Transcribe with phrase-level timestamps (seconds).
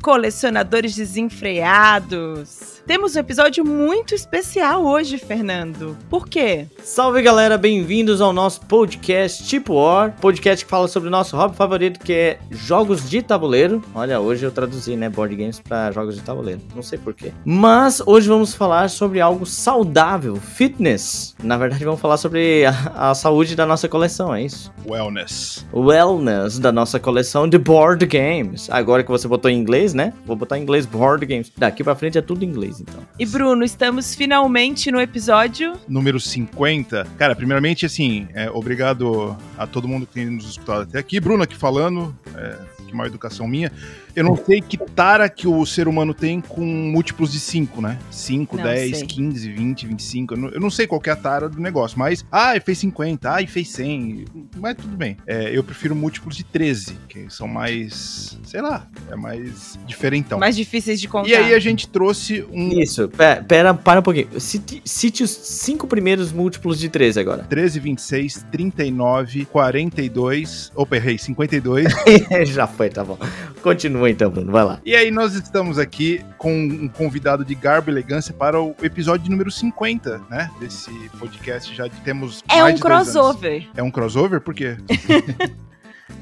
[0.00, 2.79] colecionadores desenfreados.
[2.86, 5.96] Temos um episódio muito especial hoje, Fernando.
[6.08, 6.66] Por quê?
[6.82, 11.54] Salve galera, bem-vindos ao nosso podcast Tipo War, podcast que fala sobre o nosso hobby
[11.54, 13.80] favorito que é jogos de tabuleiro.
[13.94, 17.32] Olha, hoje eu traduzi, né, board games para jogos de tabuleiro, não sei porquê.
[17.44, 21.36] Mas hoje vamos falar sobre algo saudável, fitness.
[21.44, 24.72] Na verdade, vamos falar sobre a, a saúde da nossa coleção, é isso?
[24.88, 25.64] Wellness.
[25.72, 28.68] Wellness da nossa coleção de board games.
[28.70, 30.12] Agora que você botou em inglês, né?
[30.26, 31.52] Vou botar em inglês board games.
[31.56, 33.06] Daqui para frente é tudo em inglês então.
[33.18, 37.06] E Bruno, estamos finalmente no episódio número 50.
[37.18, 41.20] Cara, primeiramente, assim, é, obrigado a todo mundo que tem nos escutado até aqui.
[41.20, 43.72] Bruno aqui falando, é, que maior educação minha.
[44.14, 47.98] Eu não sei que tara que o ser humano tem com múltiplos de 5, né?
[48.10, 50.34] 5, 10, 15, 20, 25.
[50.34, 52.24] Eu não, eu não sei qual é a tara do negócio, mas.
[52.30, 54.24] Ah, fez 50, ah, fez 100.
[54.56, 55.16] Mas tudo bem.
[55.26, 58.38] É, eu prefiro múltiplos de 13, que são mais.
[58.44, 60.38] Sei lá, é mais diferentão.
[60.38, 61.28] Mais difíceis de contar.
[61.28, 62.80] E aí a gente trouxe um.
[62.80, 64.40] Isso, pera, pera para um pouquinho.
[64.40, 70.72] Cite, cite os 5 primeiros múltiplos de 13 agora: 13, 26, 39, 42.
[70.74, 71.86] Opa, errei, 52.
[72.46, 73.18] Já foi, tá bom.
[73.62, 74.80] Continua Continua então, Bruno, vai lá.
[74.84, 79.30] E aí nós estamos aqui com um convidado de garbo e elegância para o episódio
[79.30, 80.50] número 50, né?
[80.58, 83.68] Desse podcast já temos É um crossover.
[83.76, 84.40] É um crossover?
[84.40, 84.76] Por quê?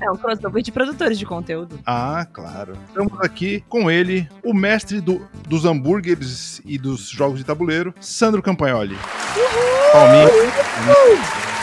[0.01, 1.81] É um crossover de produtores de conteúdo.
[1.85, 2.75] Ah, claro.
[2.87, 8.41] Estamos aqui com ele, o mestre do, dos hambúrgueres e dos jogos de tabuleiro, Sandro
[8.41, 8.95] Campagnoli.
[8.95, 9.93] Uhul!
[9.93, 10.27] Palminha.
[10.27, 11.58] Uhul!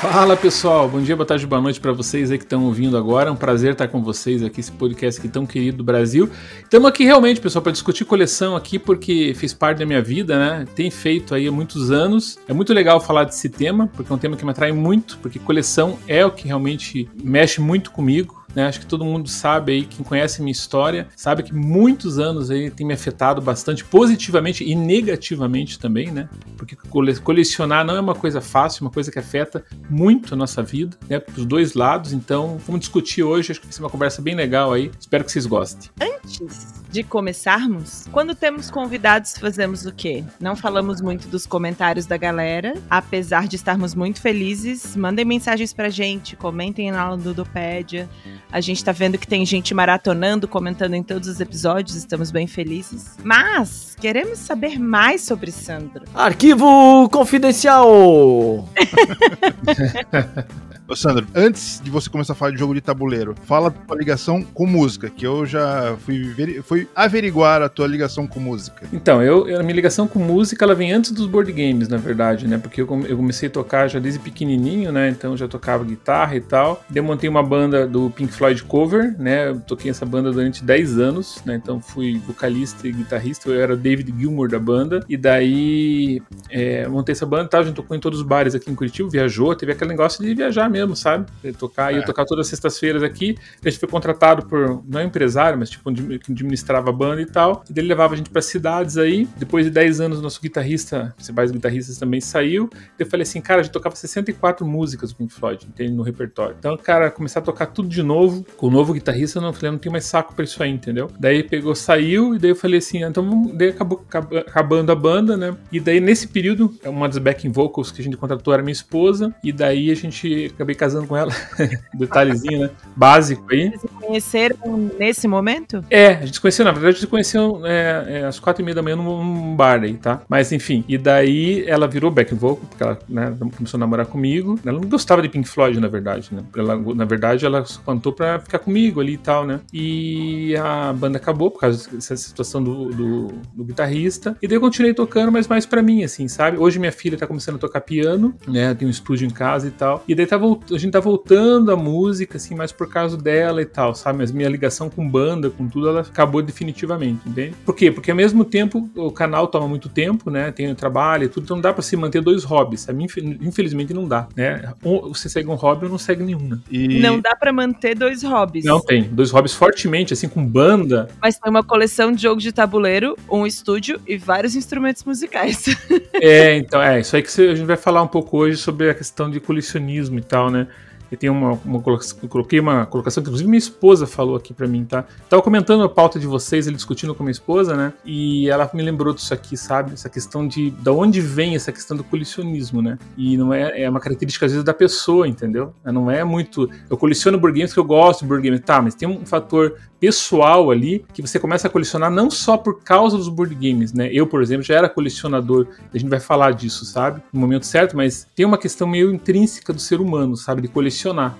[0.00, 3.30] Fala pessoal, bom dia, boa tarde, boa noite para vocês aí que estão ouvindo agora.
[3.30, 6.28] É um prazer estar com vocês aqui, esse podcast aqui tão querido do Brasil.
[6.62, 10.66] Estamos aqui realmente, pessoal, para discutir coleção aqui, porque fez parte da minha vida, né?
[10.74, 12.38] Tem feito aí há muitos anos.
[12.46, 15.38] É muito legal falar desse tema, porque é um tema que me atrai muito, porque
[15.38, 18.45] coleção é o que realmente mexe muito comigo.
[18.56, 18.66] Né?
[18.66, 22.70] Acho que todo mundo sabe aí, quem conhece minha história, sabe que muitos anos aí
[22.70, 26.26] tem me afetado bastante positivamente e negativamente também, né?
[26.56, 26.74] Porque
[27.20, 31.18] colecionar não é uma coisa fácil, uma coisa que afeta muito a nossa vida, né?
[31.18, 32.14] Para os dois lados.
[32.14, 33.52] Então, vamos discutir hoje.
[33.52, 34.90] Acho que vai ser uma conversa bem legal aí.
[34.98, 35.90] Espero que vocês gostem.
[36.00, 40.24] Antes de começarmos, quando temos convidados, fazemos o quê?
[40.40, 44.96] Não falamos muito dos comentários da galera, apesar de estarmos muito felizes.
[44.96, 48.08] Mandem mensagens pra gente, comentem na Ludopédia.
[48.50, 52.46] A gente tá vendo que tem gente maratonando, comentando em todos os episódios, estamos bem
[52.46, 53.16] felizes.
[53.22, 56.04] Mas queremos saber mais sobre Sandro.
[56.14, 58.68] Arquivo confidencial!
[60.94, 64.42] Sandro, antes de você começar a falar de jogo de tabuleiro, fala da tua ligação
[64.42, 68.86] com música, que eu já fui, fui averiguar a tua ligação com música.
[68.92, 72.46] Então, eu, a minha ligação com música, ela vem antes dos board games, na verdade,
[72.46, 72.58] né?
[72.58, 75.08] Porque eu, comecei a tocar já desde pequenininho, né?
[75.08, 76.84] Então já tocava guitarra e tal.
[76.88, 79.48] Daí montei uma banda do Pink Floyd cover, né?
[79.48, 81.56] Eu toquei essa banda durante 10 anos, né?
[81.56, 85.00] Então fui vocalista e guitarrista, eu era David Gilmour da banda.
[85.08, 88.70] E daí é, montei essa banda tal, a gente tocou em todos os bares aqui
[88.70, 91.26] em Curitiba, viajou, teve aquele negócio de viajar mesmo, sabe?
[91.58, 91.98] tocar, é.
[91.98, 93.36] ia tocar todas as sextas-feiras aqui.
[93.64, 97.26] A gente foi contratado por, não é empresário, mas tipo, que administrava a banda e
[97.26, 97.64] tal.
[97.68, 99.28] E ele levava a gente para cidades aí.
[99.36, 102.68] Depois de 10 anos, nosso guitarrista, principais guitarristas também saiu.
[102.98, 105.92] Eu falei assim, cara, a gente tocava 64 músicas do Pink Floyd, entende?
[105.92, 106.56] No repertório.
[106.58, 109.70] Então, cara, começar a tocar tudo de novo, com o novo guitarrista, eu não falei,
[109.70, 111.10] não tenho mais saco pra isso aí, entendeu?
[111.18, 113.50] Daí pegou, saiu, e daí eu falei assim, ah, então.
[113.54, 115.56] Daí acabou acabando a banda, né?
[115.70, 119.34] E daí, nesse período, uma das backing vocals que a gente contratou era minha esposa,
[119.42, 121.32] e daí a gente acabei casando com ela.
[121.94, 122.70] Detalhezinho, né?
[122.96, 123.70] Básico aí.
[123.70, 125.84] Vocês se conheceram nesse momento?
[125.88, 128.62] É, a gente se conheceu, na verdade, a gente se conheceu é, é, às quatro
[128.62, 130.22] e meia da manhã num, bar aí, tá?
[130.28, 134.58] Mas enfim, e daí ela virou back vocal, porque ela né, começou a namorar comigo.
[134.64, 136.42] Ela não gostava de Pink Floyd, na verdade, né?
[136.56, 139.60] Ela, na verdade, ela cantou pra ficar comigo ali e tal, né?
[139.72, 144.36] E a banda acabou por causa dessa situação do, do, do guitarrista.
[144.42, 146.58] E daí eu continuei tocando, mas mais pra mim, assim, sabe?
[146.58, 148.74] Hoje minha filha tá começando a tocar piano, né?
[148.74, 150.02] Tem um estúdio em casa e tal.
[150.08, 153.62] E daí tá voltando a gente tá voltando a música, assim, mais por causa dela
[153.62, 154.18] e tal, sabe?
[154.18, 157.54] Mas minha ligação com banda, com tudo, ela acabou definitivamente, entende?
[157.64, 157.90] Por quê?
[157.90, 160.50] Porque ao mesmo tempo o canal toma muito tempo, né?
[160.50, 163.04] Tem o trabalho e tudo, então não dá pra se manter dois hobbies, sabe?
[163.40, 164.72] Infelizmente não dá, né?
[164.84, 166.58] Um, você segue um hobby ou não segue nenhum, né?
[166.70, 166.98] E...
[166.98, 168.64] Não dá pra manter dois hobbies.
[168.64, 169.04] Não tem.
[169.04, 171.08] Dois hobbies fortemente, assim, com banda.
[171.20, 175.66] Mas tem uma coleção de jogos de tabuleiro, um estúdio e vários instrumentos musicais.
[176.14, 178.94] é, então, é, isso aí que a gente vai falar um pouco hoje sobre a
[178.94, 180.66] questão de colecionismo e tal, né?
[181.10, 181.80] E tem uma, uma
[182.28, 185.04] coloquei uma colocação que inclusive minha esposa falou aqui para mim, tá?
[185.28, 187.92] Tava comentando a pauta de vocês, ele discutindo com minha esposa, né?
[188.04, 189.92] E ela me lembrou disso aqui, sabe?
[189.92, 192.98] Essa questão de da onde vem essa questão do colecionismo, né?
[193.16, 195.72] E não é, é uma característica às vezes da pessoa, entendeu?
[195.84, 198.82] Não é muito eu coleciono board games porque eu gosto de board games, tá?
[198.82, 203.16] Mas tem um fator pessoal ali que você começa a colecionar não só por causa
[203.16, 204.08] dos board games, né?
[204.12, 207.22] Eu, por exemplo, já era colecionador, a gente vai falar disso, sabe?
[207.32, 210.62] No momento certo, mas tem uma questão meio intrínseca do ser humano, sabe?
[210.62, 210.95] De colecionar.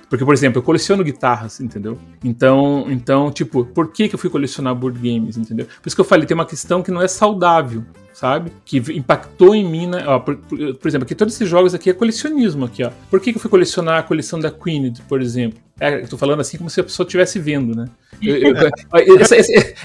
[0.09, 1.99] Porque, por exemplo, eu coleciono guitarras, entendeu?
[2.23, 5.67] Então, então tipo, por que, que eu fui colecionar board games, entendeu?
[5.67, 7.85] Por isso que eu falei, tem uma questão que não é saudável,
[8.17, 8.51] sabe?
[8.65, 10.03] Que impactou em mim, né?
[10.07, 12.91] Ó, por, por, por, exemplo, aqui todos esses jogos aqui é colecionismo aqui, ó.
[13.11, 15.59] Por que, que eu fui colecionar a coleção da Queen, por exemplo?
[15.79, 17.85] É, eu tô falando assim como se a pessoa estivesse vendo, né?
[18.23, 18.57] Eu, eu,
[19.21, 19.37] essa,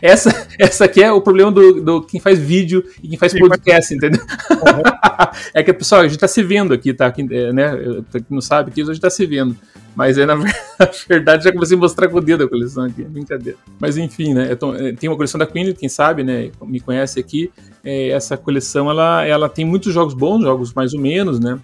[0.02, 3.94] essa, essa, aqui é o problema do, do quem faz vídeo e quem faz podcast,
[3.94, 4.22] entendeu?
[4.22, 4.82] Uhum.
[5.54, 7.08] é que, pessoal, a gente tá se vendo aqui, tá?
[7.08, 7.72] Aqui, é, né?
[8.14, 9.58] Quem não sabe, aqui a gente tá se vendo.
[9.96, 10.36] Mas é, na
[11.08, 13.58] verdade, já comecei a mostrar com o dedo a coleção aqui, brincadeira.
[13.80, 14.56] Mas enfim, né?
[14.56, 16.52] Tô, é, tem uma coleção da Queen, quem sabe, né?
[16.64, 17.52] Me conhece aqui.
[17.84, 21.60] É, essa coleção, ela, ela tem muitos jogos bons, jogos mais ou menos, né?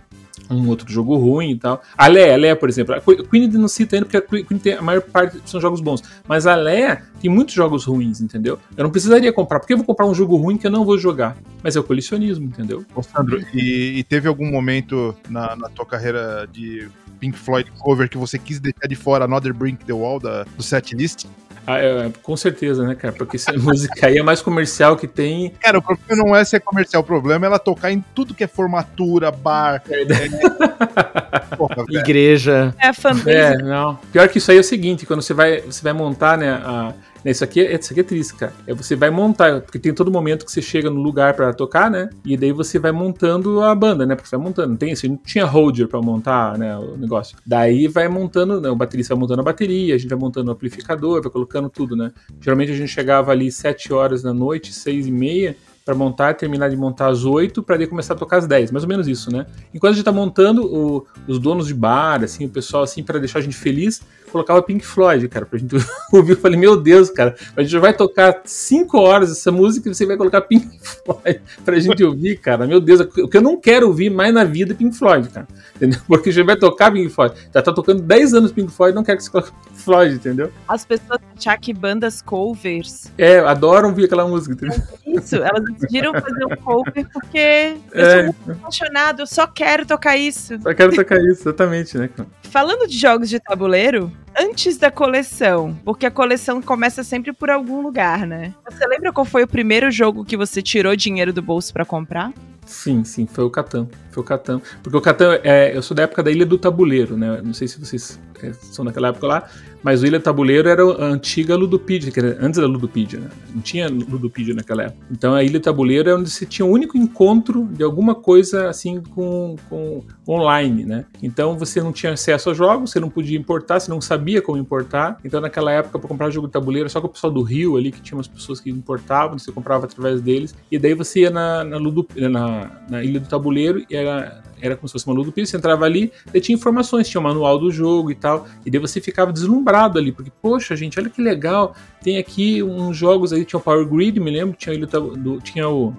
[0.50, 1.82] um outro jogo ruim e tal.
[1.98, 4.74] A Leia, a Leia, por exemplo, a Queen não cita ainda porque a Queen tem
[4.74, 8.60] a maior parte são jogos bons, mas a Leia tem muitos jogos ruins, entendeu?
[8.76, 10.98] Eu não precisaria comprar, porque eu vou comprar um jogo ruim que eu não vou
[10.98, 12.86] jogar, mas é o colecionismo, entendeu?
[12.96, 16.88] Ô, Sandro, e, e teve algum momento na, na tua carreira de
[17.18, 20.64] Pink Floyd cover que você quis deixar de fora Another Brink the Wall da, do
[20.64, 21.26] setlist?
[21.68, 23.14] Ah, é, com certeza, né, cara?
[23.14, 25.52] Porque essa música aí é mais comercial que tem.
[25.60, 28.46] Cara, o problema não é ser comercial, o problema é ela tocar em tudo que
[28.46, 31.56] é formatura, bar, é, é...
[31.58, 32.74] Porra, igreja.
[32.80, 33.30] É, fanbase.
[33.30, 33.96] É, não.
[34.14, 36.94] Pior que isso aí é o seguinte, quando você vai, você vai montar, né, a
[37.26, 38.54] isso aqui, é, isso aqui é triste, cara.
[38.66, 41.90] É você vai montar, porque tem todo momento que você chega no lugar para tocar,
[41.90, 42.10] né?
[42.26, 44.16] E daí você vai montando a banda, né?
[44.16, 44.70] Porque você vai montando.
[44.70, 47.38] Não tem assim, não tinha holder para montar, né, o negócio.
[47.46, 50.54] Daí vai montando, né, o baterista vai montando a bateria, a gente vai montando o
[50.54, 52.12] amplificador, vai colocando tudo, né?
[52.40, 55.56] Geralmente a gente chegava ali 7 horas da noite, 6 e meia,
[55.88, 58.84] para montar, terminar de montar às 8 para daí começar a tocar às 10, mais
[58.84, 59.46] ou menos isso, né?
[59.74, 63.20] Enquanto a gente tá montando, o, os donos de bar, assim, o pessoal assim para
[63.20, 65.76] deixar a gente feliz, colocava Pink Floyd, cara, pra gente
[66.12, 66.34] ouvir.
[66.34, 70.06] Eu falei, meu Deus, cara, a gente vai tocar 5 horas essa música e você
[70.06, 70.68] vai colocar Pink
[71.06, 72.68] Floyd pra gente ouvir, cara.
[72.68, 75.48] Meu Deus, o que eu não quero ouvir mais na vida é Pink Floyd, cara.
[75.76, 76.00] Entendeu?
[76.08, 77.36] Porque a gente vai tocar Pink Floyd.
[77.54, 80.52] Já tá tocando 10 anos Pink Floyd, não quero que você coloque Pink Floyd, entendeu?
[80.68, 83.12] As pessoas acham que bandas covers.
[83.18, 84.82] É, adoram ouvir aquela música, entendeu?
[85.06, 88.16] Isso, elas decidiram fazer um cover porque eu é.
[88.16, 90.60] sou muito apaixonado, eu só quero tocar isso.
[90.62, 92.30] Só quero tocar isso, exatamente, né, cara?
[92.44, 97.82] Falando de jogos de tabuleiro, antes da coleção, porque a coleção começa sempre por algum
[97.82, 98.54] lugar, né?
[98.70, 102.32] Você lembra qual foi o primeiro jogo que você tirou dinheiro do bolso para comprar?
[102.66, 103.88] Sim, sim, foi o Catan.
[104.12, 104.62] Foi o Catan.
[104.84, 107.42] Porque o Catan, é, eu sou da época da Ilha do Tabuleiro, né?
[107.42, 109.50] Não sei se vocês é, são daquela época lá,
[109.84, 113.30] mas o Ilha Tabuleiro era a antiga Ludopedia, que era antes da Ludopedia, né?
[113.54, 115.06] Não tinha Ludopedia naquela época.
[115.12, 119.02] Então a Ilha Tabuleiro é onde você tinha o único encontro de alguma coisa assim
[119.02, 121.06] com, com online, né?
[121.22, 124.58] Então você não tinha acesso aos jogos, você não podia importar, você não sabia como
[124.58, 125.18] importar.
[125.24, 127.92] Então naquela época, para comprar jogo de tabuleiro, só com o pessoal do Rio ali,
[127.92, 130.56] que tinha umas pessoas que importavam, você comprava através deles.
[130.72, 134.76] E daí você ia na, na, Ludo, na, na Ilha do Tabuleiro e era era
[134.76, 137.72] como se fosse uma Ludopedia, você entrava ali, e tinha informações, tinha o manual do
[137.72, 141.76] jogo e tal, e daí você ficava deslumbrado ali, porque, poxa, gente, olha que legal,
[142.02, 145.94] tem aqui uns jogos aí, tinha o Power Grid, me lembro, tinha, do, tinha o,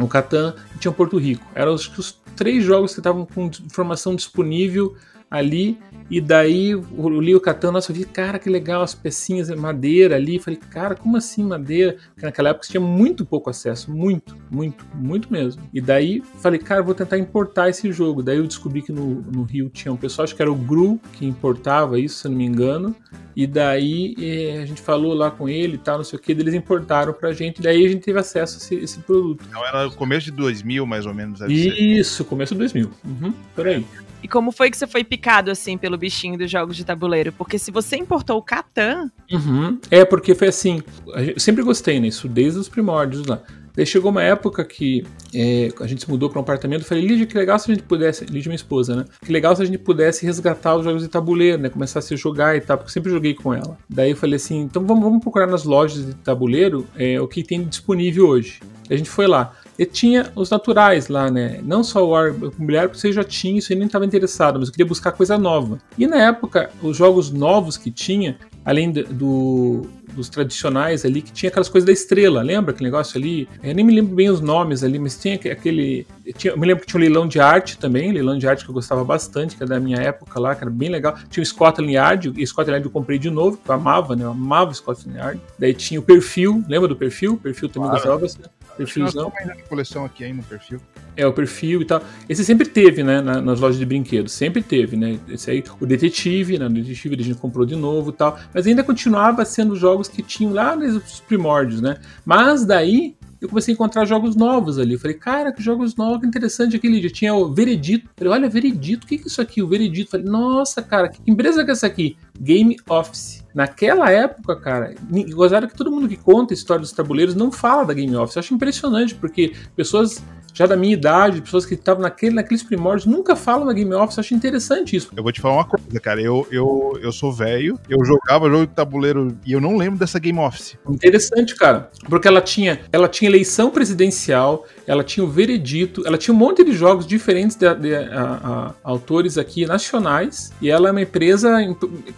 [0.00, 1.44] o Catan e tinha o Porto Rico.
[1.54, 4.94] Eram os três jogos que estavam com informação disponível
[5.38, 5.78] ali,
[6.10, 9.56] e daí eu li o Catan, nossa, eu vi, cara, que legal, as pecinhas de
[9.56, 10.38] madeira ali.
[10.38, 11.96] Falei, cara, como assim madeira?
[12.10, 15.62] Porque naquela época você tinha muito pouco acesso, muito, muito, muito mesmo.
[15.72, 18.22] E daí falei, cara, vou tentar importar esse jogo.
[18.22, 21.00] Daí eu descobri que no, no Rio tinha um pessoal, acho que era o Gru
[21.14, 22.94] que importava isso, se eu não me engano.
[23.34, 26.30] E daí eh, a gente falou lá com ele e tal, não sei o que,
[26.30, 29.44] eles importaram pra gente, daí a gente teve acesso a esse, esse produto.
[29.48, 31.40] Então era o começo de 2000, mais ou menos.
[31.40, 32.90] Isso, começo de 2000.
[33.04, 33.84] Uhum, por aí.
[34.24, 37.30] E como foi que você foi picado, assim, pelo bichinho dos jogos de tabuleiro?
[37.30, 39.10] Porque se você importou o Catan...
[39.30, 39.78] Uhum.
[39.90, 40.82] É, porque foi assim,
[41.14, 43.42] eu sempre gostei nisso, desde os primórdios lá.
[43.76, 45.04] Daí chegou uma época que
[45.34, 46.86] é, a gente se mudou para um apartamento.
[46.86, 48.24] Falei, Lídia, que legal se a gente pudesse.
[48.24, 49.04] Lídia, minha esposa, né?
[49.22, 51.68] Que legal se a gente pudesse resgatar os jogos de tabuleiro, né?
[51.68, 53.76] Começar a se jogar e tal, porque eu sempre joguei com ela.
[53.90, 57.42] Daí eu falei assim: então vamos, vamos procurar nas lojas de tabuleiro é, o que
[57.42, 58.60] tem disponível hoje.
[58.88, 59.52] a gente foi lá.
[59.78, 61.60] E tinha os naturais lá, né?
[61.62, 64.68] Não só o War Imobiliário, porque você já tinha isso e nem estava interessado, mas
[64.68, 65.78] eu queria buscar coisa nova.
[65.98, 71.50] E na época, os jogos novos que tinha, além do, dos tradicionais ali, que tinha
[71.50, 73.48] aquelas coisas da estrela, lembra aquele negócio ali?
[73.62, 76.06] Eu nem me lembro bem os nomes ali, mas tinha aquele.
[76.36, 78.70] Tinha, eu me lembro que tinha um leilão de arte também, leilão de arte que
[78.70, 81.16] eu gostava bastante, que era da minha época lá, que era bem legal.
[81.28, 84.24] Tinha o Scotland Yard, e Scotland Yard eu comprei de novo, que eu amava, né?
[84.24, 85.40] Eu amava o Scotland Yard.
[85.58, 87.32] Daí tinha o perfil, lembra do perfil?
[87.32, 88.02] O perfil também Claro.
[88.02, 88.50] gostava bastante.
[88.76, 89.32] Perfilzão.
[89.38, 90.80] ainda na coleção aqui aí no perfil.
[91.16, 92.02] É, o perfil e tal.
[92.28, 94.32] Esse sempre teve, né, na- nas lojas de brinquedos.
[94.32, 95.18] Sempre teve, né?
[95.28, 96.66] Esse aí, o Detetive, né?
[96.66, 98.38] O Detetive a gente comprou de novo e tal.
[98.52, 101.98] Mas ainda continuava sendo jogos que tinham lá nos primórdios, né?
[102.24, 104.96] Mas daí eu comecei a encontrar jogos novos ali.
[104.96, 107.10] Falei, cara, que jogos novos, que interessante aquele dia.
[107.10, 108.06] Tinha o Veredito.
[108.06, 109.62] Eu falei, olha, Veredito, o que é isso aqui?
[109.62, 110.10] O Veredito.
[110.10, 112.16] Falei, nossa, cara, que empresa que é essa aqui?
[112.40, 113.44] Game Office.
[113.54, 114.94] Naquela época, cara,
[115.32, 118.36] gozaram que todo mundo que conta a história dos tabuleiros não fala da Game Office.
[118.36, 120.24] Eu acho impressionante, porque pessoas
[120.54, 124.16] já da minha idade, pessoas que estavam naquele, naqueles primórdios, nunca falam da Game Office.
[124.16, 125.10] Eu acho interessante isso.
[125.14, 126.22] Eu vou te falar uma coisa, cara.
[126.22, 130.18] Eu, eu, eu sou velho, eu jogava jogo de tabuleiro e eu não lembro dessa
[130.18, 130.76] Game Office.
[130.88, 136.34] Interessante, cara, porque ela tinha, ela tinha eleição presidencial, ela tinha o veredito, ela tinha
[136.34, 140.90] um monte de jogos diferentes de, de- a- a- autores aqui nacionais, e ela é
[140.92, 141.50] uma empresa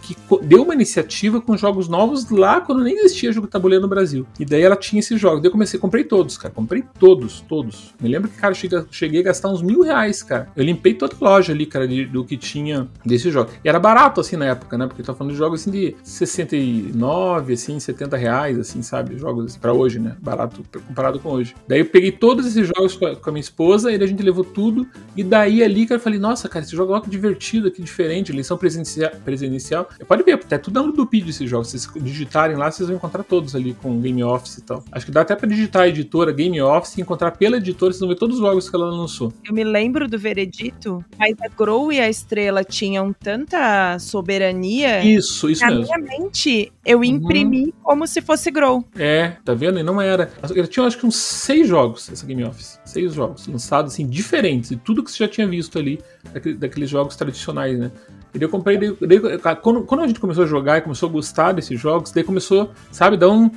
[0.01, 3.87] que deu uma iniciativa com jogos novos lá quando nem existia jogo de tabuleiro no
[3.87, 4.27] Brasil.
[4.39, 5.41] E daí ela tinha esses jogos.
[5.41, 7.93] Daí eu comecei, comprei todos, cara, comprei todos, todos.
[8.01, 10.49] Me lembro que, cara, eu cheguei, a gastar uns mil reais, cara.
[10.55, 13.53] Eu limpei toda a loja ali, cara, de- do que tinha desses jogos.
[13.63, 14.87] E era barato, assim, na época, né?
[14.87, 19.17] Porque eu falando de jogos, assim, de 69, assim, 70 reais, assim, sabe?
[19.17, 20.15] Jogos pra hoje, né?
[20.21, 21.55] Barato comparado com hoje.
[21.67, 24.21] Daí eu peguei todos esses jogos com a, com a minha esposa, e a gente
[24.21, 24.87] levou tudo.
[25.15, 28.57] E daí ali, cara, eu falei, nossa, cara, esse jogo é divertido, que diferente, eleição
[28.57, 29.11] presidencial.
[29.23, 29.89] presidencial.
[30.07, 31.69] Pode ver, até tudo no Ludopedia esses jogos.
[31.69, 34.83] Se vocês digitarem lá, vocês vão encontrar todos ali com Game Office e tal.
[34.91, 37.99] Acho que dá até pra digitar a editora Game Office e encontrar pela editora, vocês
[37.99, 39.31] vão ver todos os jogos que ela lançou.
[39.47, 45.03] Eu me lembro do veredito, mas a Grow e a Estrela tinham tanta soberania.
[45.03, 45.83] Isso, isso Na mesmo.
[45.85, 48.83] minha mente, eu imprimi como se fosse Grow.
[48.97, 49.79] É, tá vendo?
[49.79, 50.31] E não era.
[50.53, 52.79] Eu tinha acho que uns seis jogos essa Game Office.
[52.85, 54.71] Seis jogos, lançados assim, diferentes.
[54.71, 55.99] E tudo que você já tinha visto ali,
[56.33, 57.91] daquele- daqueles jogos tradicionais, né?
[58.33, 58.77] E daí eu comprei.
[58.77, 62.11] daí- daí- quando, quando a gente começou a jogar e começou a gostar desses jogos,
[62.11, 63.49] daí começou, sabe, dar um,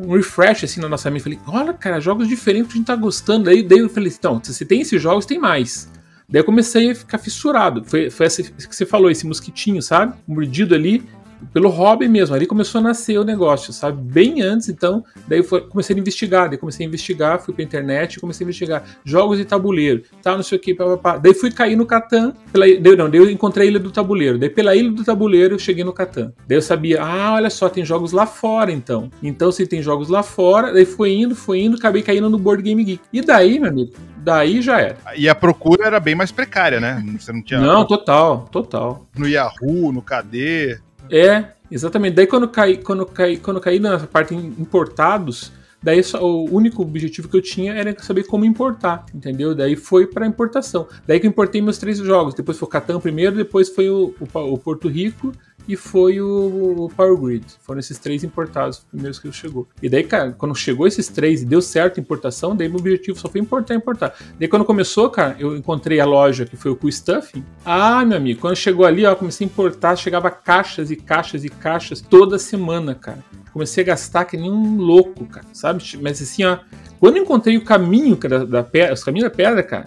[0.00, 1.22] um refresh assim na nossa mente.
[1.22, 3.44] Falei, olha, cara, jogos diferentes que a gente tá gostando.
[3.44, 5.90] Daí, daí eu falei, então, se tem esses jogos, tem mais.
[6.28, 7.84] Daí eu comecei a ficar fissurado.
[7.84, 10.14] Foi, foi esse que você falou, esse mosquitinho, sabe?
[10.26, 11.04] Mordido ali
[11.52, 12.34] pelo hobby mesmo.
[12.34, 14.00] Ali começou a nascer o negócio, sabe?
[14.02, 15.04] Bem antes, então.
[15.26, 16.48] Daí foi, comecei a investigar.
[16.48, 20.42] Daí comecei a investigar, fui pra internet, comecei a investigar jogos de tabuleiro, tal, não
[20.42, 21.16] sei o que, pá, pá, pá.
[21.18, 22.34] Daí fui cair no Catan.
[22.52, 24.38] Pela, daí, não, daí eu encontrei a Ilha do Tabuleiro.
[24.38, 26.32] Daí pela Ilha do Tabuleiro eu cheguei no Catan.
[26.46, 29.10] Daí eu sabia, ah, olha só, tem jogos lá fora então.
[29.22, 32.62] Então se tem jogos lá fora, daí foi indo, foi indo, acabei caindo no Board
[32.62, 33.02] Game Geek.
[33.12, 34.96] E daí, meu amigo, daí já era.
[35.16, 37.02] E a procura era bem mais precária, né?
[37.18, 39.06] Você não tinha Não, total, total.
[39.16, 40.80] no Yahoo, no KD.
[41.10, 42.14] É, exatamente.
[42.14, 47.28] Daí quando caí, quando caí, quando caí na parte importados, daí só- o único objetivo
[47.28, 49.54] que eu tinha era saber como importar, entendeu?
[49.54, 50.86] Daí foi para importação.
[51.06, 52.34] Daí que eu importei meus três jogos.
[52.34, 55.32] Depois foi o Catan primeiro, depois foi o, o, o Porto Rico
[55.68, 57.44] e foi o, Power Grid.
[57.60, 59.68] Foram esses três importados, os primeiros que chegou.
[59.82, 63.18] E daí, cara, quando chegou esses três e deu certo a importação, daí meu objetivo
[63.18, 64.14] só foi importar, importar.
[64.38, 67.44] Daí quando começou, cara, eu encontrei a loja que foi o Cool Stuffing.
[67.64, 71.48] Ah, meu amigo, quando chegou ali, ó, comecei a importar, chegava caixas e caixas e
[71.48, 73.18] caixas toda semana, cara.
[73.52, 75.82] Comecei a gastar que nem um louco, cara, sabe?
[76.00, 76.58] Mas assim, ó,
[76.98, 79.84] quando eu encontrei o caminho cara, da pedra, os caminhos da pedra, cara,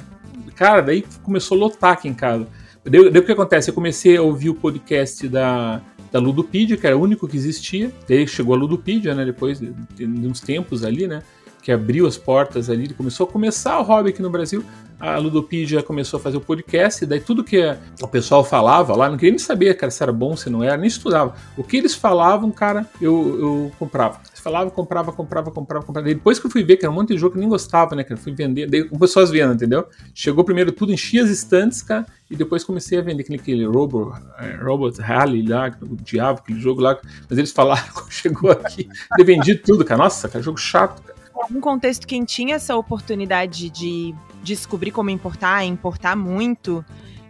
[0.56, 2.48] cara, daí começou a lotar aqui em casa.
[2.86, 3.70] Daí, daí o que acontece?
[3.70, 7.92] Eu comecei a ouvir o podcast da, da Ludopedia, que era o único que existia.
[8.08, 9.26] Daí chegou a Ludopedia, né?
[9.26, 11.24] Depois de, de uns tempos ali, né?
[11.64, 14.64] Que abriu as portas ali, começou a começar o hobby aqui no Brasil.
[15.00, 17.60] A Ludopedia começou a fazer o podcast, daí tudo que
[18.02, 20.78] o pessoal falava lá, não queria nem saber, cara, se era bom, se não era,
[20.78, 21.36] nem estudava.
[21.58, 24.22] O que eles falavam, cara, eu, eu comprava.
[24.46, 26.08] Eles falavam, comprava, comprava, comprava, comprava.
[26.08, 27.96] Depois que eu fui ver, que era um monte de jogo que eu nem gostava,
[27.96, 29.88] né, cara, fui vender, daí com pessoas vendo, entendeu?
[30.14, 34.16] Chegou primeiro tudo, enchia as estantes, cara, e depois comecei a vender aquele, aquele Robo,
[34.38, 38.88] é, Robot Rally lá, o diabo, aquele jogo lá, mas eles falaram, quando chegou aqui,
[39.18, 41.16] eu vendi tudo, cara, nossa, cara, jogo chato, cara.
[41.52, 46.86] Um contexto quem tinha essa oportunidade de descobrir como importar, importar muito,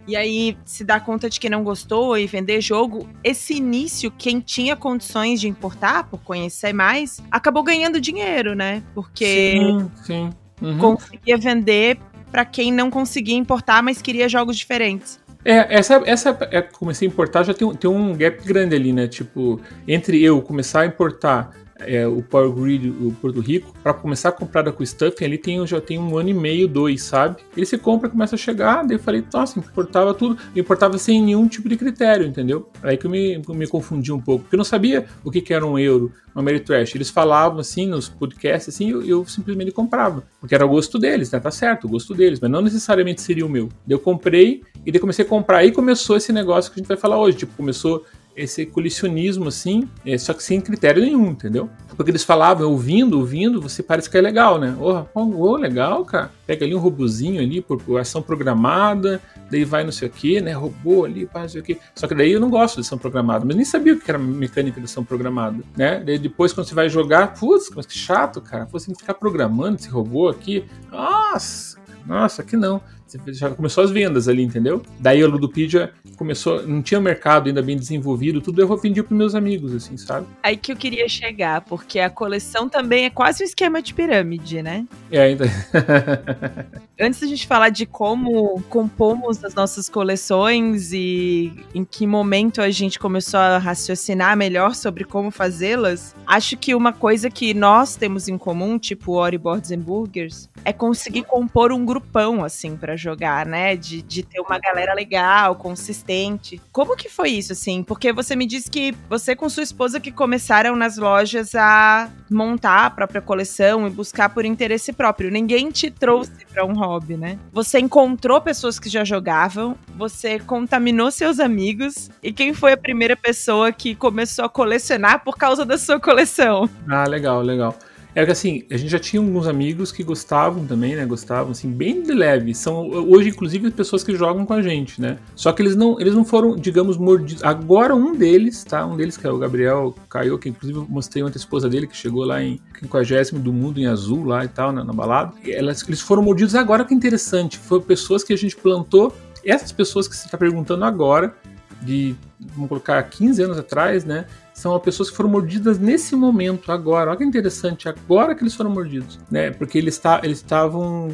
[0.06, 4.40] e aí se dar conta de que não gostou e vender jogo, esse início, quem
[4.40, 8.82] tinha condições de importar, por conhecer mais, acabou ganhando dinheiro, né?
[8.94, 10.30] Porque Sim, sim.
[10.60, 10.78] Uhum.
[10.78, 11.98] conseguia vender
[12.30, 15.20] para quem não conseguia importar, mas queria jogos diferentes.
[15.44, 19.06] É, essa, essa é, comecei a importar, já tem, tem um gap grande ali, né?
[19.06, 24.30] Tipo, entre eu começar a importar é, o Power Grid, o Porto Rico, para começar
[24.30, 27.42] a comprar da Stuff, ali tem, já tem um ano e meio, dois, sabe?
[27.56, 31.48] Ele se compra, começa a chegar, daí eu falei, nossa, importava tudo, importava sem nenhum
[31.48, 32.70] tipo de critério, entendeu?
[32.82, 35.52] Aí que eu me, me confundi um pouco, porque eu não sabia o que, que
[35.52, 36.94] era um euro, uma Ameritrash.
[36.94, 41.30] Eles falavam assim nos podcasts, assim, eu, eu simplesmente comprava, porque era o gosto deles,
[41.30, 41.40] né?
[41.40, 43.68] Tá certo, o gosto deles, mas não necessariamente seria o meu.
[43.88, 46.96] Eu comprei e daí comecei a comprar, aí começou esse negócio que a gente vai
[46.96, 48.04] falar hoje, tipo, começou
[48.36, 51.70] esse colecionismo assim, é, só que sem critério nenhum, entendeu?
[51.96, 54.76] Porque eles falavam, ouvindo, ouvindo, você parece que é legal, né?
[54.78, 56.30] Oh, oh legal, cara.
[56.46, 60.40] Pega ali um robozinho ali por, por ação programada, daí vai não sei o que,
[60.42, 60.52] né?
[60.52, 61.78] Robô ali, não sei o que.
[61.94, 64.18] Só que daí eu não gosto de ação programada, mas nem sabia o que era
[64.18, 66.02] mecânica de ação programada, né?
[66.04, 68.66] Daí depois quando você vai jogar, putz, mas que chato, cara.
[68.66, 70.64] Você tem que ficar programando esse robô aqui.
[70.92, 72.82] Nossa, nossa, aqui não.
[73.06, 74.82] Você já começou as vendas ali, entendeu?
[74.98, 79.34] Daí a Ludopedia começou, não tinha mercado ainda bem desenvolvido, tudo eu vendi para meus
[79.34, 80.26] amigos, assim, sabe?
[80.42, 84.62] Aí que eu queria chegar, porque a coleção também é quase um esquema de pirâmide,
[84.62, 84.86] né?
[85.10, 85.44] É, ainda.
[86.98, 92.70] Antes da gente falar de como compomos as nossas coleções e em que momento a
[92.70, 98.28] gente começou a raciocinar melhor sobre como fazê-las, acho que uma coisa que nós temos
[98.28, 103.76] em comum, tipo Ori Boards and Burgers, é conseguir compor um grupão, assim, jogar, né?
[103.76, 106.60] De, de ter uma galera legal, consistente.
[106.72, 107.82] Como que foi isso, assim?
[107.82, 112.86] Porque você me disse que você com sua esposa que começaram nas lojas a montar
[112.86, 115.30] a própria coleção e buscar por interesse próprio.
[115.30, 117.38] Ninguém te trouxe para um hobby, né?
[117.52, 123.16] Você encontrou pessoas que já jogavam, você contaminou seus amigos e quem foi a primeira
[123.16, 126.68] pessoa que começou a colecionar por causa da sua coleção?
[126.88, 127.76] Ah, legal, legal.
[128.16, 131.04] É que assim, a gente já tinha alguns amigos que gostavam também, né?
[131.04, 132.54] Gostavam, assim, bem de leve.
[132.54, 135.18] São hoje, inclusive, pessoas que jogam com a gente, né?
[135.34, 137.44] Só que eles não, eles não foram, digamos, mordidos.
[137.44, 138.86] Agora, um deles, tá?
[138.86, 141.86] Um deles, que é o Gabriel Caio, que inclusive eu mostrei ontem a esposa dele,
[141.86, 145.34] que chegou lá em 50 do mundo em azul lá e tal, na, na balada.
[145.46, 147.58] Elas, eles foram mordidos agora, que interessante.
[147.58, 149.14] Foram pessoas que a gente plantou.
[149.44, 151.36] Essas pessoas que você está perguntando agora,
[151.82, 152.16] de,
[152.54, 154.24] vamos colocar, 15 anos atrás, né?
[154.56, 157.10] São pessoas que foram mordidas nesse momento, agora.
[157.10, 159.50] Olha que interessante, agora que eles foram mordidos, né?
[159.50, 161.08] Porque eles tá, estavam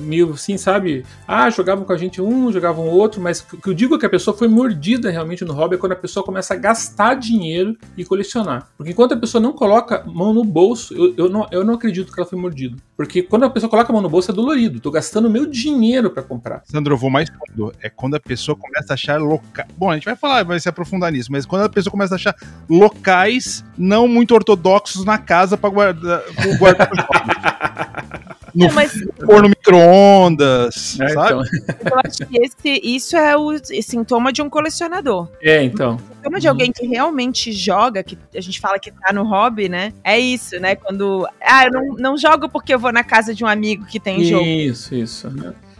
[0.00, 1.04] meio assim, sabe?
[1.26, 4.06] Ah, jogavam com a gente um, jogavam outro, mas o que eu digo é que
[4.06, 7.76] a pessoa foi mordida realmente no hobby é quando a pessoa começa a gastar dinheiro
[7.96, 8.68] e colecionar.
[8.76, 12.12] Porque enquanto a pessoa não coloca mão no bolso, eu, eu, não, eu não acredito
[12.12, 12.76] que ela foi mordida.
[12.96, 14.78] Porque quando a pessoa coloca a mão no bolso é dolorido.
[14.78, 16.62] Tô gastando meu dinheiro para comprar.
[16.64, 17.72] Sandro, eu vou mais fundo.
[17.82, 19.66] É quando a pessoa começa a achar local.
[19.76, 22.16] Bom, a gente vai falar, vai se aprofundar nisso, mas quando a pessoa começa a
[22.16, 22.36] achar
[22.84, 26.22] locais não muito ortodoxos na casa para guardar,
[26.58, 26.90] guardar
[28.54, 28.92] no mas...
[29.24, 31.48] forno micro-ondas, é, sabe?
[31.48, 31.90] Então.
[31.90, 35.28] Eu acho que esse, isso é o sintoma de um colecionador.
[35.42, 35.96] É, então.
[35.96, 39.68] O sintoma de alguém que realmente joga, que a gente fala que tá no hobby,
[39.68, 39.92] né?
[40.04, 40.76] É isso, né?
[40.76, 41.26] Quando.
[41.42, 44.20] Ah, eu não, não jogo porque eu vou na casa de um amigo que tem
[44.20, 44.44] isso, jogo.
[44.44, 45.28] Isso, isso.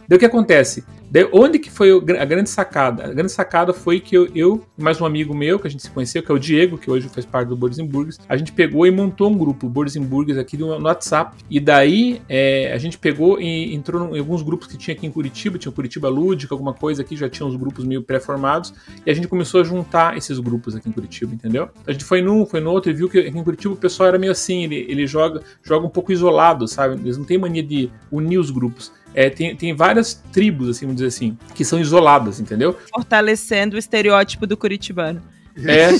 [0.07, 0.83] Daí o que acontece?
[1.15, 3.05] De onde que foi a grande sacada?
[3.05, 5.89] A grande sacada foi que eu, eu mais um amigo meu, que a gente se
[5.89, 8.85] conheceu, que é o Diego, que hoje faz parte do Boards Burgers, a gente pegou
[8.85, 11.37] e montou um grupo, Boards Burgers, aqui no, no WhatsApp.
[11.49, 15.09] E daí é, a gente pegou e entrou em alguns grupos que tinha aqui em
[15.09, 18.73] Curitiba, tinha Curitiba Lúdica, alguma coisa aqui, já tinha uns grupos meio pré-formados,
[19.05, 21.69] e a gente começou a juntar esses grupos aqui em Curitiba, entendeu?
[21.87, 24.09] A gente foi num, foi no outro e viu que aqui em Curitiba o pessoal
[24.09, 26.99] era meio assim, ele, ele joga, joga um pouco isolado, sabe?
[26.99, 30.97] Eles não têm mania de unir os grupos é, tem, tem várias tribos, assim, vamos
[30.97, 32.77] dizer assim, que são isoladas, entendeu?
[32.93, 35.21] Fortalecendo o estereótipo do curitibano.
[35.65, 35.97] É.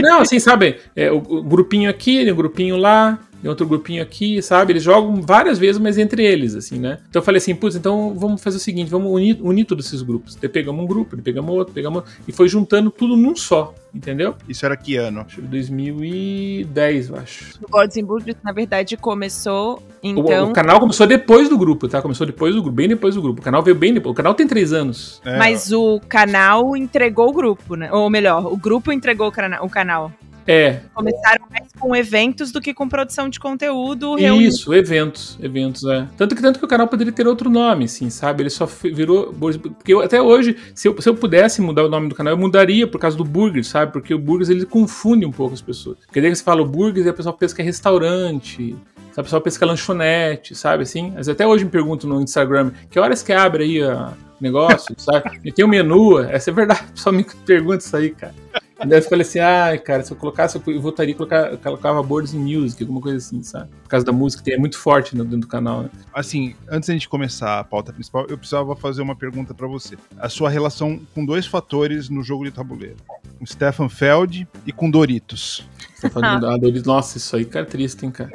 [0.00, 0.78] Não, assim, sabe?
[0.94, 4.72] É, o, o grupinho aqui, o grupinho lá, tem outro grupinho aqui, sabe?
[4.72, 6.98] Eles jogam várias vezes, mas entre eles, assim, né?
[7.08, 10.02] Então eu falei assim, putz, então vamos fazer o seguinte, vamos unir, unir todos esses
[10.02, 10.34] grupos.
[10.34, 14.34] Daí pegamos um grupo, pegamos outro, pegamos outro, e foi juntando tudo num só, entendeu?
[14.48, 15.26] Isso era que ano?
[15.38, 17.58] 2010, eu acho.
[17.62, 20.46] O Godzenburg, na verdade, começou, então...
[20.46, 22.00] O, o, canal começou depois do grupo, tá?
[22.02, 23.40] Começou depois do grupo, bem depois do grupo.
[23.40, 24.12] O canal veio bem depois.
[24.12, 25.20] O canal tem três anos.
[25.24, 25.38] É.
[25.38, 27.92] Mas o canal entregou o grupo, né?
[27.92, 30.12] Ou melhor, o grupo entregou o canal.
[30.46, 30.80] É.
[30.94, 34.18] Começaram mais com eventos do que com produção de conteúdo.
[34.18, 36.06] Isso, eventos, eventos, é.
[36.16, 38.42] Tanto que tanto que o canal poderia ter outro nome, assim, sabe?
[38.42, 42.08] Ele só virou porque eu, até hoje, se eu, se eu pudesse mudar o nome
[42.08, 43.92] do canal, eu mudaria por causa do burger, sabe?
[43.92, 45.98] Porque o burgers ele confunde um pouco as pessoas.
[46.06, 48.76] Porque daí você fala o burgers e a pessoa pensa que é restaurante.
[49.16, 51.12] A pessoa pensa que é lanchonete, sabe assim?
[51.14, 55.40] Mas até hoje me pergunto no Instagram, que horas que abre aí o negócio, sabe?
[55.44, 58.34] E tem o um menu, essa é verdade, o pessoal me pergunta isso aí, cara.
[58.78, 62.34] Daí eu falei assim, ah, cara, se eu colocasse, eu voltaria a colocar, colocava Boards
[62.34, 63.70] in Music, alguma coisa assim, sabe?
[63.82, 65.90] Por causa da música, tem, é muito forte dentro do canal, né?
[66.12, 69.96] Assim, antes da gente começar a pauta principal, eu precisava fazer uma pergunta para você.
[70.18, 72.96] A sua relação com dois fatores no jogo de tabuleiro.
[73.38, 75.66] Com Stefan Feld e com Doritos.
[76.40, 76.84] Da Doritos.
[76.84, 78.30] Nossa, isso aí, cara, é triste, hein, cara.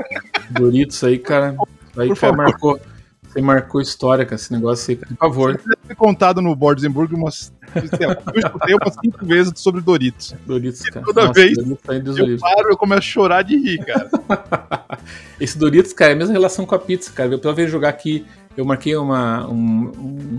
[0.50, 1.56] Doritos aí, cara.
[1.98, 2.38] Aí, Por cara, favor.
[2.38, 2.80] marcou.
[3.24, 5.08] Você marcou história com esse negócio aí, cara.
[5.14, 7.54] Por favor, Deve ter contado no Bordesenburg umas.
[7.98, 10.36] sei lá, Eu escutei umas cinco vezes sobre Doritos.
[10.46, 11.06] Doritos, cara.
[11.06, 12.40] toda vez Doritos tá Eu livre.
[12.42, 14.10] paro eu começo a chorar de rir, cara.
[15.40, 17.32] Esse Doritos, cara, é a mesma relação com a pizza, cara.
[17.34, 18.26] Eu pela vez jogar aqui,
[18.58, 19.92] eu marquei uma, um,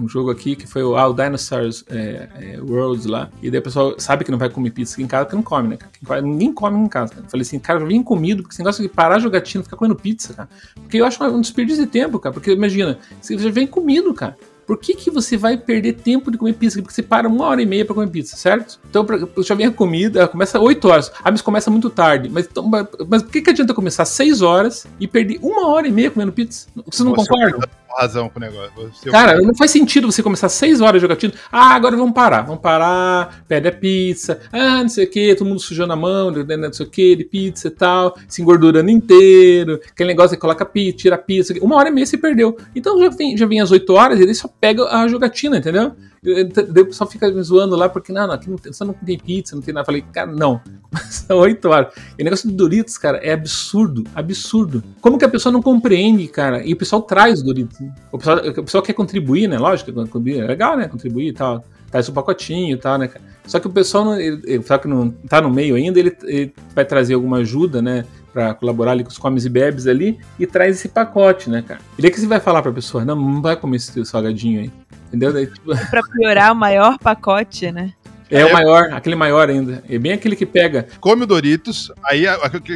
[0.03, 3.31] um jogo aqui que foi o, ah, o Dinosaurs é, é, Worlds lá.
[3.43, 5.43] E daí o pessoal sabe que não vai comer pizza aqui em casa, porque não
[5.43, 5.79] come, né?
[6.07, 6.21] cara?
[6.21, 7.15] Ninguém come em casa.
[7.15, 7.27] Cara.
[7.27, 9.97] Eu falei assim, cara, eu vim comido, porque esse negócio de parar jogatina, ficar comendo
[9.97, 10.49] pizza, cara.
[10.75, 12.33] Porque eu acho um desperdício de tempo, cara.
[12.33, 14.37] Porque imagina, você já vem comido, cara.
[14.67, 16.81] Por que, que você vai perder tempo de comer pizza?
[16.81, 18.81] Porque você para uma hora e meia pra comer pizza, certo?
[18.89, 21.13] Então, pra, já vem a comida, começa 8 horas.
[21.23, 22.29] Ah, mas começa muito tarde.
[22.29, 22.71] Mas, então,
[23.09, 26.33] mas, por que, que adianta começar 6 horas e perder uma hora e meia comendo
[26.33, 26.69] pizza?
[26.87, 27.69] Vocês não Você concordam?
[28.01, 28.73] Razão com o negócio.
[28.77, 31.33] Você- Cara, não faz sentido você começar 6 horas de jogatina.
[31.51, 32.43] Ah, agora vamos parar.
[32.43, 34.41] Vamos parar, pede a pizza.
[34.53, 37.17] Ah, não sei o que, todo mundo sujando a mão, né, não sei o que,
[37.17, 39.81] de pizza e tal, se engordurando inteiro.
[39.91, 41.55] Aquele negócio que coloca pizza, tira pizza.
[41.61, 42.57] Uma hora e meia você perdeu.
[42.75, 45.93] Então já vem, já vem às 8 horas e daí só pega a jogatina, entendeu?
[46.25, 48.85] E Daí o pessoal fica me zoando lá, porque não, não, aqui não tem, só
[48.85, 49.85] não tem pizza, não tem nada.
[49.85, 50.61] Falei, cara, não.
[51.11, 51.93] São 8 horas.
[52.17, 54.85] E o negócio do Doritos, cara, é absurdo, absurdo.
[55.01, 56.65] Como que a pessoa não compreende, cara?
[56.65, 57.81] E o pessoal traz Doritos.
[57.81, 57.93] né?
[58.13, 59.59] O pessoal, o pessoal quer contribuir, né?
[59.59, 60.87] Lógico, é legal, né?
[60.87, 61.65] Contribuir e tal.
[61.91, 63.25] Traz o pacotinho e tal, né, cara?
[63.45, 66.17] Só que o pessoal, não, ele, ele- pessoal que não tá no meio ainda, ele,
[66.23, 68.05] ele vai trazer alguma ajuda, né?
[68.33, 71.81] Pra colaborar ali com os comes e bebes ali e traz esse pacote, né, cara?
[71.99, 74.73] E daí que você vai falar pra pessoa, não, não vai comer esse salgadinho aí.
[75.13, 75.33] Entendeu?
[75.33, 77.93] Daí, tipo, Pra piorar, o maior pacote, né?
[78.31, 78.47] é, É.
[78.47, 79.85] o maior, aquele maior ainda.
[79.89, 80.87] É bem aquele que pega.
[81.01, 82.25] Come o Doritos, aí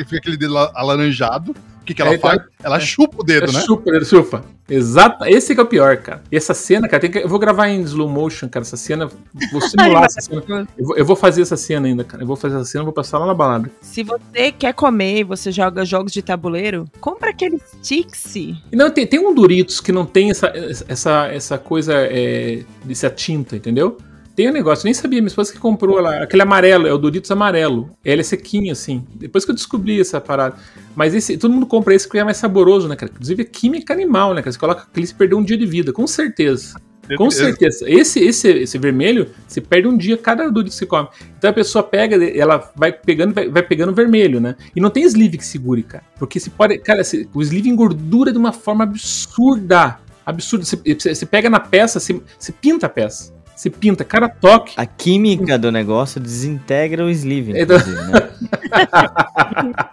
[0.04, 1.56] fica aquele dedo la- alaranjado.
[1.86, 2.42] O que, que ela tá- faz?
[2.64, 3.60] Ela chupa o dedo, É né?
[3.60, 4.44] Chupa, ele chupa.
[4.68, 5.24] Exato.
[5.26, 6.20] Esse que é o pior, cara.
[6.32, 8.64] E essa cena, cara, tem que- eu vou gravar em slow motion, cara.
[8.64, 9.08] Essa cena.
[9.52, 9.60] Vou
[10.00, 10.66] simular essa cena.
[10.76, 12.24] Eu vou, eu vou fazer essa cena ainda, cara.
[12.24, 13.70] Eu vou fazer essa cena, vou passar lá na balada.
[13.80, 18.56] Se você quer comer e você joga jogos de tabuleiro, compra aquele Stixi.
[18.72, 20.52] E não, tem, tem um Doritos que não tem essa,
[20.88, 23.96] essa, essa coisa é, dessa tinta, entendeu?
[24.36, 27.30] Tem um negócio, nem sabia, minha esposa que comprou lá, aquele amarelo, é o Doritos
[27.30, 27.88] amarelo.
[28.04, 29.02] Ele é sequinho, assim.
[29.14, 30.56] Depois que eu descobri essa parada.
[30.94, 33.10] Mas esse, todo mundo compra esse porque é mais saboroso, né, cara?
[33.12, 34.52] Inclusive é química animal, né, cara?
[34.52, 36.78] Você coloca aquele, você perdeu um dia de vida, com certeza.
[37.16, 37.88] Com certeza.
[37.88, 41.08] Esse, esse, esse vermelho, você perde um dia cada Doritos que você come.
[41.38, 44.56] Então a pessoa pega, ela vai pegando, vai, vai pegando vermelho, né?
[44.74, 46.02] E não tem sleeve que segure, cara.
[46.18, 46.76] Porque se pode.
[46.78, 49.98] Cara, se- o sleeve engordura de uma forma absurda.
[50.26, 50.64] Absurda.
[50.64, 53.35] Você, você- você pega na peça, você, você pinta a peça.
[53.56, 54.74] Você pinta, cada toque.
[54.76, 57.84] A química do negócio desintegra o sleeve, Então- né?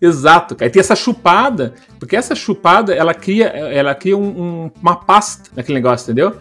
[0.00, 0.68] Exato, cara.
[0.68, 5.50] E tem essa chupada, porque essa chupada ela cria, ela cria um- um- uma pasta
[5.54, 6.36] naquele negócio, entendeu?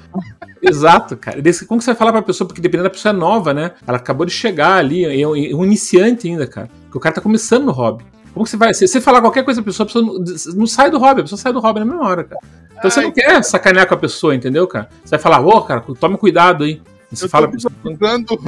[0.62, 1.40] Exato, cara.
[1.40, 2.48] E daí, como que você vai falar pra pessoa?
[2.48, 3.72] Porque dependendo da pessoa é nova, né?
[3.86, 6.70] Ela acabou de chegar ali, é um, é um iniciante ainda, cara.
[6.84, 8.04] Porque o cara tá começando no hobby.
[8.38, 8.72] Como que você vai.
[8.72, 10.24] Se você falar qualquer coisa pra pessoa, a pessoa não,
[10.60, 12.40] não sai do hobby, a pessoa sai do hobby na mesma hora, cara.
[12.78, 14.88] Então você Ai, não quer sacanear com a pessoa, entendeu, cara?
[15.04, 16.80] Você vai falar, ô, cara, tome cuidado aí.
[17.12, 17.96] Você Eu fala tô pra pessoa.
[17.96, 18.40] usando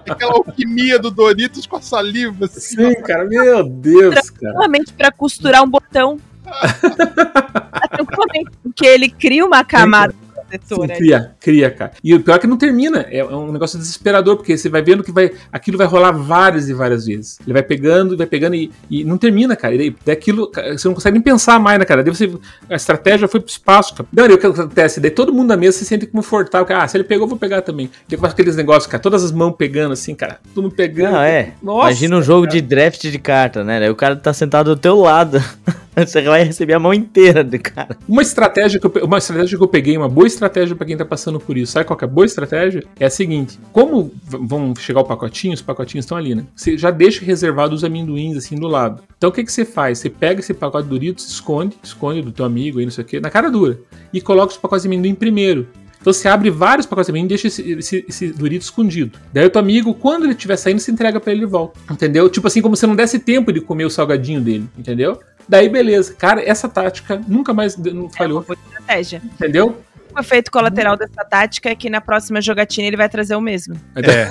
[0.08, 2.44] aquela alquimia do Doritos com a saliva.
[2.44, 4.68] Assim, Sim, cara, meu Deus, cara.
[4.96, 6.18] Pra costurar um botão.
[7.90, 10.14] Tranquilamente, porque ele cria uma camada
[10.62, 11.92] Sim, cria, cria, cara.
[12.02, 13.06] E o pior é que não termina.
[13.10, 16.74] É um negócio desesperador, porque você vai vendo que vai, aquilo vai rolar várias e
[16.74, 17.38] várias vezes.
[17.44, 19.74] Ele vai pegando, vai pegando e, e não termina, cara.
[19.74, 22.02] E daí, daquilo, cara, você não consegue nem pensar mais, né, cara?
[22.02, 22.30] Daí você,
[22.68, 24.08] a estratégia foi pro espaço, cara.
[24.12, 25.00] Não, daí o que acontece?
[25.00, 26.66] Daí todo mundo na mesa se sente confortável.
[26.66, 27.90] Cara, ah, se ele pegou, eu vou pegar também.
[28.08, 30.38] Daí faz aqueles negócios, cara, todas as mãos pegando assim, cara.
[30.54, 31.12] Todo mundo pegando.
[31.12, 31.54] Não, é.
[31.62, 33.80] Nossa, Imagina um jogo de draft de carta, né?
[33.80, 35.42] Daí o cara tá sentado do teu lado.
[35.96, 37.96] Você vai receber a mão inteira do cara.
[38.08, 41.04] Uma estratégia que eu, uma estratégia que eu peguei, uma boa estratégia pra quem tá
[41.04, 41.72] passando por isso.
[41.72, 42.84] Sabe qual é a boa estratégia?
[42.98, 46.44] É a seguinte: como vão chegar o pacotinho, os pacotinhos estão ali, né?
[46.54, 49.02] Você já deixa reservado os amendoins assim do lado.
[49.16, 49.98] Então o que que você faz?
[49.98, 53.06] Você pega esse pacote de Doritos, esconde, esconde do teu amigo aí, não sei o
[53.06, 53.78] quê, na cara dura.
[54.12, 55.68] E coloca os pacotes de amendoim primeiro.
[56.00, 59.18] Então você abre vários pacotes de amendoim e deixa esse, esse, esse escondido.
[59.32, 61.78] Daí o teu amigo, quando ele estiver saindo, você entrega pra ele de volta.
[61.90, 62.28] Entendeu?
[62.30, 64.66] Tipo assim, como se não desse tempo de comer o salgadinho dele.
[64.78, 65.20] Entendeu?
[65.50, 66.14] Daí beleza.
[66.14, 68.42] Cara, essa tática nunca mais É falhou.
[68.42, 69.20] boa estratégia.
[69.24, 69.82] Entendeu?
[70.16, 73.74] O efeito colateral dessa tática é que na próxima jogatina ele vai trazer o mesmo.
[73.96, 74.28] É,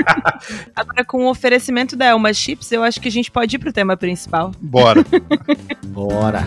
[0.76, 3.72] Agora, com o oferecimento da Elma Chips, eu acho que a gente pode ir pro
[3.72, 4.52] tema principal.
[4.60, 5.04] bora.
[5.88, 6.42] Bora.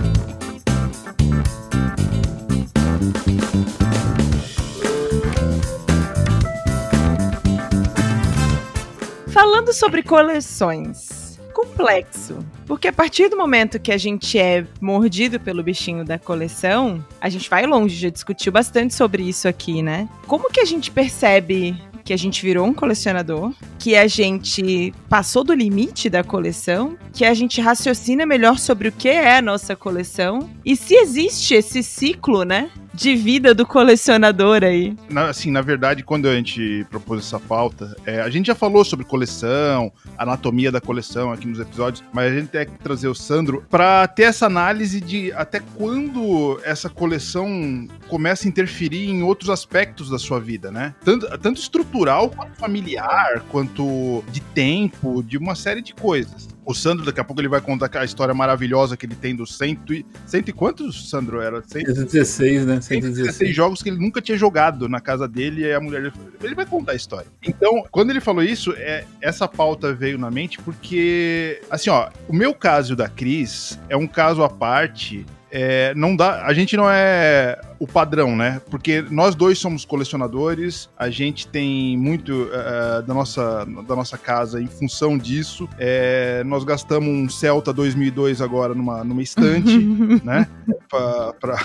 [9.31, 11.16] Falando sobre coleções.
[11.57, 12.37] Complexo.
[12.67, 17.29] Porque a partir do momento que a gente é mordido pelo bichinho da coleção, a
[17.29, 20.07] gente vai longe, já discutiu bastante sobre isso aqui, né?
[20.27, 25.43] Como que a gente percebe que a gente virou um colecionador, que a gente passou
[25.43, 29.75] do limite da coleção, que a gente raciocina melhor sobre o que é a nossa
[29.75, 32.69] coleção e se existe esse ciclo, né?
[32.97, 34.97] De vida do colecionador aí.
[35.07, 38.83] Na, assim, na verdade, quando a gente propôs essa pauta, é, a gente já falou
[38.83, 43.13] sobre coleção, anatomia da coleção aqui nos episódios, mas a gente tem que trazer o
[43.13, 49.51] Sandro para ter essa análise de até quando essa coleção começa a interferir em outros
[49.51, 50.95] aspectos da sua vida, né?
[51.05, 56.56] Tanto, tanto estrutural quanto familiar, quanto de tempo, de uma série de coisas.
[56.67, 59.57] O Sandro, daqui a pouco, ele vai contar a história maravilhosa que ele tem dos
[59.57, 60.05] cento e...
[60.25, 61.39] Cento e quantos, Sandro?
[61.39, 61.63] Era?
[61.65, 62.81] 116, né?
[62.81, 66.11] 116 jogos que ele nunca tinha jogado na casa dele e a mulher...
[66.43, 67.27] Ele vai contar a história.
[67.41, 72.33] Então, quando ele falou isso, é, essa pauta veio na mente porque, assim, ó, o
[72.33, 76.45] meu caso da Cris é um caso à parte é, não dá.
[76.45, 78.61] A gente não é o padrão, né?
[78.69, 84.61] Porque nós dois somos colecionadores, a gente tem muito uh, da, nossa, da nossa casa
[84.61, 85.69] em função disso.
[85.77, 89.77] É, nós gastamos um Celta 2002 agora numa, numa estante,
[90.23, 90.47] né?
[90.89, 91.55] Para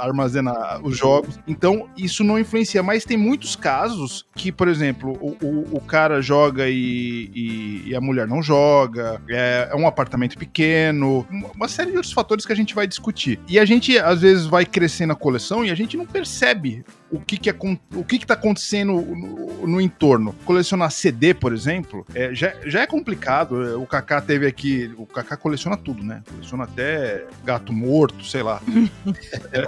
[0.00, 1.38] armazenar os jogos.
[1.46, 2.82] Então, isso não influencia.
[2.82, 7.96] Mas tem muitos casos que, por exemplo, o, o, o cara joga e, e, e,
[7.96, 12.52] a mulher não joga, é, é um apartamento pequeno, uma série de outros fatores que
[12.52, 13.38] a gente vai discutir.
[13.48, 16.84] E a gente, às vezes, vai crescendo a coleção coleção e a gente não percebe
[17.10, 17.54] o que que, é,
[17.94, 20.32] o que, que tá acontecendo no, no entorno.
[20.44, 23.62] Colecionar CD, por exemplo, é, já, já é complicado.
[23.62, 24.92] É, o Kaká teve aqui.
[24.96, 26.22] O Kaká coleciona tudo, né?
[26.28, 28.60] Coleciona até gato morto, sei lá.
[29.52, 29.66] é,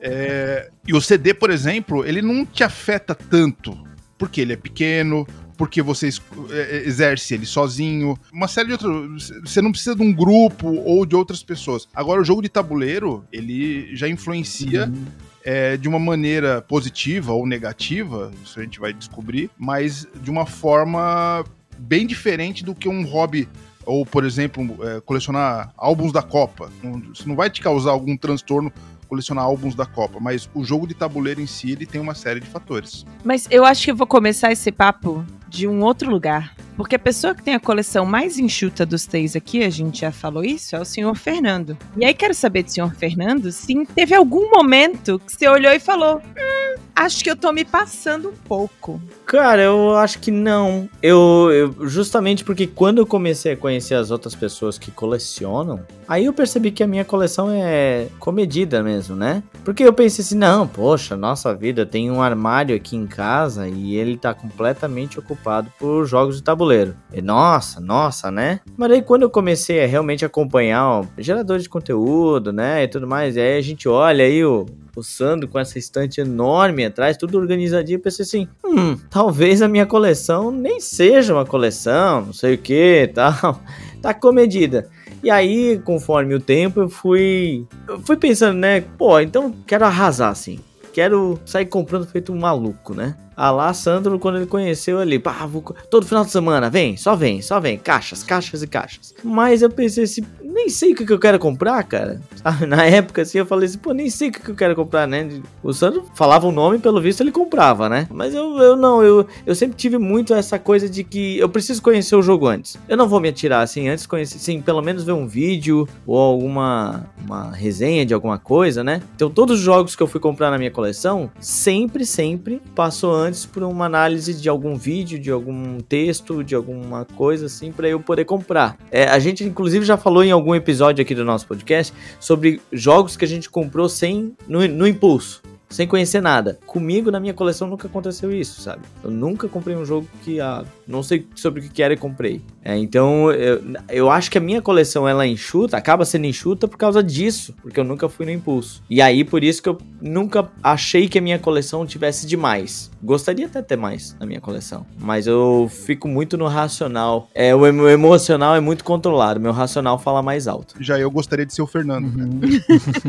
[0.00, 3.86] é, e o CD, por exemplo, ele não te afeta tanto.
[4.18, 5.26] Porque ele é pequeno,
[5.58, 6.08] porque você
[6.50, 8.16] é, exerce ele sozinho.
[8.32, 9.32] Uma série de outros.
[9.44, 11.86] Você não precisa de um grupo ou de outras pessoas.
[11.94, 14.86] Agora, o jogo de tabuleiro, ele já influencia.
[14.86, 15.04] Uhum.
[15.44, 20.44] É, de uma maneira positiva ou negativa, isso a gente vai descobrir, mas de uma
[20.44, 21.42] forma
[21.78, 23.48] bem diferente do que um hobby
[23.86, 26.70] ou, por exemplo, é, colecionar álbuns da Copa.
[27.14, 28.70] Isso não vai te causar algum transtorno
[29.08, 32.40] colecionar álbuns da Copa, mas o jogo de tabuleiro em si ele tem uma série
[32.40, 33.04] de fatores.
[33.24, 36.54] Mas eu acho que eu vou começar esse papo de um outro lugar.
[36.76, 40.12] Porque a pessoa que tem a coleção mais enxuta dos três aqui, a gente já
[40.12, 41.76] falou isso, é o senhor Fernando.
[41.96, 45.80] E aí quero saber do senhor Fernando se teve algum momento que você olhou e
[45.80, 49.02] falou: hum, acho que eu tô me passando um pouco.
[49.26, 50.88] Cara, eu acho que não.
[51.02, 56.26] Eu, eu, justamente porque quando eu comecei a conhecer as outras pessoas que colecionam, aí
[56.26, 59.42] eu percebi que a minha coleção é comedida mesmo, né?
[59.64, 63.96] Porque eu pensei assim, não, poxa, nossa vida tem um armário aqui em casa e
[63.96, 65.37] ele tá completamente ocupado
[65.78, 66.94] por jogos de tabuleiro.
[67.12, 68.60] E nossa, nossa, né?
[68.76, 73.36] Mas aí quando eu comecei a realmente acompanhar geradores de conteúdo, né, e tudo mais,
[73.36, 74.66] e aí a gente olha aí o
[75.02, 79.86] Sandro com essa estante enorme atrás, tudo organizadinho, eu pensei assim, hum, talvez a minha
[79.86, 83.60] coleção nem seja uma coleção, não sei o que, tal,
[84.02, 84.88] tá comedida.
[85.22, 90.30] E aí, conforme o tempo, eu fui, eu fui pensando, né, pô, então quero arrasar
[90.30, 90.60] assim,
[90.92, 93.16] quero sair comprando feito um maluco, né?
[93.40, 95.62] Ah lá, Sandro, quando ele conheceu ali, pá, vou...
[95.88, 99.14] todo final de semana, vem, só vem, só vem, caixas, caixas e caixas.
[99.22, 102.20] Mas eu pensei assim, nem sei o que, eu quero comprar, cara.
[102.66, 105.40] Na época, assim, eu falei assim, pô, nem sei o que, eu quero comprar, né?
[105.62, 108.08] O Sandro falava o nome, pelo visto ele comprava, né?
[108.10, 111.80] Mas eu, eu não, eu, eu sempre tive muito essa coisa de que eu preciso
[111.80, 112.76] conhecer o jogo antes.
[112.88, 116.18] Eu não vou me atirar assim, antes conhecer, sim, pelo menos ver um vídeo ou
[116.18, 119.02] alguma uma resenha de alguma coisa, né?
[119.14, 123.27] Então, todos os jogos que eu fui comprar na minha coleção, sempre, sempre passou antes
[123.28, 127.88] antes por uma análise de algum vídeo, de algum texto, de alguma coisa assim, para
[127.88, 128.76] eu poder comprar.
[128.90, 133.16] É, a gente, inclusive, já falou em algum episódio aqui do nosso podcast sobre jogos
[133.16, 136.58] que a gente comprou sem no, no impulso sem conhecer nada.
[136.66, 138.82] Comigo, na minha coleção, nunca aconteceu isso, sabe?
[139.04, 142.40] Eu nunca comprei um jogo que ah, não sei sobre o que era e comprei.
[142.68, 146.68] É, então, eu, eu acho que a minha coleção, ela é enxuta, acaba sendo enxuta
[146.68, 148.82] por causa disso, porque eu nunca fui no impulso.
[148.90, 152.90] E aí, por isso que eu nunca achei que a minha coleção tivesse demais.
[153.02, 157.30] Gostaria até ter mais na minha coleção, mas eu fico muito no racional.
[157.34, 160.74] É, o emocional é muito controlado, meu racional fala mais alto.
[160.78, 162.04] Já eu gostaria de ser o Fernando.
[162.04, 162.40] Uhum.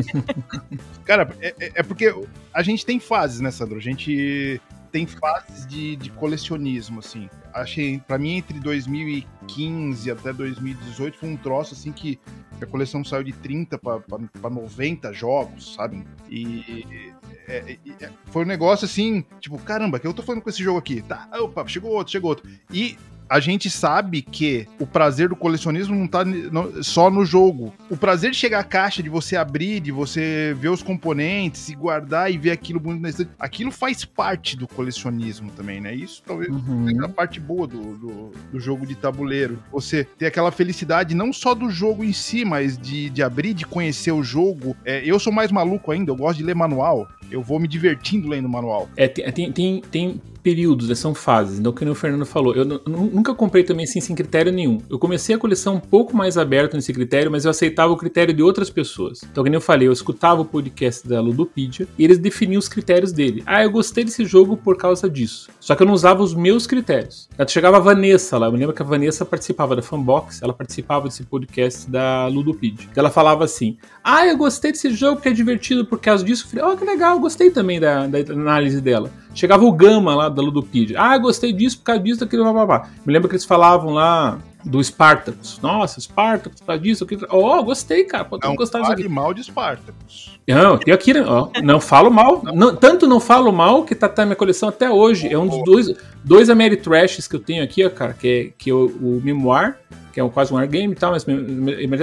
[1.04, 2.16] Cara, é, é, é porque
[2.54, 3.76] a gente tem fases, né, Sandro?
[3.76, 7.30] A gente tem fases de, de colecionismo, assim.
[7.54, 12.20] Achei, para mim, entre 2015 até 2018 foi um troço, assim, que
[12.62, 16.04] a coleção saiu de 30 para 90 jogos, sabe?
[16.30, 17.14] E
[17.48, 20.78] é, é, foi um negócio assim, tipo, caramba, que eu tô falando com esse jogo
[20.78, 21.02] aqui?
[21.02, 22.50] Tá, opa, chegou outro, chegou outro.
[22.72, 22.98] E
[23.30, 27.74] a gente sabe que o prazer do colecionismo não tá no- só no jogo.
[27.90, 31.76] O prazer de chegar à caixa, de você abrir, de você ver os componentes e
[31.76, 35.94] guardar e ver aquilo bonito na estante, aquilo faz parte do colecionismo também, né?
[35.94, 36.88] Isso talvez Uhum.
[36.88, 39.60] seja a parte boa do, do, do jogo de tabuleiro.
[39.72, 43.66] Você ter aquela felicidade não só do jogo em si, mas de, de abrir, de
[43.66, 44.76] conhecer o jogo.
[44.84, 47.08] É, eu sou mais maluco ainda, eu gosto de ler manual.
[47.30, 48.90] Eu vou me divertindo lendo manual.
[48.98, 51.60] É, tem, tem, tem períodos, né, são fases.
[51.60, 54.80] Então, como o Fernando falou, eu nu- nu- nunca comprei também assim, sem critério nenhum.
[54.90, 58.34] Eu comecei a coleção um pouco mais aberto nesse critério, mas eu aceitava o critério
[58.34, 59.22] de outras pessoas.
[59.32, 63.12] Então, como eu falei, eu escutava o podcast da Ludopedia e eles definiam os critérios
[63.12, 63.44] dele.
[63.46, 65.50] Ah, eu gostei desse jogo por causa disso.
[65.60, 67.28] Só que eu não usava os meus critérios.
[67.38, 71.08] Aí chegava a Vanessa lá, eu lembro que a Vanessa participava da Fanbox, ela participava
[71.08, 72.88] desse podcast da Ludopedia.
[72.92, 76.46] Então, ela falava assim: Ah, eu gostei desse jogo porque é divertido por causa disso.
[76.46, 79.12] Eu falei, oh, que legal, gostei também da, da análise dela.
[79.34, 81.00] Chegava o Gama lá da Ludopedia.
[81.00, 82.90] Ah, gostei disso por causa disso, daquilo, blá, blá, blá.
[83.06, 85.60] Me lembro que eles falavam lá do Spartacus.
[85.62, 87.26] Nossa, Spartacus, por causa disso, aquilo.
[87.30, 88.26] Oh, gostei, cara.
[88.26, 89.08] Pô, Não disso fale aqui.
[89.08, 90.38] mal de Spartacus.
[90.48, 91.24] Não, tem aqui, né?
[91.26, 92.42] Ó, não falo mal.
[92.44, 95.28] Não- tanto não falo mal que tá, tá na minha coleção até hoje.
[95.32, 98.70] É um dos dois, dois Ameritrashes que eu tenho aqui, ó, cara, que é, que
[98.70, 99.78] é o, o Memoir,
[100.12, 101.26] que é um, quase um wargame e tal, mas,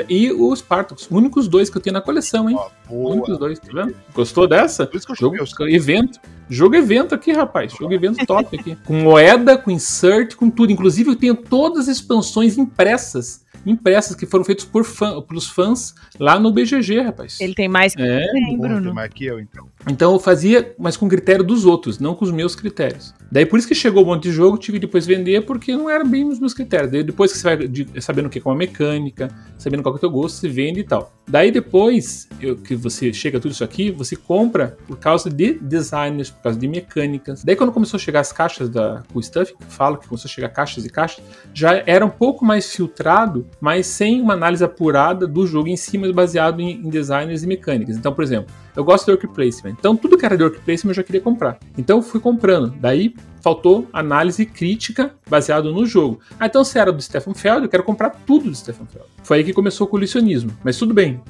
[0.08, 1.08] e o Spartacus.
[1.10, 2.56] Únicos dois que eu tenho na coleção, hein?
[2.88, 3.14] Boa.
[3.14, 3.94] Únicos dois, tá vendo?
[4.14, 4.86] Gostou dessa?
[4.86, 6.18] Por isso que eu Jogo os evento.
[6.48, 7.72] Jogo evento aqui, rapaz.
[7.72, 8.76] Jogo evento top aqui.
[8.86, 10.70] Com moeda, com insert, com tudo.
[10.72, 13.44] Inclusive, eu tenho todas as expansões impressas.
[13.64, 17.40] Impressas que foram feitas por fã, pelos fãs lá no BGG, rapaz.
[17.40, 18.94] Ele tem mais que É, tem, Porra, tem Bruno.
[18.94, 19.66] mais que eu, então.
[19.90, 23.12] então eu fazia, mas com critério dos outros, não com os meus critérios.
[23.32, 25.90] Daí por isso que chegou um monte de jogo, tive que depois vender, porque não
[25.90, 26.92] era bem os meus critérios.
[26.92, 29.28] Daí depois que você vai de- sabendo o que é uma mecânica,
[29.58, 31.12] sabendo qual que é o teu gosto, você vende e tal.
[31.28, 36.30] Daí depois eu- que você chega tudo isso aqui, você compra por causa de designers,
[36.30, 37.42] por causa de mecânicas.
[37.44, 40.06] Daí quando começou a chegar as caixas da, com o stuff, que eu falo que
[40.08, 44.34] começou a chegar caixas e caixas, já era um pouco mais filtrado, mas sem uma
[44.34, 47.96] análise apurada do jogo em si, mas baseado em, em designers e mecânicas.
[47.96, 49.76] Então, por exemplo, eu gosto de work placement.
[49.78, 51.58] Então, tudo que era de work placement eu já queria comprar.
[51.76, 52.74] Então, eu fui comprando.
[52.78, 53.14] Daí,
[53.46, 56.18] faltou análise crítica baseado no jogo.
[56.38, 59.06] Ah, então se era do Stefan Feld, eu quero comprar tudo do Stefan Feld.
[59.22, 60.50] Foi aí que começou o colecionismo.
[60.64, 61.20] Mas tudo bem.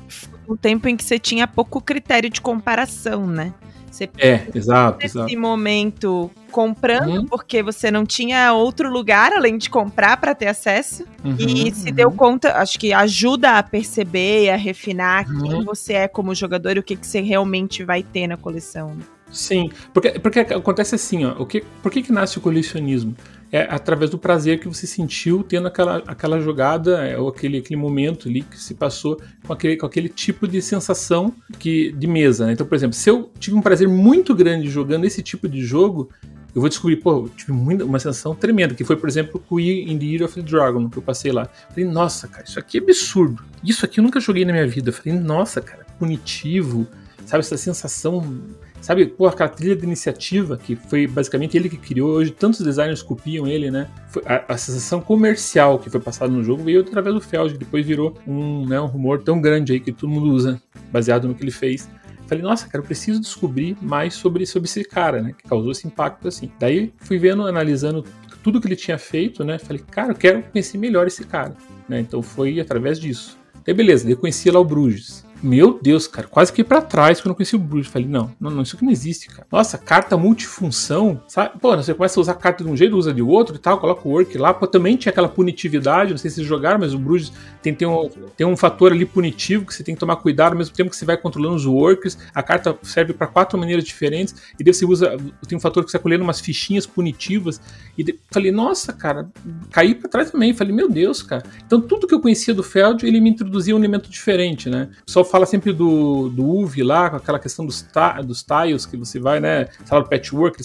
[0.46, 3.52] O tempo em que você tinha pouco critério de comparação, né?
[3.96, 5.38] Você É, exato, nesse exato.
[5.38, 7.26] momento comprando Uhum.
[7.26, 11.88] porque você não tinha outro lugar além de comprar para ter acesso e Uhum, se
[11.88, 11.94] uhum.
[11.94, 15.42] deu conta, acho que ajuda a perceber e a refinar Uhum.
[15.42, 18.94] quem você é como jogador e o que, que você realmente vai ter na coleção.
[18.94, 19.02] né?
[19.30, 21.32] Sim, porque, porque acontece assim, ó.
[21.38, 23.14] O que, por que, que nasce o colecionismo?
[23.52, 27.76] É através do prazer que você sentiu tendo aquela, aquela jogada, é, ou aquele, aquele
[27.76, 32.46] momento ali que se passou com aquele, com aquele tipo de sensação que, de mesa.
[32.46, 32.52] né?
[32.52, 36.10] Então, por exemplo, se eu tive um prazer muito grande jogando esse tipo de jogo,
[36.56, 39.98] eu vou descobrir, pô, eu tive uma sensação tremenda, que foi, por exemplo, o In
[39.98, 41.46] the Year of the Dragon, que eu passei lá.
[41.68, 43.44] Falei, nossa, cara, isso aqui é absurdo.
[43.62, 44.90] Isso aqui eu nunca joguei na minha vida.
[44.90, 46.86] Falei, nossa, cara, punitivo,
[47.26, 48.40] sabe, essa sensação
[48.86, 53.02] Sabe, pô, aquela trilha de iniciativa, que foi basicamente ele que criou, hoje tantos designers
[53.02, 53.90] copiam ele, né?
[54.24, 57.84] A, a sensação comercial que foi passada no jogo veio através do Feld, que depois
[57.84, 61.42] virou um, né, um rumor tão grande aí que todo mundo usa, baseado no que
[61.42, 61.90] ele fez.
[62.28, 65.34] Falei, nossa, cara, eu preciso descobrir mais sobre, sobre esse cara, né?
[65.36, 66.48] Que causou esse impacto assim.
[66.56, 68.04] Daí fui vendo, analisando
[68.44, 69.58] tudo que ele tinha feito, né?
[69.58, 71.56] Falei, cara, eu quero conhecer melhor esse cara.
[71.88, 71.98] Né?
[71.98, 73.36] Então foi através disso.
[73.64, 75.25] Daí beleza, eu conheci lá o Bruges.
[75.42, 77.90] Meu Deus, cara, quase que pra trás quando eu conheci o Bruges.
[77.90, 79.46] Falei, não, não, não, isso aqui não existe, cara.
[79.52, 81.58] Nossa, carta multifunção, sabe?
[81.60, 84.08] Pô, você começa a usar carta de um jeito, usa de outro e tal, coloca
[84.08, 84.54] o work lá.
[84.54, 87.86] Pô, também tinha aquela punitividade, não sei se vocês jogaram, mas o Bruges tem, tem,
[87.86, 90.90] um, tem um fator ali punitivo que você tem que tomar cuidado ao mesmo tempo
[90.90, 92.16] que você vai controlando os workers.
[92.34, 95.90] A carta serve para quatro maneiras diferentes e daí você usa, tem um fator que
[95.90, 97.60] você vai colhendo umas fichinhas punitivas.
[97.96, 99.28] E de, falei, nossa, cara,
[99.70, 100.54] caí pra trás também.
[100.54, 101.42] Falei, meu Deus, cara.
[101.66, 104.88] Então tudo que eu conhecia do Feld, ele me introduzia um elemento diferente, né?
[105.04, 107.86] Pessoal fala sempre do, do UV lá, com aquela questão dos,
[108.24, 109.66] dos tiles que você vai, né?
[109.84, 110.62] Sala do patchwork,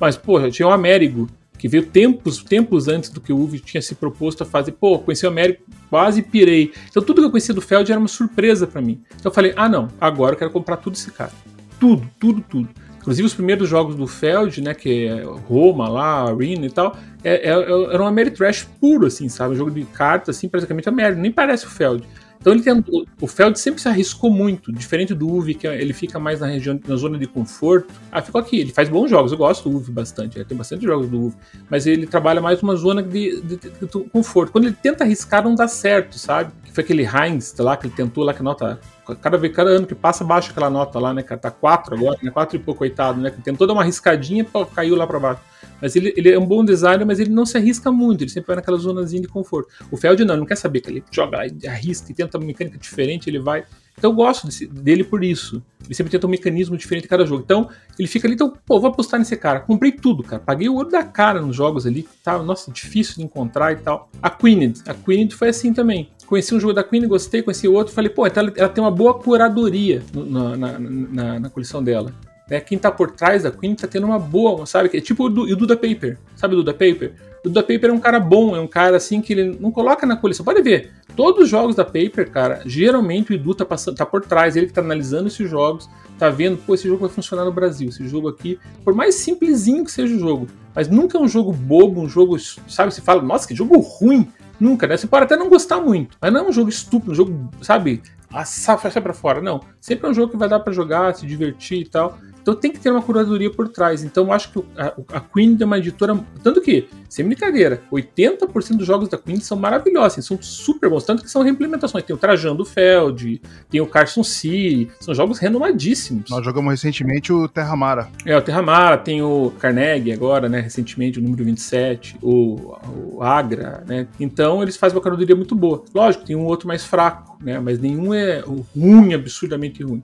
[0.00, 3.80] mas, pô, tinha o Américo, que veio tempos, tempos antes do que o UV tinha
[3.80, 4.72] se proposto a fazer.
[4.72, 6.72] Pô, conheci o Américo, quase pirei.
[6.90, 9.02] Então tudo que eu conhecia do Feld era uma surpresa para mim.
[9.14, 11.32] Então eu falei, ah não, agora eu quero comprar tudo esse cara.
[11.78, 12.68] Tudo, tudo, tudo.
[12.98, 17.50] Inclusive os primeiros jogos do Feld, né, que é Roma lá, Arena e tal, é,
[17.50, 19.54] é, era um Ameritrash puro, assim, sabe?
[19.54, 22.02] Um jogo de cartas, assim, praticamente Américo, nem parece o Feld.
[22.44, 22.84] Então ele tem,
[23.22, 26.78] o Feld sempre se arriscou muito, diferente do Uve, que ele fica mais na região,
[26.86, 27.94] na zona de conforto.
[28.12, 31.08] Ah, ficou aqui, ele faz bons jogos, eu gosto do Uve bastante, tem bastante jogos
[31.08, 31.36] do Uve,
[31.70, 34.52] mas ele trabalha mais numa zona de, de, de, de, conforto.
[34.52, 36.52] Quando ele tenta arriscar, não dá certo, sabe?
[36.62, 38.78] Que foi aquele Heinz lá que ele tentou lá que nota
[39.20, 41.22] Cada, vez, cada ano que passa, baixa aquela nota lá, né?
[41.22, 42.30] Tá 4 agora, né?
[42.30, 43.30] 4 e pouco, coitado, né?
[43.30, 45.40] Tem toda uma riscadinha, caiu lá para baixo.
[45.80, 48.48] Mas ele, ele é um bom designer, mas ele não se arrisca muito, ele sempre
[48.48, 49.68] vai naquela zonazinha de conforto.
[49.90, 52.78] O Feld não, ele não quer saber que ele joga arrisca e tenta uma mecânica
[52.78, 53.64] diferente, ele vai.
[53.96, 55.62] Então eu gosto desse, dele por isso.
[55.84, 57.42] Ele sempre tenta um mecanismo diferente em cada jogo.
[57.44, 57.68] Então,
[57.98, 59.60] ele fica ali, então, pô, vou apostar nesse cara.
[59.60, 60.42] Comprei tudo, cara.
[60.42, 64.10] Paguei o olho da cara nos jogos ali, tá, nossa, difícil de encontrar e tal.
[64.22, 64.82] A Queened.
[64.86, 66.10] A Queened foi assim também.
[66.26, 70.02] Conheci um jogo da Queen, gostei, conheci outro, falei, pô, ela, tem uma boa curadoria
[70.14, 72.12] na, na, na, coleção dela.
[72.48, 72.60] Né?
[72.60, 74.90] Quem tá por trás da Queen tá tendo uma boa, sabe?
[74.96, 76.18] É tipo o, o Duda Paper.
[76.34, 77.12] Sabe o Duda Paper?
[77.44, 80.06] O Duda Paper é um cara bom, é um cara assim que ele não coloca
[80.06, 80.44] na coleção.
[80.44, 84.22] Pode ver, todos os jogos da Paper, cara, geralmente o Edu tá, passando, tá por
[84.24, 87.52] trás, ele que tá analisando esses jogos, tá vendo, pô, esse jogo vai funcionar no
[87.52, 91.28] Brasil, esse jogo aqui, por mais simplesinho que seja o jogo, mas nunca é um
[91.28, 94.26] jogo bobo, um jogo, sabe, você fala, nossa, que jogo ruim.
[94.60, 94.96] Nunca, né?
[94.96, 98.02] Você pode até não gostar muito, mas não é um jogo estúpido, um jogo, sabe,
[98.32, 99.40] a sai pra fora.
[99.40, 99.60] Não.
[99.80, 102.18] Sempre é um jogo que vai dar para jogar, se divertir e tal.
[102.44, 104.04] Então tem que ter uma curadoria por trás.
[104.04, 106.14] Então eu acho que a, a Queen é uma editora.
[106.42, 111.04] Tanto que, sem brincadeira, 80% dos jogos da Queen são maravilhosos, assim, são super bons.
[111.04, 112.04] Tanto que são reimplementações.
[112.04, 113.40] Tem o Trajando Feld,
[113.70, 116.30] tem o Carson Sea, são jogos renomadíssimos.
[116.30, 118.08] Nós jogamos recentemente o Terramara.
[118.26, 120.60] É, o Terramara, tem o Carnegie agora, né?
[120.60, 122.76] Recentemente, o número 27, o,
[123.14, 124.06] o Agra, né?
[124.20, 125.82] Então eles fazem uma curadoria muito boa.
[125.94, 127.58] Lógico, tem um outro mais fraco, né?
[127.58, 128.44] Mas nenhum é
[128.76, 130.02] ruim, absurdamente ruim.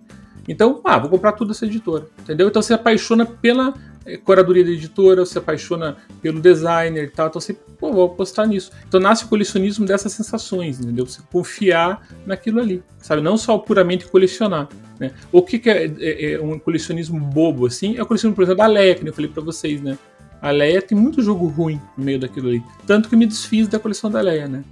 [0.48, 2.48] Então, ah, vou comprar tudo dessa editora, entendeu?
[2.48, 3.74] Então você apaixona pela
[4.04, 8.46] eh, curadoria da editora, você apaixona pelo designer e tal, então você, pô, vou apostar
[8.46, 8.70] nisso.
[8.88, 11.06] Então nasce o colecionismo dessas sensações, entendeu?
[11.06, 13.22] Você confiar naquilo ali, sabe?
[13.22, 14.68] Não só puramente colecionar,
[14.98, 15.12] né?
[15.30, 17.96] O que, que é, é, é, um colecionismo bobo, assim?
[17.96, 19.98] É o colecionismo, por exemplo, da Leia, que eu falei pra vocês, né?
[20.42, 22.62] A Leia tem muito jogo ruim no meio daquilo ali.
[22.86, 24.64] Tanto que eu me desfiz da coleção da Leia, né?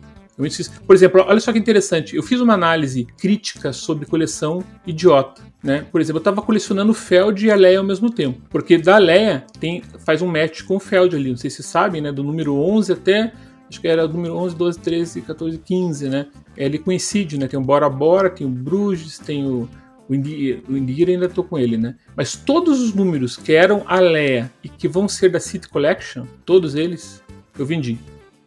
[0.87, 2.15] Por exemplo, olha só que interessante.
[2.15, 5.43] Eu fiz uma análise crítica sobre coleção idiota.
[5.63, 5.85] Né?
[5.91, 8.41] Por exemplo, eu estava colecionando Feld e a Leia ao mesmo tempo.
[8.49, 11.31] Porque da Leia tem, faz um match com o Feld ali.
[11.31, 12.13] Não sei se sabem, né?
[12.13, 13.33] Do número 11 até.
[13.69, 16.27] Acho que era o número 11, 12, 13, 14, 15, né?
[16.57, 17.49] Ele coincide, né?
[17.49, 19.69] Tem o Bora Bora, tem o Bruges, tem o.
[20.09, 21.95] O Indira ainda tô com ele, né?
[22.17, 26.25] Mas todos os números que eram a Leia e que vão ser da City Collection,
[26.47, 27.23] todos eles,
[27.59, 27.99] eu vendi.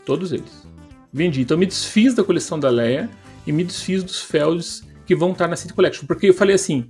[0.04, 0.68] Todos eles.
[1.14, 1.42] Vendi.
[1.42, 3.08] Então me desfiz da coleção da Leia
[3.46, 6.06] e me desfiz dos Felds que vão estar na City Collection.
[6.08, 6.86] Porque eu falei assim,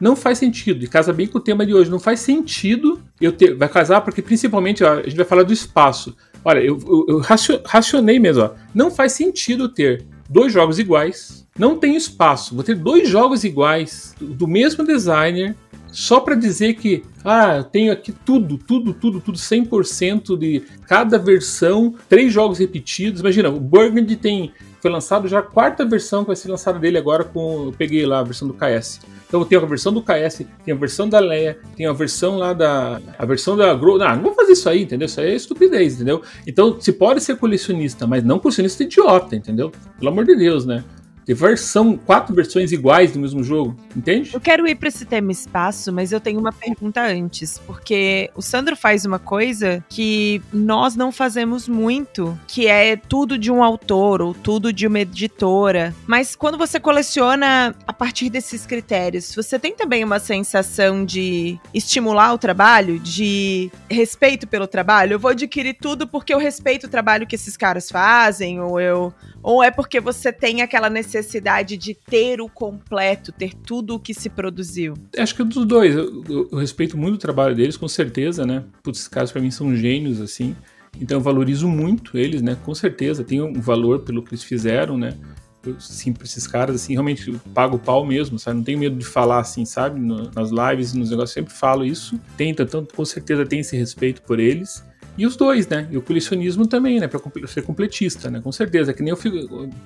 [0.00, 3.30] não faz sentido, e casa bem com o tema de hoje, não faz sentido eu
[3.30, 3.54] ter.
[3.54, 6.16] Vai casar, porque principalmente ó, a gente vai falar do espaço.
[6.42, 8.50] Olha, eu, eu, eu racionei mesmo, ó.
[8.74, 12.54] Não faz sentido ter dois jogos iguais, não tem espaço.
[12.54, 15.54] Vou ter dois jogos iguais, do mesmo designer,
[15.88, 21.18] só para dizer que, ah, eu tenho aqui tudo, tudo, tudo, tudo, 100% de cada
[21.18, 23.20] versão, três jogos repetidos.
[23.20, 24.52] Imagina, o Burgundy tem
[24.86, 28.06] foi lançado já a quarta versão que vai ser lançada dele agora com eu peguei
[28.06, 29.00] lá a versão do KS.
[29.26, 32.52] Então tem a versão do KS, tem a versão da Leia, tem a versão lá
[32.52, 33.98] da a versão da Grow.
[33.98, 35.06] Não, não vou fazer isso aí, entendeu?
[35.06, 36.22] Isso aí é estupidez, entendeu?
[36.46, 39.72] Então se pode ser colecionista, mas não colecionista idiota, entendeu?
[39.98, 40.84] Pelo amor de Deus, né?
[41.26, 44.30] Ter versão, quatro versões iguais do mesmo jogo, entende?
[44.32, 48.40] Eu quero ir para esse tema espaço, mas eu tenho uma pergunta antes, porque o
[48.40, 54.22] Sandro faz uma coisa que nós não fazemos muito, que é tudo de um autor
[54.22, 55.92] ou tudo de uma editora.
[56.06, 62.32] Mas quando você coleciona a partir desses critérios, você tem também uma sensação de estimular
[62.32, 65.14] o trabalho, de respeito pelo trabalho?
[65.14, 69.12] Eu vou adquirir tudo porque eu respeito o trabalho que esses caras fazem, ou eu
[69.46, 74.12] ou é porque você tem aquela necessidade de ter o completo, ter tudo o que
[74.12, 74.94] se produziu?
[75.16, 75.94] Acho que dos dois.
[75.94, 78.64] Eu, eu, eu respeito muito o trabalho deles, com certeza, né?
[78.82, 80.56] Putz, esses caras pra mim são gênios, assim.
[81.00, 82.56] Então eu valorizo muito eles, né?
[82.64, 83.22] Com certeza.
[83.22, 85.16] Tem um valor pelo que eles fizeram, né?
[85.64, 88.56] Eu, sim, pra esses caras, assim, realmente pago o pau mesmo, sabe?
[88.56, 90.00] Não tenho medo de falar assim, sabe?
[90.00, 92.18] No, nas lives, nos negócios, sempre falo isso.
[92.36, 94.84] Tenta, então, com certeza tem esse respeito por eles.
[95.18, 95.88] E os dois, né?
[95.90, 97.06] E o colecionismo também, né?
[97.06, 98.40] Pra ser completista, né?
[98.40, 98.92] Com certeza.
[98.92, 99.16] Que nem o.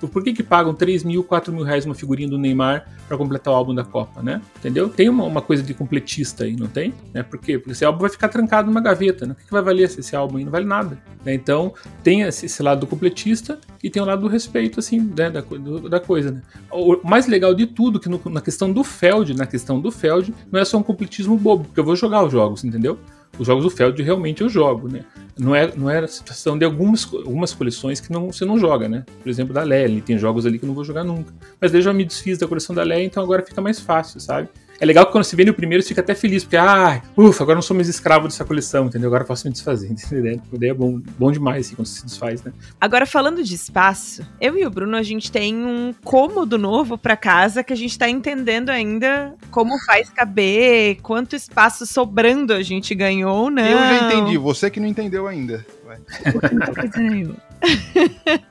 [0.09, 3.55] Por que que pagam 3 mil, 4 mil reais uma figurinha do Neymar para completar
[3.55, 4.41] o álbum da Copa, né?
[4.59, 4.89] Entendeu?
[4.89, 6.93] Tem uma, uma, coisa de completista aí, não tem?
[7.15, 7.23] Né?
[7.23, 7.59] Por quê?
[7.59, 9.33] Porque esse álbum vai ficar trancado numa gaveta, né?
[9.33, 10.45] O que, que vai valer esse, esse álbum aí?
[10.45, 10.99] Não vale nada.
[11.25, 11.35] Né?
[11.35, 15.31] Então, tem esse, esse, lado do completista e tem o lado do respeito, assim, né?
[15.31, 16.43] da, do, da coisa, né?
[16.71, 20.35] O mais legal de tudo, que no, na questão do Feld, na questão do Feld,
[20.51, 22.99] não é só um completismo bobo, porque eu vou jogar os jogos, entendeu?
[23.41, 25.03] Os jogos do Feld realmente eu jogo, né?
[25.39, 28.87] Não é, não é a situação de algumas, algumas coleções que não, você não joga,
[28.87, 29.07] né?
[29.23, 31.33] Por exemplo, da Lely, tem jogos ali que eu não vou jogar nunca.
[31.59, 34.51] Mas desde eu me desfiz da coleção da Lely, então agora fica mais fácil, sabe?
[34.81, 37.43] É legal que quando você vende o primeiro, você fica até feliz, porque, ah, ufa,
[37.43, 39.09] agora não sou mais escravo dessa coleção, entendeu?
[39.09, 40.41] Agora posso me desfazer, entendeu?
[40.53, 42.51] Daí é bom, bom demais, assim, quando se desfaz, né?
[42.81, 47.15] Agora, falando de espaço, eu e o Bruno, a gente tem um cômodo novo pra
[47.15, 52.95] casa que a gente tá entendendo ainda como faz caber, quanto espaço sobrando a gente
[52.95, 53.75] ganhou, né?
[53.75, 55.67] Eu já entendi, você que não entendeu ainda.
[55.85, 55.99] Vai.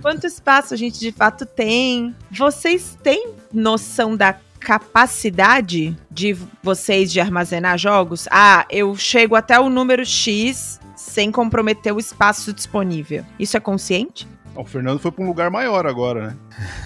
[0.00, 2.14] Quanto espaço a gente de fato tem?
[2.30, 8.26] Vocês têm noção da capacidade de vocês de armazenar jogos?
[8.30, 13.24] Ah, eu chego até o número X sem comprometer o espaço disponível.
[13.38, 14.26] Isso é consciente?
[14.58, 16.36] O Fernando foi para um lugar maior agora, né?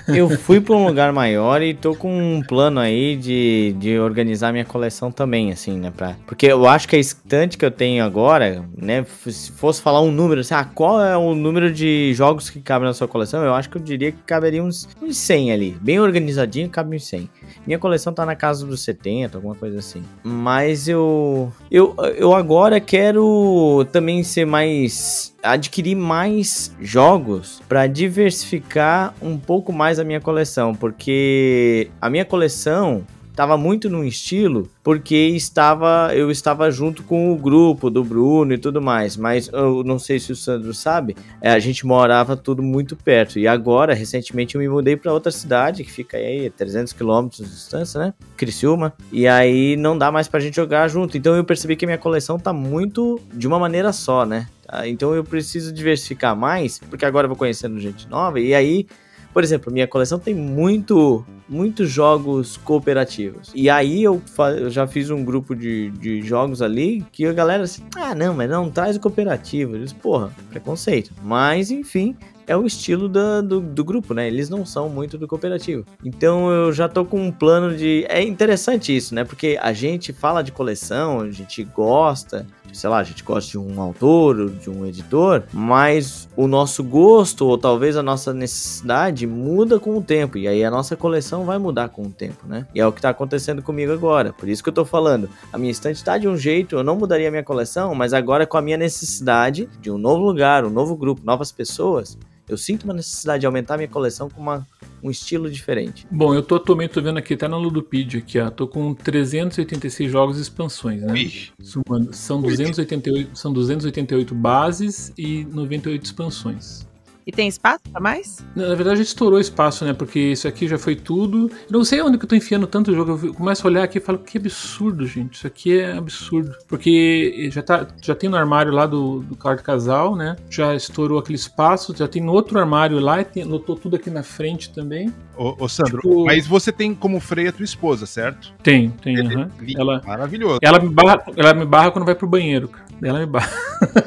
[0.15, 4.53] Eu fui para um lugar maior e tô com um plano aí de, de organizar
[4.53, 5.91] minha coleção também, assim, né?
[5.97, 9.07] Pra, porque eu acho que a estante que eu tenho agora, né?
[9.27, 12.85] Se fosse falar um número, assim, ah, qual é o número de jogos que cabe
[12.85, 13.43] na sua coleção?
[13.43, 15.77] Eu acho que eu diria que caberia uns, uns 100 ali.
[15.81, 17.31] Bem organizadinho, cabe uns 100.
[17.67, 20.03] Minha coleção tá na casa dos 70, alguma coisa assim.
[20.23, 29.37] Mas eu, eu, eu agora quero também ser mais adquirir mais jogos para diversificar um
[29.37, 36.11] pouco mais a minha coleção, porque a minha coleção estava muito num estilo porque estava
[36.15, 40.19] eu estava junto com o grupo do Bruno e tudo mais, mas eu não sei
[40.19, 44.61] se o Sandro sabe, é, a gente morava tudo muito perto e agora recentemente eu
[44.61, 48.15] me mudei para outra cidade que fica aí 300 quilômetros de distância, né?
[48.37, 51.17] Criciúma, e aí não dá mais pra gente jogar junto.
[51.17, 54.47] Então eu percebi que a minha coleção tá muito de uma maneira só, né?
[54.73, 58.87] Ah, então eu preciso diversificar mais, porque agora eu vou conhecendo gente nova e aí
[59.33, 63.51] por exemplo, minha coleção tem muito, muitos jogos cooperativos.
[63.55, 64.21] E aí eu,
[64.59, 68.35] eu já fiz um grupo de, de jogos ali que a galera assim, ah, não,
[68.35, 69.75] mas não traz o cooperativo.
[69.75, 71.13] Eles, porra, preconceito.
[71.23, 72.15] Mas, enfim,
[72.47, 74.27] é o estilo do, do grupo, né?
[74.27, 75.87] Eles não são muito do cooperativo.
[76.05, 78.05] Então eu já tô com um plano de.
[78.09, 79.25] É interessante isso, né?
[79.25, 83.59] Porque a gente fala de coleção, a gente gosta, sei lá, a gente gosta de
[83.59, 89.79] um autor, de um editor, mas o nosso gosto ou talvez a nossa necessidade muda
[89.79, 92.67] com o tempo e aí a nossa coleção vai mudar com o tempo, né?
[92.75, 94.33] E é o que tá acontecendo comigo agora.
[94.33, 96.97] Por isso que eu tô falando, a minha estante tá de um jeito, eu não
[96.97, 100.71] mudaria a minha coleção, mas agora com a minha necessidade de um novo lugar, um
[100.71, 102.19] novo grupo, novas pessoas,
[102.53, 104.67] eu sinto uma necessidade de aumentar minha coleção com uma,
[105.03, 106.07] um estilo diferente.
[106.11, 108.51] Bom, eu tô atualmente tô vendo aqui, tá na Ludopedia aqui, ó.
[108.51, 111.13] Tô com 386 jogos e expansões, né?
[111.61, 116.87] Sumando, são 288, são 288 bases e 98 expansões.
[117.27, 118.45] E tem espaço pra mais?
[118.55, 119.93] Na verdade, a gente estourou espaço, né?
[119.93, 121.51] Porque isso aqui já foi tudo.
[121.71, 123.19] Eu não sei onde que eu tô enfiando tanto jogo.
[123.23, 125.35] Eu começo a olhar aqui e falo, que absurdo, gente.
[125.35, 126.55] Isso aqui é absurdo.
[126.69, 130.37] Porque já, tá, já tem no armário lá do, do quarto casal, né?
[130.51, 131.95] Já estourou aquele espaço.
[131.97, 135.13] Já tem no outro armário lá e tem, lotou tudo aqui na frente também.
[135.37, 136.25] Ô, ô Sandro, tipo...
[136.25, 138.53] mas você tem como freio a tua esposa, certo?
[138.63, 139.19] Tem, tem.
[139.21, 139.49] Uhum.
[139.77, 140.59] Ela, Maravilhoso.
[140.63, 142.82] Ela me, barra, ela me barra quando vai pro banheiro, cara.
[143.03, 143.51] Ela me barra.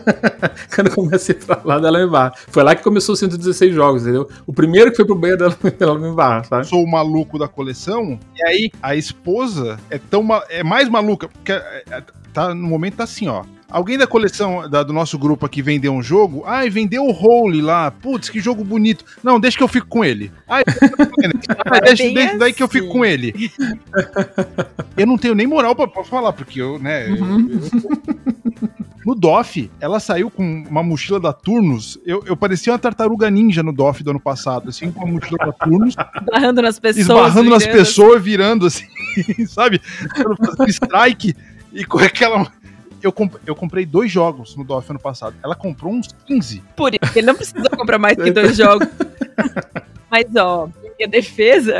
[0.73, 2.33] quando eu comecei pra lá, ela me barra.
[2.47, 4.29] Foi lá que começou os 116 jogos, entendeu?
[4.45, 6.67] O primeiro que foi pro banheiro dela, ela me barra, sabe?
[6.67, 11.51] Sou o maluco da coleção, e aí a esposa é tão é mais maluca, porque
[11.51, 13.43] é, é, tá, no momento tá assim, ó.
[13.69, 16.43] Alguém da coleção da, do nosso grupo aqui vendeu um jogo?
[16.45, 17.89] Ai, vendeu o Holy lá.
[17.89, 19.03] Putz, que jogo bonito.
[19.23, 20.31] Não, deixa que eu fico com ele.
[20.47, 20.63] Ai,
[21.83, 23.11] deixa, deixa daí que eu fico com assim.
[23.11, 23.51] ele.
[24.95, 27.07] Eu não tenho nem moral pra, pra falar, porque eu, né.
[27.07, 27.49] Uhum.
[28.61, 28.64] Eu,
[29.05, 31.99] no DOF, ela saiu com uma mochila da Turnus.
[32.03, 35.37] Eu, eu parecia uma tartaruga ninja no DOF do ano passado, assim, com uma mochila
[35.37, 35.95] da Turnus.
[36.19, 37.07] Esbarrando nas pessoas.
[37.07, 38.87] Esbarrando nas pessoas, virando assim,
[39.47, 39.79] sabe?
[40.67, 41.35] Strike
[41.71, 42.51] e com aquela
[43.03, 45.35] eu, comp eu comprei dois jogos no DOF ano passado.
[45.43, 46.63] Ela comprou uns 15.
[46.75, 48.87] Por isso, ele não precisa comprar mais que dois jogos.
[50.09, 51.75] Mas, ó, minha defesa.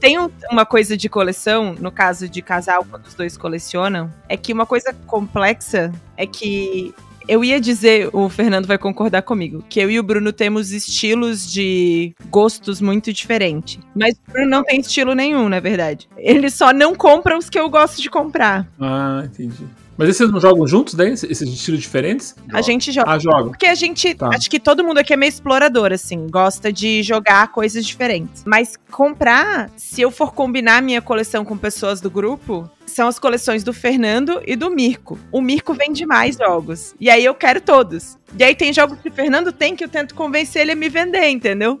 [0.00, 4.36] Tem um, uma coisa de coleção, no caso de casal, quando os dois colecionam, é
[4.36, 6.94] que uma coisa complexa é que
[7.28, 11.50] eu ia dizer, o Fernando vai concordar comigo, que eu e o Bruno temos estilos
[11.50, 13.80] de gostos muito diferentes.
[13.94, 16.08] Mas o Bruno não tem estilo nenhum, na verdade.
[16.16, 18.68] Ele só não compra os que eu gosto de comprar.
[18.80, 19.64] Ah, entendi.
[19.96, 21.12] Mas esses não jogam juntos daí?
[21.12, 22.34] Esses estilos diferentes?
[22.52, 23.10] A gente joga.
[23.10, 23.50] Ah, joga.
[23.50, 24.14] Porque a gente.
[24.14, 24.28] Tá.
[24.28, 26.26] Acho que todo mundo aqui é meio explorador, assim.
[26.28, 28.44] Gosta de jogar coisas diferentes.
[28.46, 33.62] Mas comprar, se eu for combinar minha coleção com pessoas do grupo, são as coleções
[33.62, 35.18] do Fernando e do Mirko.
[35.30, 36.94] O Mirko vende mais jogos.
[37.00, 38.16] E aí eu quero todos.
[38.38, 40.88] E aí tem jogos que o Fernando tem que eu tento convencer ele a me
[40.88, 41.80] vender, entendeu?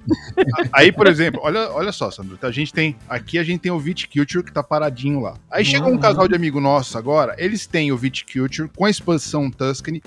[0.72, 2.38] Aí, por exemplo, olha, olha só, Sandro.
[2.42, 2.96] A gente tem.
[3.08, 5.34] Aqui a gente tem o Viticulture que tá paradinho lá.
[5.50, 5.98] Aí chega um uhum.
[5.98, 10.02] casal de amigo nosso agora, eles têm o Viticulture com a expansão Tuscany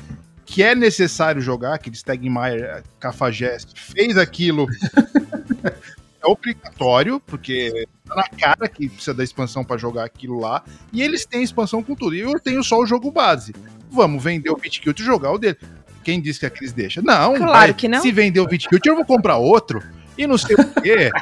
[0.45, 4.65] que é necessário jogar, que Stegmaier Cafajeste fez aquilo
[6.21, 10.63] é obrigatório, porque tá na cara que precisa da expansão pra jogar aquilo lá.
[10.91, 12.15] E eles têm expansão com tudo.
[12.15, 13.53] E eu tenho só o jogo base.
[13.91, 15.57] Vamos vender o BitKilt e jogar o dele.
[16.03, 17.01] Quem disse que a Cris deixa?
[17.01, 17.73] Não, Claro vai.
[17.73, 18.01] que não.
[18.01, 19.81] Se vender o BitKilt, eu vou comprar outro.
[20.17, 21.09] E não sei o quê.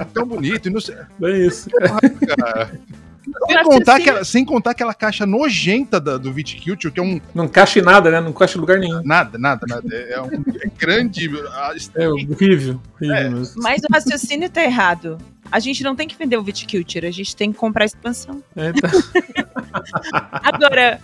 [0.00, 0.66] É tão bonito.
[0.68, 1.70] E não sei, É isso.
[1.70, 2.72] cara.
[3.46, 7.20] Sem contar, aquela, sem contar aquela caixa nojenta da- do Viticulture, que é um.
[7.34, 8.20] Não encaixa em nada, né?
[8.20, 9.02] Não encaixa em lugar nenhum.
[9.04, 9.86] Nada, nada, nada.
[9.94, 11.30] É, é um é grande.
[11.94, 12.36] É horrível.
[12.38, 13.62] horrível mesmo.
[13.62, 15.18] Mas o raciocínio tá errado.
[15.52, 18.42] A gente não tem que vender o Viticulture, a gente tem que comprar a expansão.
[18.54, 18.88] É, tá.
[20.42, 21.00] Agora,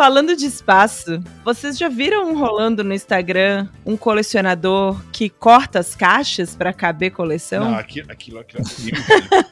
[0.00, 6.56] falando de espaço, vocês já viram rolando no Instagram um colecionador que corta as caixas
[6.56, 7.66] pra caber coleção?
[7.66, 8.98] Não, aquilo, aquilo, aquilo é crime.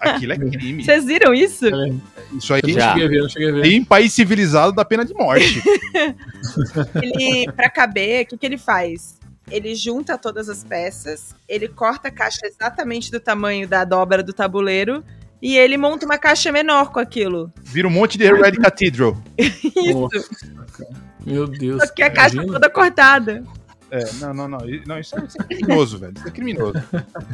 [0.01, 0.83] Aquilo é crime.
[0.83, 1.67] Vocês viram isso?
[2.33, 2.95] Isso aí Já.
[2.95, 3.67] cheguei a ver, não cheguei a ver.
[3.67, 5.63] em país civilizado dá pena de morte.
[6.97, 9.19] Ele, pra caber, o que, que ele faz?
[9.51, 14.33] Ele junta todas as peças, ele corta a caixa exatamente do tamanho da dobra do
[14.33, 15.05] tabuleiro
[15.41, 17.53] e ele monta uma caixa menor com aquilo.
[17.63, 19.17] Vira um monte de Red Cathedral.
[19.95, 20.29] Nossa,
[20.77, 20.91] cara.
[21.25, 21.83] Meu Deus.
[21.83, 22.55] Só que a caixa imagina.
[22.55, 23.45] toda cortada.
[23.91, 24.59] É, não, não, não.
[24.87, 26.13] não isso, é, isso é criminoso, velho.
[26.15, 26.75] Isso é criminoso.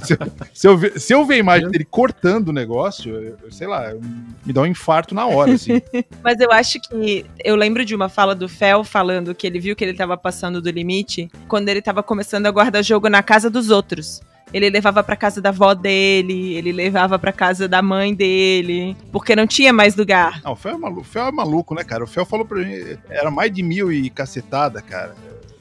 [0.02, 0.18] Se eu,
[0.52, 3.66] se eu ver, se eu ver a imagem dele cortando o negócio, eu, eu sei
[3.66, 4.00] lá, eu-
[4.44, 5.82] me dá um infarto na hora, assim.
[6.22, 7.26] Mas eu acho que.
[7.44, 10.62] Eu lembro de uma fala do Fel falando que ele viu que ele tava passando
[10.62, 14.22] do limite quando ele tava começando a guardar jogo na casa dos outros.
[14.54, 19.34] Ele levava pra casa da avó dele, ele levava pra casa da mãe dele, porque
[19.34, 20.40] não tinha mais lugar.
[20.44, 22.04] Não, o Fel é maluco, Fel é maluco, né, cara?
[22.04, 25.16] O Fel falou pra mim, era mais de mil e cacetada, cara.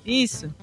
[0.06, 0.54] Isso.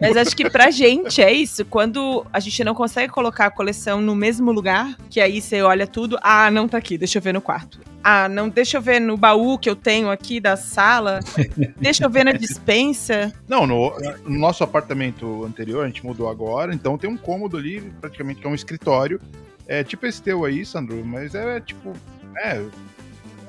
[0.00, 1.64] Mas acho que pra gente é isso.
[1.64, 5.86] Quando a gente não consegue colocar a coleção no mesmo lugar, que aí você olha
[5.86, 7.80] tudo, ah, não tá aqui, deixa eu ver no quarto.
[8.02, 11.20] Ah, não, deixa eu ver no baú que eu tenho aqui da sala.
[11.78, 13.32] Deixa eu ver na dispensa.
[13.46, 13.92] Não, no,
[14.24, 18.46] no nosso apartamento anterior, a gente mudou agora, então tem um cômodo ali, praticamente, que
[18.46, 19.20] é um escritório.
[19.66, 21.92] É tipo esse teu aí, Sandro, mas é tipo.
[22.38, 22.64] É.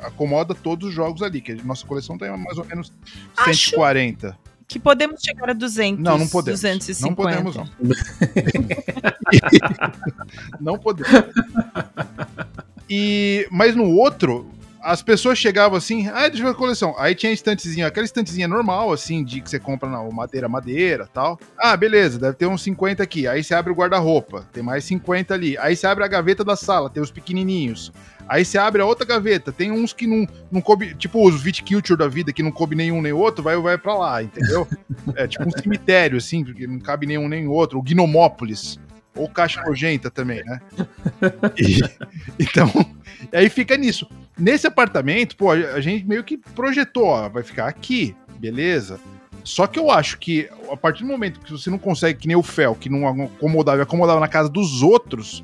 [0.01, 2.91] Acomoda todos os jogos ali, que a nossa coleção tem mais ou menos
[3.37, 4.37] Acho 140.
[4.69, 6.03] Que podemos chegar a 200.
[6.03, 6.61] Não, não podemos.
[6.61, 7.09] 250.
[7.09, 7.67] Não podemos, não.
[10.61, 11.09] não podemos.
[12.87, 14.47] E, mas no outro,
[14.79, 16.93] as pessoas chegavam assim, ah, deixa eu ver a coleção.
[16.99, 21.39] Aí tinha estantezinha, aquela estantezinha normal, assim, de que você compra na madeira, madeira tal.
[21.57, 23.27] Ah, beleza, deve ter uns 50 aqui.
[23.27, 25.57] Aí você abre o guarda-roupa, tem mais 50 ali.
[25.57, 27.91] Aí você abre a gaveta da sala, tem os pequenininhos.
[28.29, 31.97] Aí você abre a outra gaveta, tem uns que não, não coube, tipo os Viticulture
[31.97, 34.67] da vida, que não coube nenhum nem outro, vai, vai pra lá, entendeu?
[35.15, 37.79] É tipo um cemitério, assim, porque não cabe nenhum nem outro.
[37.79, 38.79] O Gnomópolis.
[39.15, 40.59] Ou Caixa Nojenta também, né?
[41.57, 41.81] E-
[42.39, 42.71] então,
[43.33, 44.07] aí fica nisso.
[44.37, 48.99] Nesse apartamento, pô, a a gente meio que projetou, ó, vai ficar aqui, beleza?
[49.43, 52.37] Só que eu acho que a partir do momento que você não consegue, que nem
[52.37, 55.43] o Fel, que não acomodava, e acomodava na casa dos outros,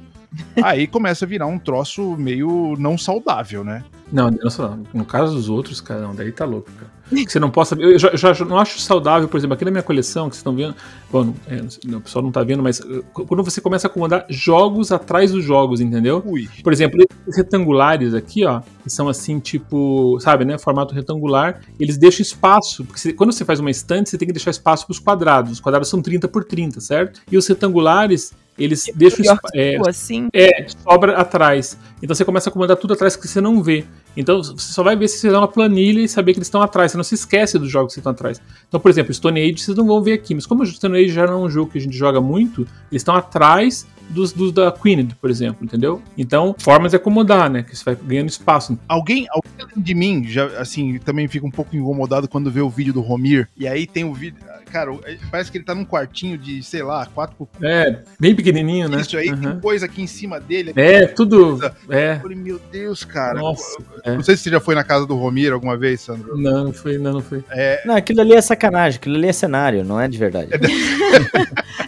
[0.63, 3.83] aí começa a virar um troço meio não saudável, né?
[4.11, 6.95] Não, nossa, no caso dos outros, cara, não, daí tá louco, cara.
[7.09, 7.75] Que Você não possa.
[7.75, 10.55] Eu já, já não acho saudável, por exemplo, aqui na minha coleção, que vocês estão
[10.55, 10.73] vendo.
[11.11, 11.61] Bom, é,
[11.95, 15.43] o pessoal não tá vendo, mas uh, quando você começa a acomodar jogos atrás dos
[15.43, 16.23] jogos, entendeu?
[16.25, 16.49] Ui.
[16.63, 20.57] Por exemplo, esses retangulares aqui, ó, que são assim, tipo, sabe, né?
[20.57, 22.83] Formato retangular, eles deixam espaço.
[22.83, 25.51] Porque você- quando você faz uma estante, você tem que deixar espaço para os quadrados.
[25.51, 27.21] Os quadrados são 30 por 30, certo?
[27.31, 30.28] E os retangulares, eles deixam Pior espa- que é, assim.
[30.34, 31.78] é, sobra atrás.
[32.01, 33.86] Então você começa a acomodar tudo atrás que você não vê.
[34.16, 36.62] Então você só vai ver se você dá uma planilha e saber que eles estão
[36.62, 36.91] atrás.
[36.91, 38.41] Você não se esquece dos jogos que estão atrás.
[38.68, 40.34] Então, por exemplo, Stone Age vocês não vão ver aqui.
[40.34, 42.62] Mas como o Stone Age já não é um jogo que a gente joga muito,
[42.91, 46.01] eles estão atrás dos, dos da Queen, por exemplo, entendeu?
[46.18, 47.64] Então, formas de acomodar, né?
[47.64, 48.78] Que você vai ganhando espaço.
[48.88, 52.70] Alguém, alguém além de mim, já, assim, também fica um pouco incomodado quando vê o
[52.70, 53.49] vídeo do Romir.
[53.58, 54.38] E aí tem o vídeo.
[54.76, 54.99] Cara, o-
[55.32, 58.99] parece que ele tá num quartinho de, sei lá, 4 por É, bem pequenininho, né?
[58.99, 59.59] Isso aí tem Uhum.
[59.61, 60.73] coisa aqui em cima dele.
[60.76, 61.61] É, tudo.
[61.89, 62.15] É.
[62.17, 63.39] Eu falei, meu Deus, cara.
[63.39, 63.78] Nossa.
[64.03, 64.11] é.
[64.15, 66.36] Não sei se você já foi na casa do Romir alguma vez, Sandro.
[66.38, 67.41] Não, não foi, não, não foi.
[67.51, 70.49] É, Não, aquilo ali é sacanagem, aquilo ali é cenário, não é de verdade.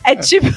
[0.05, 0.47] É tipo.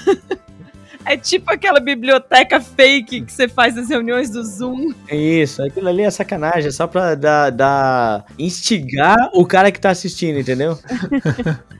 [1.05, 4.93] É tipo aquela biblioteca fake que você faz nas reuniões do Zoom.
[5.11, 9.91] Isso, aquilo ali é sacanagem, é só pra dar, dar- instigar o cara que tá
[9.91, 10.79] assistindo, entendeu?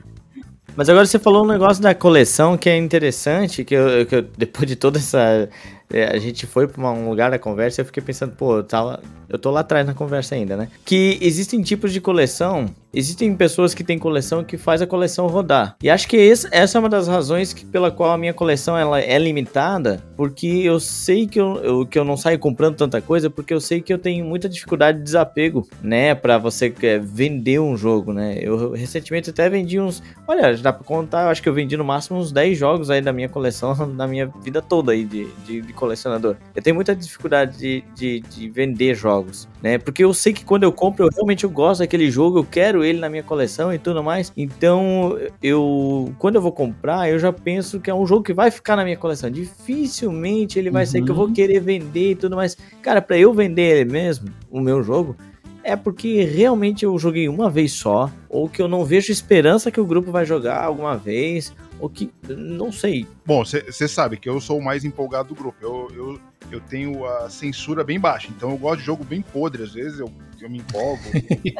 [0.75, 4.21] Mas agora você falou um negócio da coleção que é interessante, que eu, que eu-
[4.37, 5.49] depois de toda essa.
[5.93, 8.55] é, a gente foi pra uma- um lugar da conversa e eu fiquei pensando, pô,
[8.57, 10.69] eu, tava, eu tô lá atrás na conversa ainda, né?
[10.85, 15.75] Que existem tipos de coleção existem pessoas que têm coleção que faz a coleção rodar.
[15.81, 18.77] E acho que esse, essa é uma das razões que, pela qual a minha coleção
[18.77, 23.01] ela é limitada, porque eu sei que eu, eu, que eu não saio comprando tanta
[23.01, 26.99] coisa, porque eu sei que eu tenho muita dificuldade de desapego, né, para você é,
[26.99, 28.37] vender um jogo, né?
[28.41, 32.19] Eu recentemente até vendi uns, olha, dá para contar, acho que eu vendi no máximo
[32.19, 35.73] uns 10 jogos aí da minha coleção, na minha vida toda aí de, de, de
[35.73, 36.35] colecionador.
[36.55, 39.77] Eu tenho muita dificuldade de, de, de vender jogos, né?
[39.77, 42.80] Porque eu sei que quando eu compro, eu realmente eu gosto daquele jogo, eu quero
[42.83, 44.31] ele na minha coleção e tudo mais.
[44.35, 48.51] Então, eu quando eu vou comprar, eu já penso que é um jogo que vai
[48.51, 49.29] ficar na minha coleção.
[49.29, 50.89] Dificilmente ele vai uhum.
[50.89, 51.33] ser que eu vou uhum.
[51.33, 52.57] querer vender e tudo mais.
[52.81, 55.15] Cara, para eu vender ele mesmo, o meu jogo,
[55.63, 59.79] é porque realmente eu joguei uma vez só, ou que eu não vejo esperança que
[59.79, 62.11] o grupo vai jogar alguma vez, ou que.
[62.27, 63.07] não sei.
[63.25, 65.57] Bom, você sabe que eu sou o mais empolgado do grupo.
[65.61, 66.19] Eu, eu,
[66.51, 69.99] eu tenho a censura bem baixa, então eu gosto de jogo bem podre, às vezes
[69.99, 70.11] eu,
[70.43, 71.01] eu me empolgo.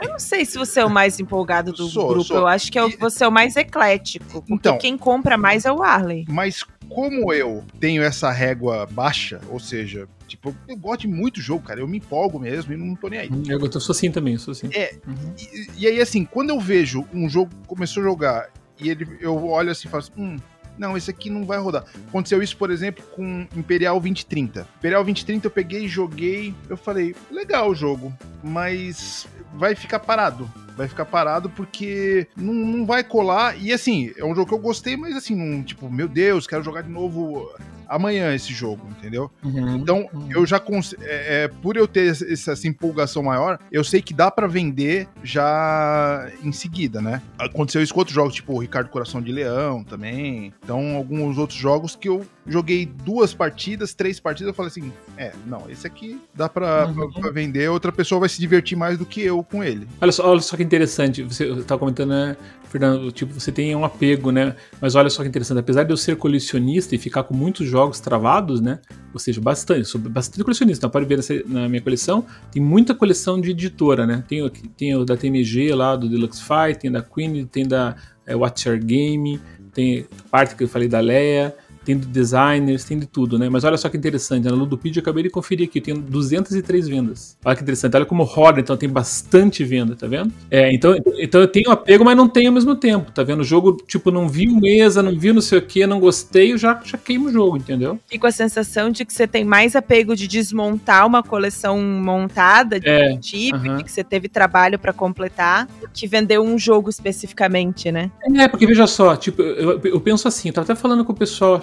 [0.01, 2.37] eu não sei se você é o mais empolgado do sou, grupo, sou.
[2.37, 5.65] eu acho que é o, você é o mais eclético, porque então, quem compra mais
[5.65, 6.25] é o Arley.
[6.27, 11.63] Mas como eu tenho essa régua baixa, ou seja, tipo, eu gosto de muito jogo,
[11.63, 13.29] cara, eu me empolgo mesmo e não tô nem aí.
[13.31, 14.69] Hum, eu, sou assim também, sou assim.
[14.73, 15.33] É, uhum.
[15.37, 19.47] e, e, aí assim, quando eu vejo um jogo começou a jogar e ele, eu
[19.47, 20.37] olho assim e falo assim, hum,
[20.77, 21.85] não, esse aqui não vai rodar.
[22.07, 24.67] Aconteceu isso, por exemplo, com Imperial 2030.
[24.77, 28.13] Imperial 2030 eu peguei, joguei, eu falei, legal o jogo,
[28.43, 30.49] mas vai ficar parado.
[30.75, 33.59] Vai ficar parado porque não, não vai colar.
[33.61, 36.63] E assim, é um jogo que eu gostei, mas assim, não, tipo, meu Deus, quero
[36.63, 37.51] jogar de novo
[37.91, 39.29] amanhã esse jogo, entendeu?
[39.43, 40.29] Uhum, então, uhum.
[40.31, 40.61] eu já
[41.01, 45.09] é, é, por eu ter essa, essa, empolgação maior, eu sei que dá para vender
[45.21, 47.21] já em seguida, né?
[47.37, 50.53] Aconteceu isso com outros jogos, tipo o Ricardo Coração de Leão também.
[50.63, 55.33] Então, alguns outros jogos que eu joguei duas partidas, três partidas, eu falei assim: é,
[55.45, 57.11] não, esse aqui dá pra, uhum.
[57.11, 59.85] pra, pra, vender, outra pessoa vai se divertir mais do que eu com ele.
[59.99, 62.37] Olha só, olha só que interessante, você tá comentando, né,
[62.71, 64.55] Fernando, tipo, você tem um apego, né?
[64.79, 67.99] Mas olha só que interessante, apesar de eu ser colecionista e ficar com muitos jogos
[67.99, 68.79] travados, né?
[69.13, 70.87] Ou seja, bastante, sou bastante colecionista.
[70.87, 74.23] Pode ver na minha coleção, tem muita coleção de editora, né?
[74.25, 77.95] Tem, tem o da TMG lá, do Deluxe Fight, tem da Queen, tem da
[78.25, 79.41] é, Watch Your Game,
[79.73, 81.53] tem parte que eu falei da Leia,
[81.83, 83.49] tem de designers, tem de tudo, né?
[83.49, 87.37] Mas olha só que interessante, na Ludopedia eu acabei de conferir aqui, tem 203 vendas.
[87.43, 90.31] Olha que interessante, olha como roda, então tem bastante venda, tá vendo?
[90.49, 93.41] É, então, então eu tenho apego, mas não tenho ao mesmo tempo, tá vendo?
[93.41, 96.57] O jogo, tipo, não vi mesa, não vi não sei o que, não gostei, eu
[96.57, 97.99] já, já queimo o jogo, entendeu?
[98.19, 102.87] Com a sensação de que você tem mais apego de desmontar uma coleção montada, de
[102.87, 103.83] é, tipo, uh -huh.
[103.83, 108.11] que você teve trabalho para completar, que vender um jogo especificamente, né?
[108.35, 111.15] É, porque veja só, tipo, eu, eu penso assim, eu tava até falando com o
[111.15, 111.61] pessoal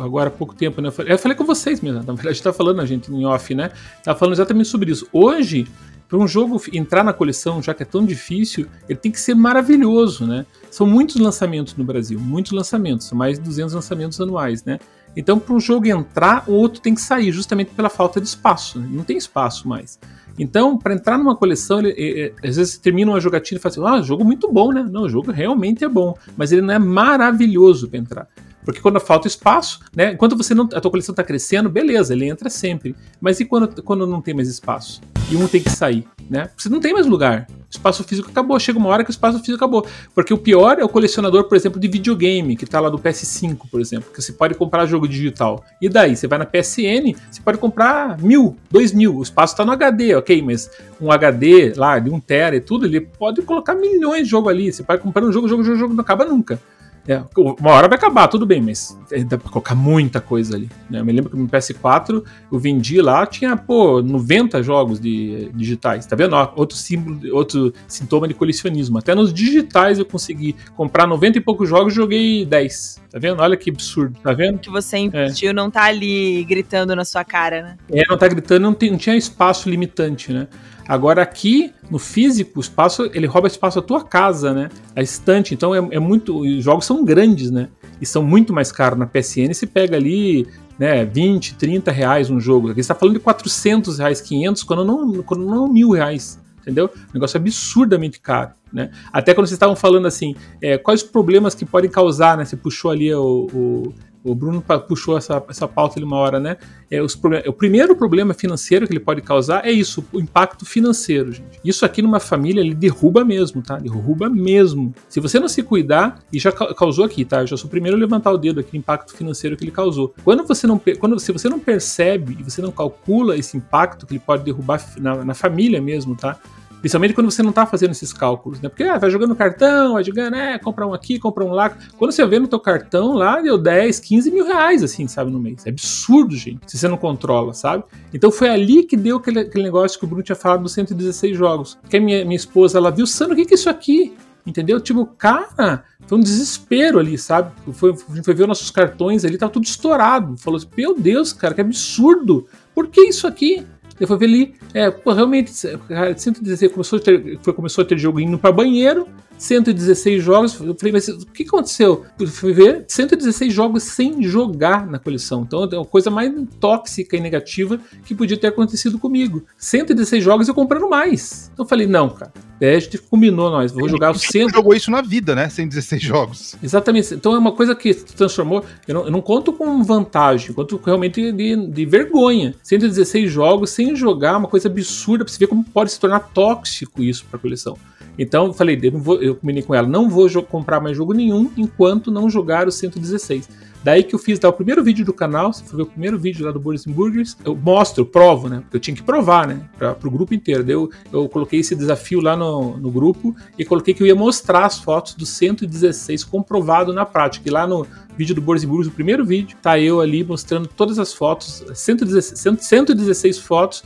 [0.00, 0.88] agora há pouco tempo, né?
[1.06, 3.70] Eu falei, com vocês mesmo, na verdade tá falando a gente em off, né?
[4.02, 5.06] Tá falando exatamente sobre isso.
[5.12, 5.66] Hoje,
[6.08, 9.34] para um jogo entrar na coleção, já que é tão difícil, ele tem que ser
[9.34, 10.46] maravilhoso, né?
[10.70, 14.78] São muitos lançamentos no Brasil, muitos lançamentos, são mais de 200 lançamentos anuais, né?
[15.16, 18.78] Então, para um jogo entrar, o outro tem que sair, justamente pela falta de espaço.
[18.78, 18.88] Né?
[18.90, 19.98] Não tem espaço mais.
[20.38, 23.72] Então, para entrar numa coleção, ele, ele, às vezes você termina uma jogatina e fala
[23.72, 24.86] assim: ah, jogo muito bom, né?
[24.88, 28.28] Não, o jogo realmente é bom, mas ele não é maravilhoso para entrar.
[28.68, 30.12] Porque quando falta espaço, né?
[30.12, 32.94] Enquanto você não, a tua coleção está crescendo, beleza, ele entra sempre.
[33.18, 35.00] Mas e quando, quando não tem mais espaço?
[35.30, 36.50] E um tem que sair, né?
[36.54, 37.46] Você não tem mais lugar.
[37.50, 38.60] O espaço físico acabou.
[38.60, 39.86] Chega uma hora que o espaço físico acabou.
[40.14, 43.70] Porque o pior é o colecionador, por exemplo, de videogame, que está lá do PS5,
[43.70, 45.64] por exemplo, que você pode comprar jogo digital.
[45.80, 46.14] E daí?
[46.14, 49.16] Você vai na PSN, você pode comprar mil, dois mil.
[49.16, 52.84] O espaço está no HD, ok, mas um HD lá de um tera e tudo,
[52.84, 54.70] ele pode colocar milhões de jogo ali.
[54.70, 56.60] Você pode comprar um jogo, jogo, jogo, jogo, não acaba nunca.
[57.08, 58.94] É, uma hora vai acabar, tudo bem, mas
[59.26, 60.68] dá pra colocar muita coisa ali.
[60.90, 61.00] Né?
[61.00, 66.04] Eu me lembro que no PS4 eu vendi lá, tinha, pô, 90 jogos de, digitais,
[66.04, 66.36] tá vendo?
[66.54, 68.98] outro símbolo, outro sintoma de colecionismo.
[68.98, 73.00] Até nos digitais eu consegui comprar 90 e poucos jogos e joguei 10.
[73.10, 73.40] Tá vendo?
[73.40, 74.58] Olha que absurdo, tá vendo?
[74.58, 75.52] Que você investiu é.
[75.54, 77.78] não tá ali gritando na sua cara, né?
[77.90, 80.46] É, não tá gritando, não, tem, não tinha espaço limitante, né?
[80.86, 84.68] Agora aqui, no físico, o espaço, ele rouba espaço da tua casa, né?
[84.94, 85.54] A estante.
[85.54, 86.40] Então é, é muito.
[86.40, 87.68] Os jogos são grandes, né?
[88.00, 88.98] E são muito mais caros.
[88.98, 90.46] Na PSN você pega ali
[90.78, 92.68] né, 20, 30 reais um jogo.
[92.68, 96.38] Aqui você está falando de 400 reais, 500, quando não, quando não mil reais.
[96.60, 96.90] Entendeu?
[97.14, 98.50] Negócio absurdamente caro.
[98.70, 98.90] Né?
[99.10, 102.44] Até quando vocês estavam falando assim, é, quais os problemas que podem causar, né?
[102.44, 103.94] Você puxou ali o, o
[104.24, 106.56] o Bruno puxou essa, essa pauta ali uma hora, né?
[106.90, 111.32] É, os o primeiro problema financeiro que ele pode causar é isso, o impacto financeiro,
[111.32, 111.60] gente.
[111.64, 113.78] Isso aqui numa família ele derruba mesmo, tá?
[113.78, 114.94] Derruba mesmo.
[115.08, 117.42] Se você não se cuidar, e já causou aqui, tá?
[117.42, 119.70] Eu já sou o primeiro a levantar o dedo aqui, o impacto financeiro que ele
[119.70, 120.14] causou.
[120.24, 124.14] Quando você não, quando, se você não percebe e você não calcula esse impacto que
[124.14, 126.38] ele pode derrubar na, na família mesmo, tá?
[126.80, 128.68] Principalmente quando você não tá fazendo esses cálculos, né?
[128.68, 131.76] Porque ah, vai jogando cartão, vai jogando, é, compra um aqui, compra um lá.
[131.96, 135.40] Quando você vê no teu cartão lá, deu 10, 15 mil reais, assim, sabe, no
[135.40, 135.66] mês.
[135.66, 137.84] É absurdo, gente, se você não controla, sabe?
[138.12, 141.36] Então foi ali que deu aquele, aquele negócio que o Bruno tinha falado dos 116
[141.36, 141.78] jogos.
[141.88, 144.14] Que a minha, minha esposa, ela viu, Sano, o que, que é isso aqui?
[144.46, 144.80] Entendeu?
[144.80, 147.52] Tipo, cara, foi um desespero ali, sabe?
[147.72, 150.38] Foi, a gente foi ver nossos cartões ali, tava tudo estourado.
[150.38, 152.46] Falou assim, meu Deus, cara, que absurdo.
[152.74, 153.66] Por que isso aqui?
[154.00, 155.52] Eu fui ver ali, é, pô, realmente,
[155.88, 159.06] cara, 116 começou a ter, foi, começou a ter jogo indo para banheiro,
[159.38, 160.60] 116 jogos.
[160.60, 162.04] Eu falei, mas o que aconteceu?
[162.18, 165.42] Eu fui ver 116 jogos sem jogar na coleção.
[165.46, 169.44] Então é a coisa mais tóxica e negativa que podia ter acontecido comigo.
[169.56, 171.50] 116 jogos eu comprando mais.
[171.52, 172.32] Então eu falei, não, cara.
[172.60, 174.48] É, a gente combinou nós, vou jogar os 100.
[174.50, 175.48] jogou isso na vida, né?
[175.48, 176.56] 116 jogos.
[176.60, 177.14] Exatamente.
[177.14, 178.64] Então é uma coisa que se transformou.
[178.86, 182.54] Eu não, eu não conto com vantagem, conto realmente de, de vergonha.
[182.62, 187.00] 116 jogos sem jogar, uma coisa absurda pra você ver como pode se tornar tóxico
[187.02, 187.78] isso pra coleção.
[188.18, 191.50] Então eu falei, eu, vou, eu combinei com ela, não vou comprar mais jogo nenhum
[191.56, 193.48] enquanto não jogar o 116.
[193.82, 196.18] Daí que eu fiz tá, o primeiro vídeo do canal, se for ver o primeiro
[196.18, 198.62] vídeo lá do Boris Burgers, eu mostro, provo, né?
[198.72, 199.60] Eu tinha que provar, né?
[199.76, 200.64] Pra, pro grupo inteiro.
[200.64, 204.14] Daí eu, eu coloquei esse desafio lá no, no grupo e coloquei que eu ia
[204.14, 207.48] mostrar as fotos do 116 comprovado na prática.
[207.48, 210.98] E lá no vídeo do Boris Burgers, o primeiro vídeo, tá eu ali mostrando todas
[210.98, 213.84] as fotos, 116, 116 fotos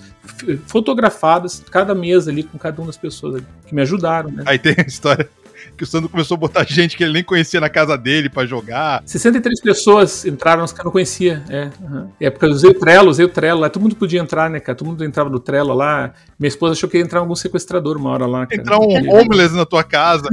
[0.67, 4.43] fotografadas, cada mesa ali com cada uma das pessoas ali, que me ajudaram, né?
[4.47, 5.29] Aí tem a história
[5.77, 8.47] que o Sandro começou a botar gente que ele nem conhecia na casa dele para
[8.47, 9.03] jogar.
[9.05, 11.43] 63 pessoas entraram, os que eu não conhecia.
[11.49, 12.09] É, uhum.
[12.21, 13.71] é porque eu usei o Trello, usei o Trello lá.
[13.71, 14.77] Todo mundo podia entrar, né, cara?
[14.77, 16.13] Todo mundo entrava no Trello lá.
[16.39, 18.47] Minha esposa achou que ia entrar algum sequestrador uma hora lá.
[18.47, 18.61] Cara.
[18.61, 19.09] Entrar um e...
[19.09, 20.29] homeless na tua casa.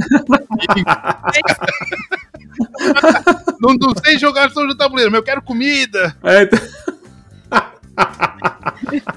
[3.60, 6.16] não, não sei jogar só de tabuleiro, mas eu quero comida.
[6.22, 6.58] É, então...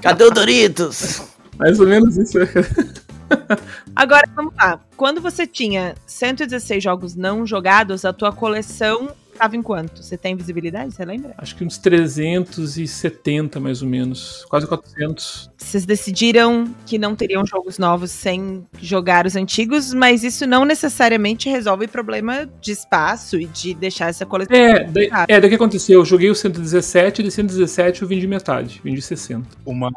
[0.00, 1.22] Cadê o Doritos?
[1.58, 2.38] Mais ou menos isso.
[3.94, 4.80] Agora, vamos lá.
[4.96, 10.02] Quando você tinha 116 jogos não jogados, a tua coleção Tava em quanto?
[10.02, 10.94] Você tem visibilidade?
[10.94, 11.34] Você lembra?
[11.38, 14.44] Acho que uns 370, mais ou menos.
[14.48, 15.50] Quase 400.
[15.56, 21.48] Vocês decidiram que não teriam jogos novos sem jogar os antigos, mas isso não necessariamente
[21.48, 24.56] resolve o problema de espaço e de deixar essa coleção.
[24.56, 26.00] É, daí, é, daí que aconteceu.
[26.00, 28.80] Eu joguei o 117 e de 117 eu vendi metade.
[28.84, 29.46] Vendi 60.
[29.64, 29.90] Uma,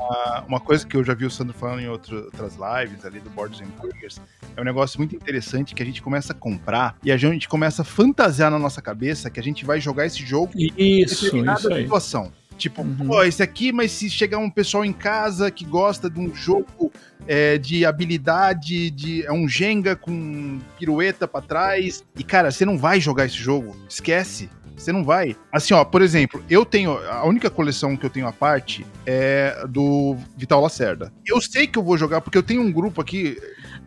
[0.47, 3.29] uma coisa que eu já vi o Sandro falando em outro, outras lives ali do
[3.29, 4.19] Boards and Burgers
[4.55, 7.83] é um negócio muito interessante que a gente começa a comprar e a gente começa
[7.83, 11.73] a fantasiar na nossa cabeça que a gente vai jogar esse jogo isso, em isso
[11.73, 11.83] aí.
[11.83, 12.31] situação.
[12.57, 13.07] Tipo, uhum.
[13.07, 16.91] pô, esse aqui, mas se chegar um pessoal em casa que gosta de um jogo
[17.27, 22.03] é, de habilidade, de é um Jenga com pirueta para trás.
[22.17, 23.75] E, cara, você não vai jogar esse jogo.
[23.87, 24.49] Esquece.
[24.75, 25.35] Você não vai.
[25.51, 26.97] Assim, ó, por exemplo, eu tenho.
[27.09, 31.11] A única coleção que eu tenho à parte é do Vital Lacerda.
[31.25, 33.37] Eu sei que eu vou jogar, porque eu tenho um grupo aqui.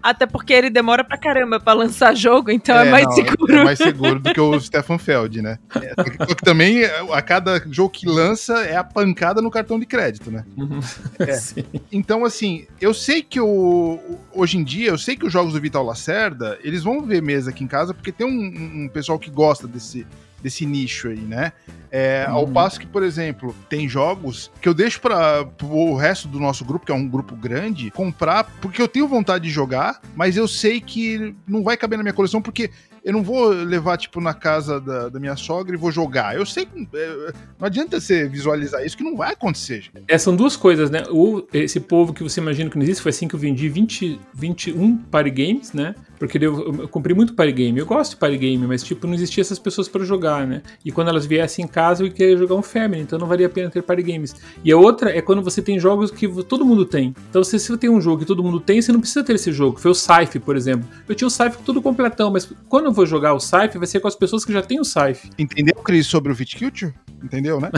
[0.02, 3.52] Até porque ele demora pra caramba pra lançar jogo, então é, é mais não, seguro.
[3.54, 5.58] É mais seguro do que o Stefan Feld, né?
[5.76, 5.94] É,
[6.26, 10.30] só que também, a cada jogo que lança, é a pancada no cartão de crédito,
[10.30, 10.44] né?
[10.56, 10.80] Uhum.
[11.18, 11.40] É.
[11.92, 13.98] Então, assim, eu sei que o,
[14.32, 17.50] hoje em dia, eu sei que os jogos do Vital Lacerda, eles vão ver mesa
[17.50, 20.06] aqui em casa, porque tem um, um pessoal que gosta desse,
[20.42, 21.52] desse nicho aí, né?
[21.90, 22.52] É, Ao uhum.
[22.52, 26.86] passo que, por exemplo, tem jogos que eu deixo para o resto do nosso grupo,
[26.86, 30.80] que é um grupo grande, comprar, porque eu tenho vontade de jogar, mas eu sei
[30.80, 32.70] que não vai caber na minha coleção, porque
[33.04, 36.36] eu não vou levar, tipo, na casa da, da minha sogra e vou jogar.
[36.36, 39.82] Eu sei que é, não adianta você visualizar isso, que não vai acontecer.
[39.82, 40.04] Gente.
[40.06, 41.04] É, são duas coisas, né?
[41.10, 44.20] O, esse povo que você imagina que não existe, foi assim que eu vendi 20,
[44.34, 45.94] 21 party games, né?
[46.20, 47.78] Porque eu, eu comprei muito party game.
[47.78, 50.60] Eu gosto de party game, mas, tipo, não existia essas pessoas para jogar, né?
[50.84, 53.50] E quando elas viessem em casa, eu queria jogar um family, então não valia a
[53.50, 54.36] pena ter party games.
[54.62, 57.14] E a outra é quando você tem jogos que todo mundo tem.
[57.30, 59.50] Então, se você tem um jogo que todo mundo tem, você não precisa ter esse
[59.50, 59.80] jogo.
[59.80, 60.86] Foi o Scythe, por exemplo.
[61.08, 64.00] Eu tinha o Scythe tudo completão, mas quando eu vou jogar o Scythe, vai ser
[64.00, 65.30] com as pessoas que já têm o Scythe.
[65.38, 66.92] Entendeu, Cris, sobre o Viticulture?
[67.24, 67.70] Entendeu, né?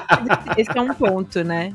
[0.58, 1.74] Esse é um ponto, né?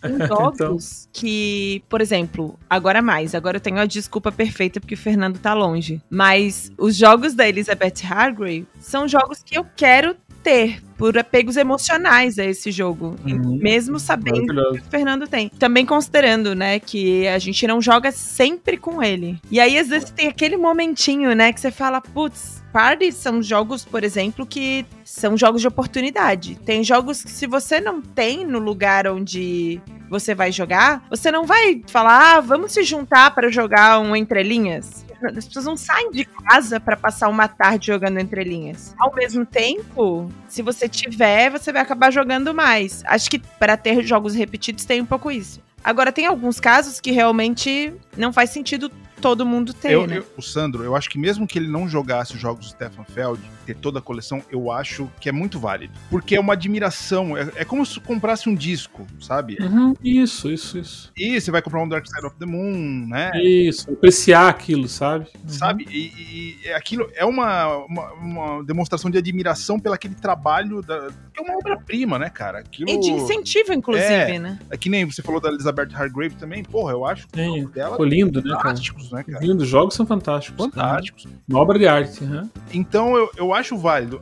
[0.00, 0.76] Tem jogos então...
[1.12, 5.54] que, por exemplo, agora mais, agora eu tenho a desculpa perfeita porque o Fernando tá
[5.54, 6.00] longe.
[6.10, 12.38] Mas os jogos da Elizabeth Hargrave são jogos que eu quero ter por apegos emocionais
[12.38, 13.58] a esse jogo, uhum.
[13.58, 15.48] mesmo sabendo que o Fernando tem.
[15.48, 19.38] Também considerando, né, que a gente não joga sempre com ele.
[19.50, 23.84] E aí às vezes tem aquele momentinho, né, que você fala, putz, Party são jogos,
[23.84, 26.56] por exemplo, que são jogos de oportunidade.
[26.64, 31.46] Tem jogos que se você não tem no lugar onde você vai jogar, você não
[31.46, 36.24] vai falar, ah, vamos se juntar para jogar um entrelinhas as pessoas não saem de
[36.24, 38.94] casa para passar uma tarde jogando entrelinhas.
[38.98, 43.02] Ao mesmo tempo, se você tiver, você vai acabar jogando mais.
[43.06, 45.60] Acho que para ter jogos repetidos tem um pouco isso.
[45.82, 48.90] Agora, tem alguns casos que realmente não faz sentido
[49.20, 50.18] todo mundo ter, Eu- né?
[50.18, 53.04] eu- o Sandro, eu acho que mesmo que ele não jogasse os jogos do Stefan
[53.04, 55.92] Feld, ter toda a coleção, eu acho que é muito válido.
[56.10, 57.36] Porque é uma admiração.
[57.36, 59.56] É, é como se comprasse um disco, sabe?
[59.60, 61.12] Uhum, Isso, isso, isso.
[61.16, 63.30] E você vai comprar um Dark Side of the Moon, né?
[63.42, 65.26] Isso, apreciar aquilo, sabe?
[65.46, 65.86] Sabe?
[65.90, 71.08] E, e- e aquilo é uma, uma, uma demonstração de admiração pelo aquele trabalho da.
[71.32, 72.58] que é uma obra-prima, né, cara?
[72.58, 72.90] Aquilo.
[72.90, 74.38] E de incentivo, inclusive, É.
[74.38, 74.58] né?
[74.70, 77.90] É que nem você falou da Elizabeth Hargrave também, porra, eu acho que jogo dela
[77.92, 78.62] Ficou lindo, né, cara?
[78.62, 79.44] fantásticos, né, cara?
[79.44, 80.64] Lindo, os jogos são fantásticos.
[80.64, 81.26] Fantásticos.
[81.48, 82.24] Uma obra de arte.
[82.24, 82.48] aham.
[82.72, 84.20] Então eu, eu acho válido.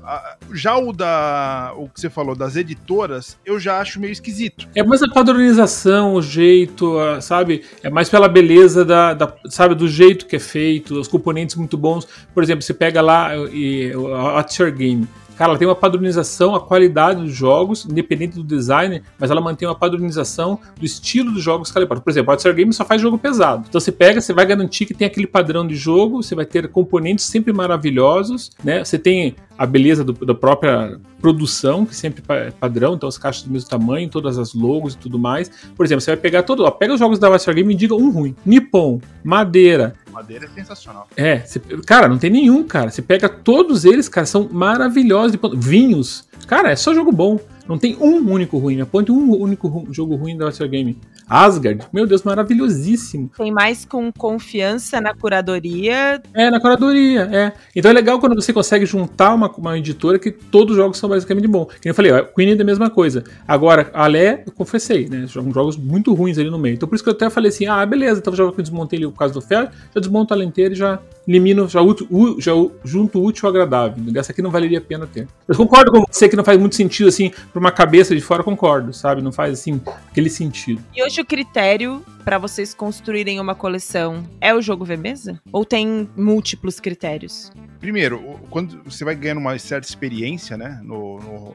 [0.53, 1.73] Já o da.
[1.77, 4.69] O que você falou das editoras, eu já acho meio esquisito.
[4.75, 7.63] É mais a padronização, o jeito, sabe?
[7.83, 11.77] É mais pela beleza da, da- sabe, do jeito que é feito, os componentes muito
[11.77, 12.07] bons.
[12.35, 15.07] Por exemplo, você pega lá e, What's Your Game.
[15.39, 19.69] Cara, ela tem uma padronização, a qualidade dos jogos, independente do design, mas ela mantém
[19.69, 22.03] uma padronização do estilo dos jogos que ela importa.
[22.03, 23.65] Por exemplo, a What's Your Game só faz jogo pesado.
[23.69, 26.67] Então você pega, você vai garantir que tem aquele padrão de jogo, você vai ter
[26.69, 28.85] componentes sempre maravilhosos, né?
[28.85, 33.43] Você tem a beleza do- da própria produção, que sempre é padrão, então as caixas
[33.43, 35.51] do mesmo tamanho, todas as logos e tudo mais.
[35.77, 37.77] Por exemplo, você vai pegar todo, ó, pega os jogos da What's Your Game e
[37.77, 38.35] diga um ruim.
[38.47, 41.07] Nippon, Madeira, Madeira é sensacional.
[41.17, 42.91] é, você- cara, não tem nenhum, cara.
[42.91, 45.33] Você pega todos eles, cara, são maravilhosos.
[45.33, 47.39] de Vinhos, cara, é só jogo bom.
[47.69, 48.81] Não tem um único ruim.
[48.81, 50.97] Aponte um único ru- jogo ruim da Your Game.
[51.29, 53.31] Asgard, meu Deus, maravilhosíssimo.
[53.37, 56.23] Tem mais com confiança na curadoria.
[56.33, 57.53] É, na curadoria, é.
[57.77, 61.09] Então é legal quando você consegue juntar uma, uma editora que todos os jogos são
[61.09, 61.67] basicamente bom.
[61.81, 63.23] Que eu falei, ó, Queen é a mesma coisa.
[63.47, 65.27] Agora, a Lé, eu confessei, né?
[65.29, 66.75] São jogos muito ruins ali no meio.
[66.75, 68.99] Então por isso que eu até falei assim, ah, beleza, então já que eu desmontei
[68.99, 70.99] ali por causa do ferro, já desmonto ela inteira e já
[71.29, 72.53] elimino, já, útil- u- já
[72.85, 74.03] junto útil ao agradável.
[74.19, 75.29] Essa aqui não valeria a pena ter.
[75.47, 78.43] Eu concordo com você que não faz muito sentido, assim, pra uma cabeça de fora,
[78.43, 79.21] concordo, sabe?
[79.23, 80.83] Não faz, assim, aquele sentido.
[80.97, 85.41] E hoje o critério pra vocês construírem uma coleção é o jogo V-Mesa?
[85.53, 87.51] Ou tem múltiplos critérios?
[87.81, 88.21] Primeiro,
[88.51, 91.55] quando você vai ganhando uma certa experiência, né, no, no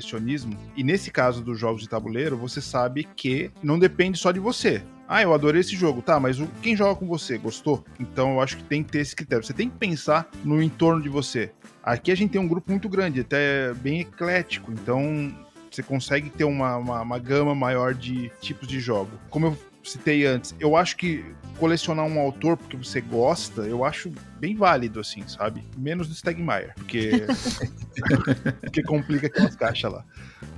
[0.00, 4.38] colecionismo, e nesse caso dos jogos de tabuleiro, você sabe que não depende só de
[4.38, 4.82] você.
[5.08, 7.84] Ah, eu adorei esse jogo, tá, mas o- quem joga com você gostou?
[7.98, 9.44] Então eu acho que tem que ter esse critério.
[9.44, 11.50] Você tem que pensar no entorno de você.
[11.82, 15.34] Aqui a gente tem um grupo muito grande, até bem eclético, então
[15.68, 19.10] você consegue ter uma, uma, uma gama maior de tipos de jogo.
[19.28, 21.24] Como eu citei antes, eu acho que
[21.60, 25.62] colecionar um autor porque você gosta, eu acho bem válido, assim, sabe?
[25.76, 27.24] Menos do Stegmaier, porque.
[28.60, 30.04] porque complica aquelas caixas lá.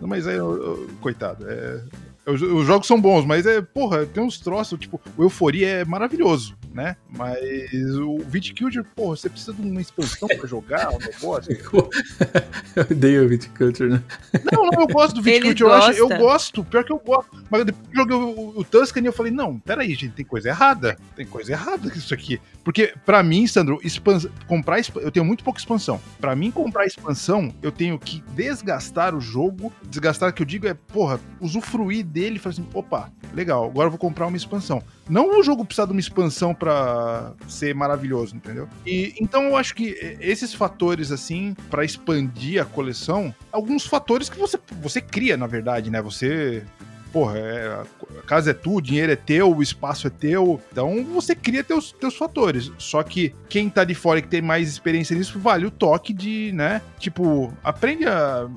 [0.00, 0.38] Não, mas é.
[0.38, 1.82] eu- eu- Coitado, é.
[2.24, 5.84] Os, os jogos são bons, mas é, porra, tem uns troços, tipo, o Euforia é
[5.84, 6.96] maravilhoso, né?
[7.10, 7.38] Mas
[7.98, 11.52] o Viticulture, porra, você precisa de uma expansão pra jogar, um negócio.
[12.76, 14.02] eu odeio o Viticulture, né?
[14.52, 17.30] Não, não, eu gosto do Viticulture, eu, acho- eu gosto, pior que eu gosto.
[17.50, 20.48] Mas depois que eu joguei o, o Tuscany, eu falei, não, peraí, gente, tem coisa
[20.48, 20.96] errada.
[21.14, 22.40] Tem coisa errada com isso aqui.
[22.64, 26.00] Porque, pra mim, Sandro, expans- comprar eu tenho muito pouca expansão.
[26.20, 29.72] Pra mim, comprar expansão, eu tenho que desgastar o jogo.
[29.88, 33.90] Desgastar, que eu digo, é, porra, usufruir dele e falar assim, opa, legal, agora eu
[33.90, 34.82] vou comprar uma expansão.
[35.08, 38.68] Não o jogo precisar de uma expansão pra ser maravilhoso, entendeu?
[38.86, 44.38] E então eu acho que esses fatores assim pra expandir a coleção, alguns fatores que
[44.38, 46.00] você você cria, na verdade, né?
[46.00, 46.64] Você
[47.12, 47.84] Porra, é,
[48.18, 50.60] a casa é tua, o dinheiro é teu, o espaço é teu.
[50.72, 52.72] Então você cria teus, teus fatores.
[52.78, 56.14] Só que quem tá de fora e que tem mais experiência nisso, vale o toque
[56.14, 56.80] de, né?
[56.98, 58.48] Tipo, aprende a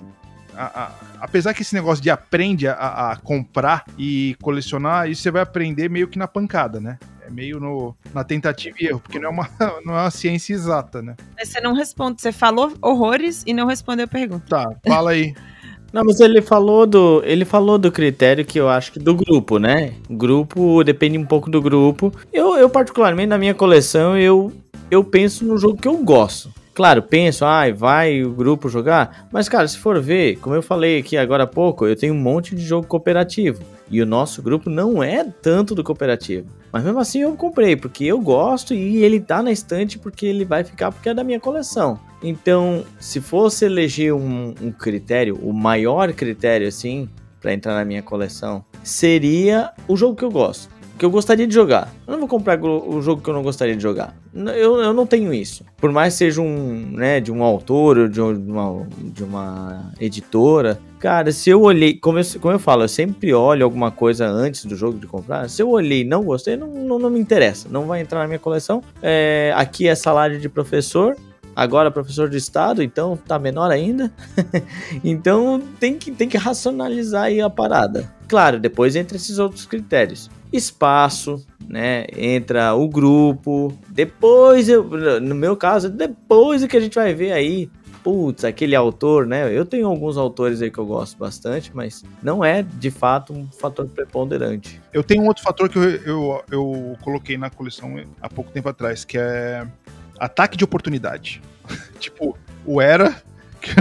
[0.58, 0.91] a- a-
[1.22, 2.74] apesar que esse negócio de aprende a,
[3.12, 6.97] a comprar e colecionar, isso você vai aprender meio que na pancada, né?
[7.26, 9.49] É meio no, na tentativa e erro, porque não é, uma,
[9.86, 11.16] não é uma ciência exata, né?
[11.38, 14.45] Mas você não responde, você falou horrores e não respondeu a pergunta.
[14.47, 15.34] Tá, fala aí.
[15.93, 17.22] Não, mas ele falou do.
[17.24, 19.93] Ele falou do critério que eu acho que do grupo, né?
[20.10, 22.12] Grupo depende um pouco do grupo.
[22.34, 24.51] Eu, eu particularmente, na minha coleção, eu,
[24.91, 26.51] eu penso no jogo que eu gosto.
[26.76, 29.30] Claro, penso, ai, vai o grupo jogar.
[29.32, 32.19] Mas, cara, se for ver, como eu falei aqui agora há pouco, eu tenho um
[32.19, 33.63] monte de jogo cooperativo.
[33.89, 36.49] E o nosso grupo não é tanto do cooperativo.
[36.73, 40.43] Mas mesmo assim eu comprei, porque eu gosto e ele tá na estante porque ele
[40.43, 41.97] vai ficar porque é da minha coleção.
[42.21, 47.07] Então, se fosse eleger um, um critério, o maior critério, assim,
[47.39, 50.74] para entrar na minha coleção, seria o jogo que eu gosto.
[50.98, 51.93] Que eu gostaria de jogar.
[52.08, 54.16] Eu não vou comprar o jogo que eu não gostaria de jogar.
[54.34, 55.66] Eu, eu não tenho isso.
[55.76, 60.80] Por mais seja um, né, de um autor ou de um- uma, de uma editora.
[61.00, 64.64] Cara, se eu olhei, como eu, como eu falo, eu sempre olho alguma coisa antes
[64.66, 65.50] do jogo de comprar.
[65.50, 67.68] Se eu olhei e não gostei, não, não, não me interessa.
[67.70, 68.82] Não vai entrar na minha coleção.
[69.02, 71.18] É, aqui é salário de professor.
[71.54, 74.12] agora professor de estado, então tá menor ainda.
[75.04, 78.12] então tem que, tem que racionalizar aí a parada.
[78.28, 80.30] Claro, depois entra esses outros critérios.
[80.56, 82.06] Espaço, né?
[82.16, 83.78] Entra o grupo.
[83.89, 84.84] Depois, eu,
[85.22, 87.70] no meu caso, depois é que a gente vai ver aí
[88.06, 89.51] putz, aquele autor, né?
[89.51, 93.47] Eu tenho alguns autores aí que eu gosto bastante, mas não é de fato um
[93.47, 94.80] fator preponderante.
[94.93, 98.70] Eu tenho um outro fator que eu, eu, eu coloquei na coleção há pouco tempo
[98.70, 99.66] atrás, que é
[100.20, 101.41] ataque de oportunidade.
[101.99, 103.16] tipo, o Era,
[103.60, 103.72] que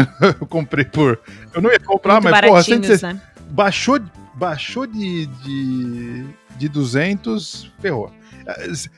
[0.40, 1.20] eu comprei por.
[1.52, 3.20] Eu não ia comprar, Muito mas porra, sempre né?
[3.50, 4.00] baixou,
[4.34, 6.24] baixou de, de,
[6.56, 8.10] de 200, ferrou.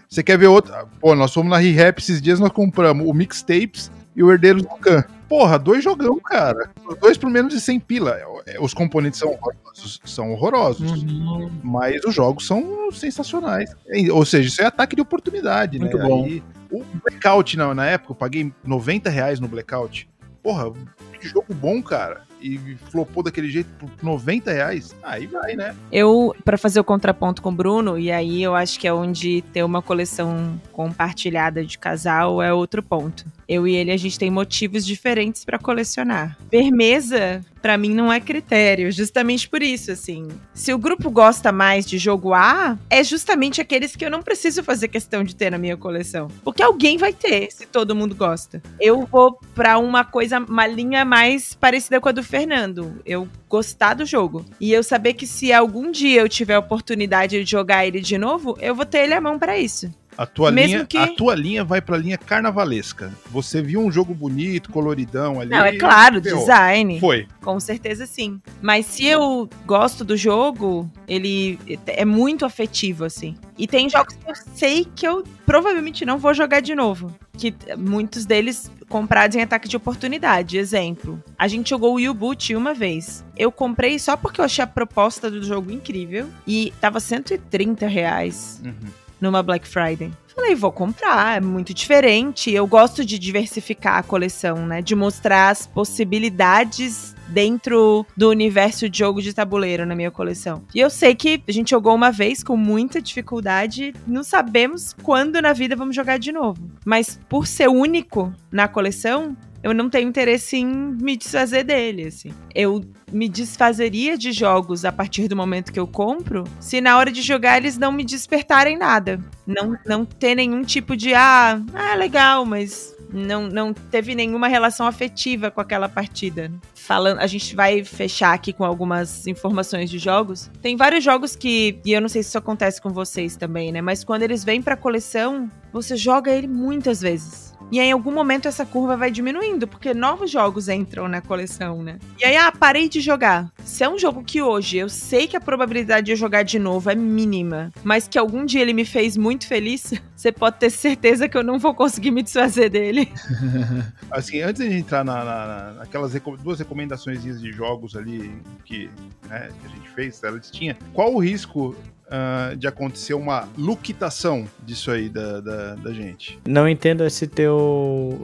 [0.08, 0.72] Você quer ver outro?
[1.00, 4.68] Pô, nós fomos na ReHap esses dias, nós compramos o Mixtapes e o Herdeiros do
[4.68, 5.04] Khan.
[5.28, 6.70] Porra, dois jogão, cara.
[6.88, 8.16] Os dois por menos de 100 pila.
[8.46, 11.50] É, os componentes são horrorosos, são horrorosos uhum.
[11.62, 13.74] mas os jogos são sensacionais.
[14.12, 16.04] Ou seja, isso é ataque de oportunidade, Muito né?
[16.04, 16.24] bom.
[16.24, 20.08] Aí, o Blackout, na, na época, eu paguei 90 reais no Blackout.
[20.46, 20.72] Porra,
[21.18, 25.74] que jogo bom, cara e flopou daquele jeito por 90 reais, aí vai, né?
[25.90, 29.42] Eu, para fazer o contraponto com o Bruno, e aí eu acho que é onde
[29.52, 33.24] ter uma coleção compartilhada de casal é outro ponto.
[33.48, 36.36] Eu e ele, a gente tem motivos diferentes para colecionar.
[36.50, 40.28] Firmeza, para mim, não é critério, justamente por isso, assim.
[40.54, 44.62] Se o grupo gosta mais de jogo A, é justamente aqueles que eu não preciso
[44.62, 46.28] fazer questão de ter na minha coleção.
[46.44, 48.62] Porque alguém vai ter, se todo mundo gosta.
[48.80, 53.00] Eu vou para uma coisa, uma linha mais parecida com a do Fernando.
[53.04, 54.44] Eu gostar do jogo.
[54.60, 58.18] E eu saber que se algum dia eu tiver a oportunidade de jogar ele de
[58.18, 59.90] novo, eu vou ter ele à mão para isso.
[60.16, 60.96] A tua, linha, que...
[60.96, 63.12] a tua linha vai pra linha carnavalesca.
[63.30, 65.50] Você viu um jogo bonito, coloridão ali.
[65.50, 66.40] Não, é claro, ferrou.
[66.40, 66.98] design.
[66.98, 67.26] Foi.
[67.42, 68.40] Com certeza sim.
[68.62, 73.36] Mas se eu gosto do jogo, ele é muito afetivo, assim.
[73.58, 77.14] E tem jogos que eu sei que eu provavelmente não vou jogar de novo.
[77.36, 80.56] Que muitos deles comprados em ataque de oportunidade.
[80.56, 83.22] Exemplo, a gente jogou o U-Boot uma vez.
[83.36, 86.28] Eu comprei só porque eu achei a proposta do jogo incrível.
[86.46, 88.62] E tava 130 reais.
[88.64, 90.10] Uhum numa Black Friday.
[90.34, 92.50] Falei, vou comprar, é muito diferente.
[92.50, 94.82] Eu gosto de diversificar a coleção, né?
[94.82, 100.62] De mostrar as possibilidades dentro do universo de jogo de tabuleiro na minha coleção.
[100.74, 105.40] E eu sei que a gente jogou uma vez com muita dificuldade, não sabemos quando
[105.40, 106.60] na vida vamos jogar de novo.
[106.84, 109.36] Mas por ser único na coleção,
[109.66, 112.30] eu não tenho interesse em me desfazer dele, assim.
[112.54, 117.10] Eu me desfazeria de jogos a partir do momento que eu compro, se na hora
[117.10, 119.18] de jogar eles não me despertarem nada.
[119.44, 124.86] Não, não ter nenhum tipo de, ah, ah, legal, mas não, não teve nenhuma relação
[124.86, 126.52] afetiva com aquela partida.
[126.76, 130.48] Falando, a gente vai fechar aqui com algumas informações de jogos.
[130.62, 133.80] Tem vários jogos que, e eu não sei se isso acontece com vocês também, né?
[133.80, 137.55] Mas quando eles vêm pra coleção, você joga ele muitas vezes.
[137.70, 141.82] E aí, em algum momento essa curva vai diminuindo, porque novos jogos entram na coleção,
[141.82, 141.98] né?
[142.18, 143.50] E aí, ah, parei de jogar.
[143.64, 146.58] Se é um jogo que hoje eu sei que a probabilidade de eu jogar de
[146.58, 150.70] novo é mínima, mas que algum dia ele me fez muito feliz, você pode ter
[150.70, 153.12] certeza que eu não vou conseguir me desfazer dele.
[154.12, 158.32] assim, antes de entrar na, na, naquelas duas recomendações de jogos ali
[158.64, 158.88] que,
[159.28, 161.74] né, que a gente fez, elas tinha, qual o risco
[162.06, 166.38] uh, de acontecer uma luquitação disso aí da, da, da, gente.
[166.46, 167.56] Não entendo esse teu.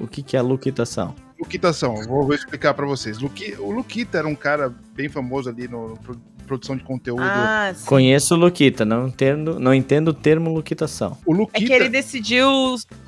[0.00, 1.14] O que, que é luquitação?
[1.42, 3.18] Luquitação, vou, vou explicar para vocês.
[3.18, 5.96] Luqui, o Luquita era um cara bem famoso ali no, no
[6.42, 7.22] produção de conteúdo.
[7.22, 11.16] Ah, Conheço o Luquita, não entendo, não entendo o termo luquitação.
[11.24, 12.48] O Luquita, é que ele decidiu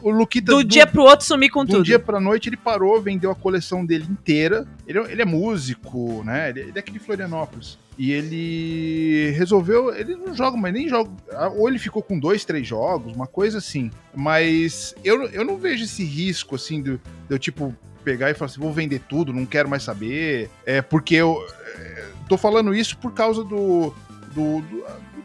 [0.03, 1.79] o Luquita, do, do dia pro outro sumir com tudo.
[1.79, 4.67] Do dia pra noite ele parou, vendeu a coleção dele inteira.
[4.87, 6.51] Ele, ele é músico, né?
[6.51, 7.79] Ele, ele é aqui de Florianópolis.
[7.97, 9.95] E ele resolveu.
[9.95, 11.11] Ele não joga, mas nem joga.
[11.57, 13.91] Ou ele ficou com dois, três jogos, uma coisa assim.
[14.15, 17.75] Mas eu, eu não vejo esse risco, assim, de, de eu, tipo,
[18.05, 20.51] pegar e falar assim: vou vender tudo, não quero mais saber.
[20.65, 21.45] É porque eu.
[21.77, 23.95] É, tô falando isso por causa do,
[24.35, 24.85] do, do,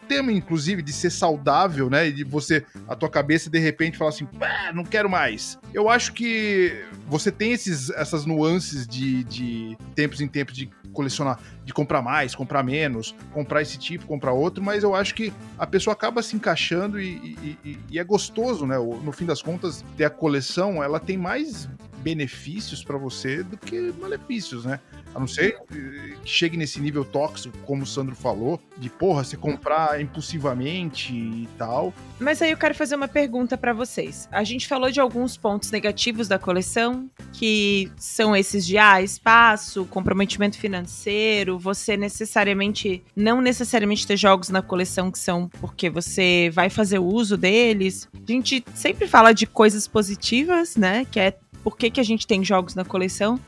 [0.09, 2.07] tema, inclusive, de ser saudável, né?
[2.07, 4.27] E de você, a tua cabeça, de repente, falar assim,
[4.73, 5.59] não quero mais.
[5.71, 11.39] Eu acho que você tem esses, essas nuances de, de tempos em tempos de colecionar,
[11.63, 15.67] de comprar mais, comprar menos, comprar esse tipo, comprar outro, mas eu acho que a
[15.67, 18.77] pessoa acaba se encaixando e, e, e é gostoso, né?
[18.77, 21.69] No fim das contas, ter a coleção, ela tem mais
[21.99, 24.79] benefícios para você do que malefícios, né?
[25.13, 29.35] A não ser que chegue nesse nível tóxico, como o Sandro falou, de porra, você
[29.35, 31.93] comprar impulsivamente e tal.
[32.19, 34.29] Mas aí eu quero fazer uma pergunta para vocês.
[34.31, 39.85] A gente falou de alguns pontos negativos da coleção, que são esses de ah, espaço,
[39.85, 46.69] comprometimento financeiro, você necessariamente não necessariamente ter jogos na coleção que são porque você vai
[46.69, 48.07] fazer o uso deles.
[48.15, 51.05] A gente sempre fala de coisas positivas, né?
[51.09, 53.39] Que é por que, que a gente tem jogos na coleção.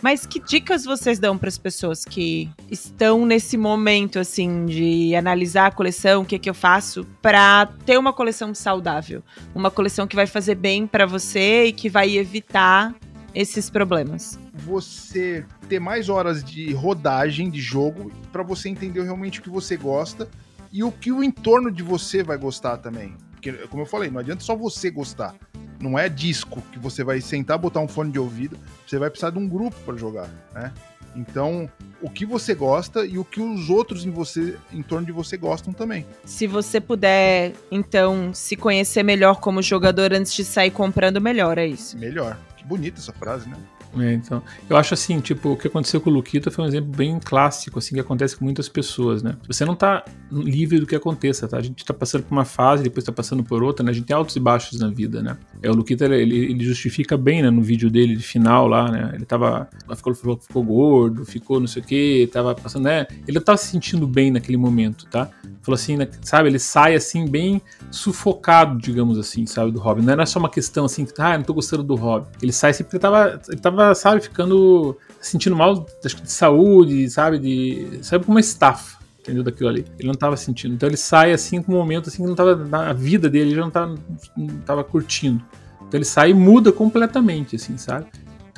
[0.00, 5.66] Mas que dicas vocês dão para as pessoas que estão nesse momento assim de analisar
[5.66, 10.14] a coleção, o que que eu faço para ter uma coleção saudável, uma coleção que
[10.14, 12.94] vai fazer bem para você e que vai evitar
[13.34, 14.38] esses problemas?
[14.54, 19.76] Você ter mais horas de rodagem de jogo para você entender realmente o que você
[19.76, 20.28] gosta
[20.72, 23.16] e o que o entorno de você vai gostar também.
[23.38, 25.34] Porque, como eu falei, não adianta só você gostar.
[25.80, 28.58] Não é disco que você vai sentar, botar um fone de ouvido.
[28.84, 30.72] Você vai precisar de um grupo para jogar, né?
[31.14, 31.70] Então,
[32.02, 35.36] o que você gosta e o que os outros em você, em torno de você
[35.36, 36.04] gostam também.
[36.24, 41.66] Se você puder, então, se conhecer melhor como jogador antes de sair comprando, melhor, é
[41.66, 41.96] isso.
[41.96, 42.36] Melhor.
[42.56, 43.56] Que bonita essa frase, né?
[43.96, 46.90] É, então, eu acho assim, tipo, o que aconteceu com o Luquita foi um exemplo
[46.94, 49.36] bem clássico, assim, que acontece com muitas pessoas, né?
[49.46, 51.56] Você não tá livre do que aconteça, tá?
[51.56, 53.90] A gente tá passando por uma fase, depois tá passando por outra, né?
[53.90, 55.36] A gente tem altos e baixos na vida, né?
[55.62, 59.12] É, o Luquita, ele, ele justifica bem, né, no vídeo dele de final lá, né?
[59.14, 63.06] Ele tava, ficou, ficou, ficou gordo, ficou não sei o que, tava passando, né?
[63.26, 65.30] Ele tava se sentindo bem naquele momento, tá?
[65.62, 66.48] Falou assim, né, sabe?
[66.48, 67.60] Ele sai, assim, bem
[67.90, 69.70] sufocado, digamos assim, sabe?
[69.70, 70.02] Do hobby.
[70.02, 72.26] Não era só uma questão, assim, ah, não tô gostando do hobby.
[72.42, 77.38] Ele sai sempre, ele tava, ele tava tava, sabe, ficando sentindo mal de saúde, sabe,
[77.38, 79.84] de, sabe como uma estafa, entendeu daquilo ali.
[79.98, 80.74] Ele não tava sentindo.
[80.74, 83.60] Então ele sai assim com um momento assim que não tava na vida dele, já
[83.60, 83.94] não tava,
[84.36, 85.42] não tava curtindo.
[85.86, 88.06] Então ele sai e muda completamente, assim, sabe?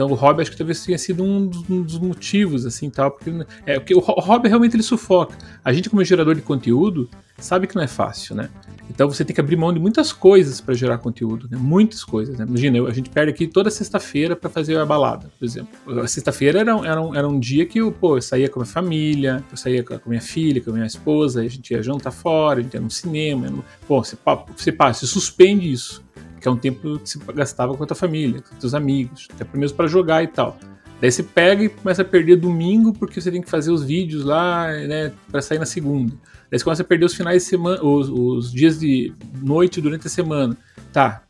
[0.01, 3.11] Então o hobby acho que talvez tenha sido um dos, um dos motivos, assim, tal,
[3.11, 3.31] porque,
[3.67, 5.37] é, porque o hobby realmente ele sufoca.
[5.63, 7.07] A gente como gerador de conteúdo
[7.37, 8.49] sabe que não é fácil, né?
[8.89, 11.59] Então você tem que abrir mão de muitas coisas para gerar conteúdo, né?
[11.61, 12.39] Muitas coisas.
[12.39, 12.47] Né?
[12.49, 15.69] Imagina, a gente perde aqui toda sexta-feira para fazer a balada, por exemplo.
[16.01, 18.63] A sexta-feira era, era, um, era um dia que eu, pô, eu saía com a
[18.63, 21.83] minha família, eu saía com a minha filha, com a minha esposa, a gente ia
[21.83, 23.45] jantar fora, a gente ia no cinema.
[23.45, 23.65] Ia no...
[23.87, 24.17] Pô, você,
[24.57, 26.03] você, você suspende isso,
[26.41, 29.29] que é um tempo que você gastava com a tua família, com os teus amigos,
[29.33, 30.59] até mesmo para jogar e tal.
[31.01, 34.23] Daí você pega e começa a perder domingo porque você tem que fazer os vídeos
[34.23, 36.13] lá, né, para sair na segunda.
[36.51, 39.13] Daí você começa a perder os finais de semana, os, os dias de
[39.43, 40.57] noite durante a semana.
[40.93, 41.23] Tá,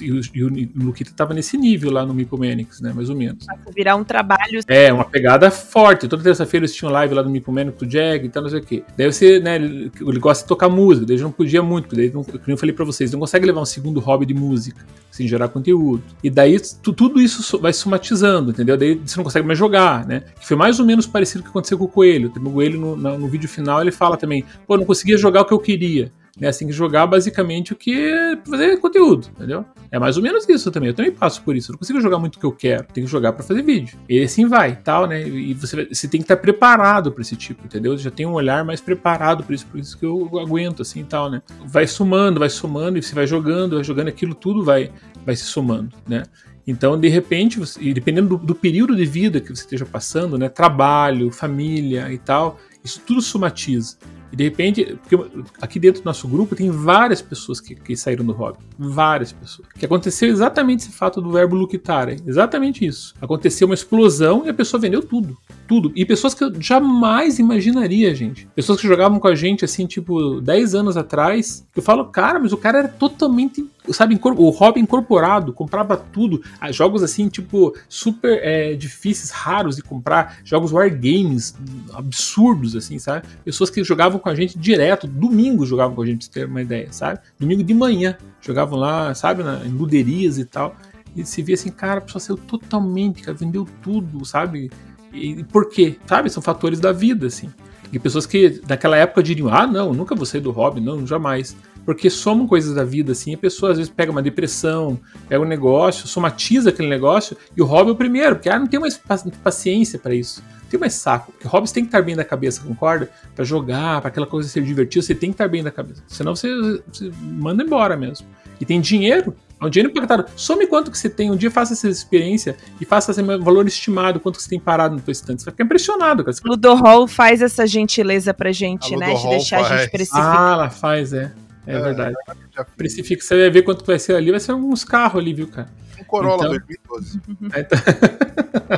[0.00, 2.92] e o, e o Luquita tava nesse nível lá no Micomanics, né?
[2.92, 3.46] Mais ou menos.
[3.46, 4.60] Vai virar um trabalho.
[4.66, 6.08] É, uma pegada forte.
[6.08, 8.64] Toda terça-feira eles tinham live lá no Micomanics do Jag e tal, não sei o
[8.64, 8.82] quê.
[8.96, 9.56] Daí você, né?
[9.56, 12.74] Ele, ele gosta de tocar música, daí não podia muito, daí, não, como eu falei
[12.74, 16.02] pra vocês, não consegue levar um segundo hobby de música, assim, gerar conteúdo.
[16.22, 18.76] E daí tu, tudo isso vai somatizando, entendeu?
[18.76, 20.24] Daí você não consegue mais jogar, né?
[20.40, 22.32] Que foi mais ou menos parecido com o que aconteceu com o Coelho.
[22.34, 25.44] O Coelho, no, no, no vídeo final, ele fala também, pô, não conseguia jogar o
[25.44, 26.50] que eu queria né?
[26.50, 29.64] Você tem que jogar basicamente o que é fazer conteúdo, entendeu?
[29.90, 30.88] É mais ou menos isso também.
[30.88, 31.70] Eu também passo por isso.
[31.70, 32.84] Eu não consigo jogar muito o que eu quero.
[32.92, 33.98] Tenho que jogar para fazer vídeo.
[34.08, 35.26] E assim vai, tal, né?
[35.26, 37.96] E você, você tem que estar preparado para esse tipo, entendeu?
[37.96, 41.04] Já tem um olhar mais preparado para isso, por isso que eu aguento assim e
[41.04, 41.42] tal, né?
[41.66, 44.90] Vai somando, vai somando e você vai jogando, vai jogando aquilo tudo vai
[45.24, 46.24] vai se somando, né?
[46.66, 50.48] Então, de repente, você, dependendo do, do, período de vida que você esteja passando, né,
[50.48, 53.96] trabalho, família e tal, isso tudo somatiza.
[54.34, 55.16] E de repente, porque
[55.62, 58.58] aqui dentro do nosso grupo tem várias pessoas que, que saíram do hobby.
[58.76, 59.68] Várias pessoas.
[59.78, 62.16] Que aconteceu exatamente esse fato do verbo luktare.
[62.26, 63.14] Exatamente isso.
[63.20, 65.38] Aconteceu uma explosão e a pessoa vendeu tudo.
[65.68, 65.92] Tudo.
[65.94, 68.48] E pessoas que eu jamais imaginaria, gente.
[68.56, 71.64] Pessoas que jogavam com a gente, assim, tipo, 10 anos atrás.
[71.76, 76.42] Eu falo, cara, mas o cara era totalmente sabe, o hobby incorporado, comprava tudo.
[76.60, 80.38] Ah, jogos assim, tipo, super é, difíceis, raros de comprar.
[80.44, 81.54] Jogos wargames
[81.92, 83.26] absurdos, assim, sabe?
[83.44, 86.46] Pessoas que jogavam com a gente direto, domingo jogavam com a gente, pra você ter
[86.46, 87.20] uma ideia, sabe?
[87.38, 90.74] Domingo de manhã, jogavam lá, sabe, na, em luderias e tal.
[91.14, 94.70] E se via assim, cara, a pessoa saiu totalmente, cara, vendeu tudo, sabe?
[95.12, 95.96] E, e por quê?
[96.06, 96.30] Sabe?
[96.30, 97.50] São fatores da vida, assim.
[97.92, 101.54] E pessoas que naquela época diriam, ah, não, nunca vou sair do hobby, não, jamais
[101.84, 104.98] porque somam coisas da vida, assim, a pessoa às vezes pega uma depressão,
[105.28, 108.66] pega um negócio, somatiza aquele negócio, e o hobby é o primeiro, porque ah, não
[108.66, 109.00] tem mais
[109.42, 112.62] paciência para isso, não tem mais saco, porque hobbies tem que estar bem da cabeça,
[112.62, 113.10] concorda?
[113.34, 116.34] Para jogar, para aquela coisa ser divertida, você tem que estar bem da cabeça, senão
[116.34, 116.48] você,
[116.92, 118.26] você manda embora mesmo.
[118.60, 120.26] E tem dinheiro, é um dinheiro impactado.
[120.36, 121.30] Some quanto que você tem.
[121.30, 124.94] Um dia faça essa experiência e faça esse valor estimado, quanto que você tem parado
[124.94, 125.40] no teu estante.
[125.40, 126.24] Você vai ficar impressionado.
[126.24, 126.36] Cara.
[126.44, 129.14] Ludo Hall faz essa gentileza pra gente, né?
[129.14, 129.72] De deixar faz.
[129.72, 130.36] a gente precificar.
[130.36, 131.32] Ah, ela faz, é.
[131.66, 132.14] É, é verdade.
[132.54, 132.64] Já...
[132.64, 135.68] Precifica, você vai ver quanto vai ser ali, vai ser uns carros ali, viu, cara?
[136.00, 136.66] Um Corolla então...
[136.88, 137.20] 2012.
[137.56, 137.78] Então...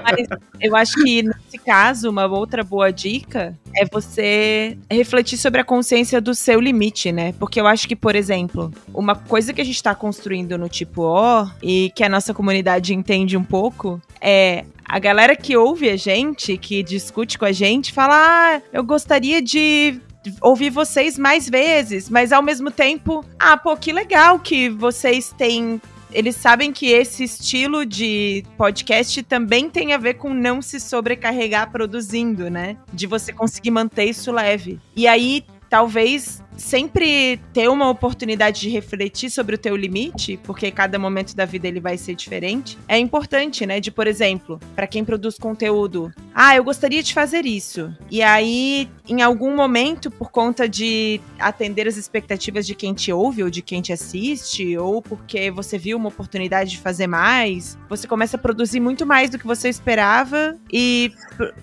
[0.02, 0.26] Mas
[0.60, 6.20] eu acho que nesse caso, uma outra boa dica é você refletir sobre a consciência
[6.20, 7.32] do seu limite, né?
[7.38, 11.02] Porque eu acho que, por exemplo, uma coisa que a gente está construindo no tipo
[11.02, 15.96] O e que a nossa comunidade entende um pouco é a galera que ouve a
[15.96, 20.00] gente, que discute com a gente, fala: ah, eu gostaria de
[20.40, 25.80] ouvir vocês mais vezes, mas ao mesmo tempo, ah, pô, que legal que vocês têm
[26.12, 31.70] eles sabem que esse estilo de podcast também tem a ver com não se sobrecarregar
[31.70, 32.76] produzindo, né?
[32.92, 34.80] De você conseguir manter isso leve.
[34.94, 40.98] E aí, talvez sempre ter uma oportunidade de refletir sobre o teu limite, porque cada
[40.98, 43.80] momento da vida ele vai ser diferente, é importante, né?
[43.80, 47.94] De, por exemplo, para quem produz conteúdo, ah, eu gostaria de fazer isso.
[48.10, 53.42] E aí, em algum momento, por conta de atender as expectativas de quem te ouve
[53.42, 58.06] ou de quem te assiste, ou porque você viu uma oportunidade de fazer mais, você
[58.06, 61.12] começa a produzir muito mais do que você esperava e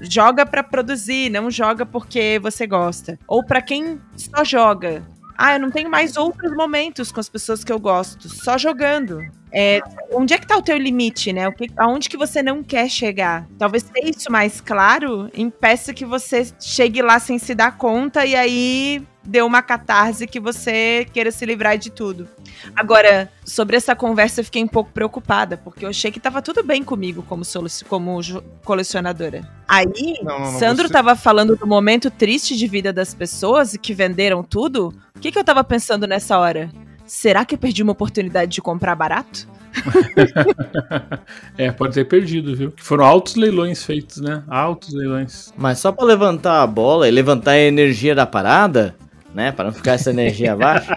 [0.02, 3.20] joga para produzir, não joga porque você gosta.
[3.28, 4.83] Ou para quem só joga
[5.38, 9.20] ah, eu não tenho mais outros momentos com as pessoas que eu gosto, só jogando.
[9.54, 9.82] É,
[10.12, 11.48] onde é que tá o teu limite, né?
[11.48, 13.48] O que, aonde que você não quer chegar?
[13.60, 18.36] Talvez ter isso mais claro impeça que você chegue lá sem se dar conta e
[18.36, 22.28] aí deu uma catarse que você queira se livrar de tudo.
[22.76, 26.64] Agora, sobre essa conversa eu fiquei um pouco preocupada, porque eu achei que tava tudo
[26.64, 27.44] bem comigo como,
[27.88, 28.20] como
[28.64, 29.48] colecionadora.
[29.68, 29.86] Aí,
[30.22, 30.94] não, não, não, Sandro você...
[30.94, 34.94] tava falando do momento triste de vida das pessoas que venderam tudo.
[35.16, 36.70] O que, que eu tava pensando nessa hora?
[37.14, 39.48] Será que eu perdi uma oportunidade de comprar barato?
[41.56, 42.72] é, pode ter perdido, viu?
[42.72, 44.44] Que foram altos leilões feitos, né?
[44.48, 45.54] Altos leilões.
[45.56, 48.96] Mas só para levantar a bola e levantar a energia da parada,
[49.34, 49.52] né?
[49.52, 50.92] Para não ficar essa energia abaixo.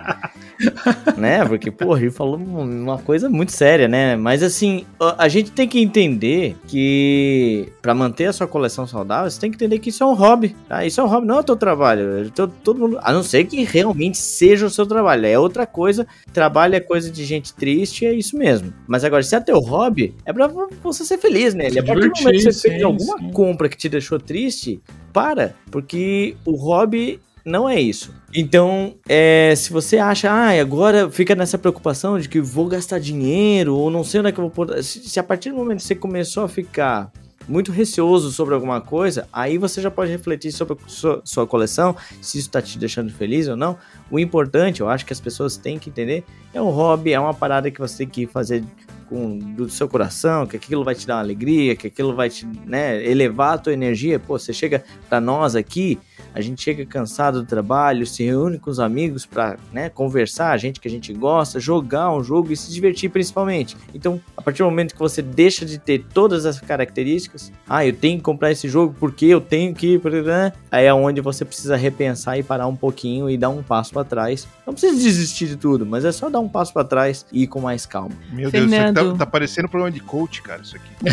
[1.17, 1.45] né?
[1.45, 4.17] Porque, pô, ele falou uma coisa muito séria, né?
[4.17, 4.85] Mas assim,
[5.19, 9.57] a gente tem que entender que para manter a sua coleção saudável, você tem que
[9.57, 10.85] entender que isso é um hobby, tá?
[10.85, 12.31] Isso é um hobby, não é o teu trabalho.
[12.31, 16.07] Todo, todo mundo, a não ser que realmente seja o seu trabalho, é outra coisa.
[16.33, 18.73] Trabalho é coisa de gente triste, é isso mesmo.
[18.87, 20.49] Mas agora, se é teu hobby, é pra
[20.83, 21.77] você ser feliz nele.
[21.77, 21.81] Né?
[21.81, 24.81] A partir do momento que você fez alguma compra que te deixou triste,
[25.13, 28.13] para, porque o hobby não é isso.
[28.35, 33.77] Então, é, se você acha, ah, agora fica nessa preocupação de que vou gastar dinheiro
[33.77, 34.83] ou não sei onde é que eu vou pôr.
[34.83, 37.13] Se, se a partir do momento que você começou a ficar
[37.49, 42.39] muito receoso sobre alguma coisa, aí você já pode refletir sobre sua, sua coleção, se
[42.39, 43.79] isso está te deixando feliz ou não.
[44.11, 47.33] O importante, eu acho que as pessoas têm que entender, é um hobby, é uma
[47.33, 48.65] parada que você tem que fazer
[49.09, 52.47] com do seu coração, que aquilo vai te dar uma alegria, que aquilo vai te
[52.65, 54.19] né, elevar a tua energia.
[54.19, 55.99] Pô, você chega para nós aqui,
[56.35, 60.57] a gente chega cansado do trabalho, se reúne com os amigos para né, conversar, a
[60.57, 63.77] gente que a gente gosta, jogar um jogo e se divertir principalmente.
[63.95, 67.95] Então, a partir do momento que você deixa de ter todas essas características, ah, eu
[67.95, 70.53] tenho que comprar esse jogo porque eu tenho que, né?
[70.71, 74.05] aí é onde você precisa repensar e parar um pouquinho e dar um passo para
[74.05, 74.47] trás.
[74.67, 77.47] Não precisa desistir de tudo, mas é só dar um passo para trás e ir
[77.47, 78.15] com mais calma.
[78.31, 80.89] Meu Deus, isso aqui tá, tá parecendo um programa de coach, cara, isso aqui.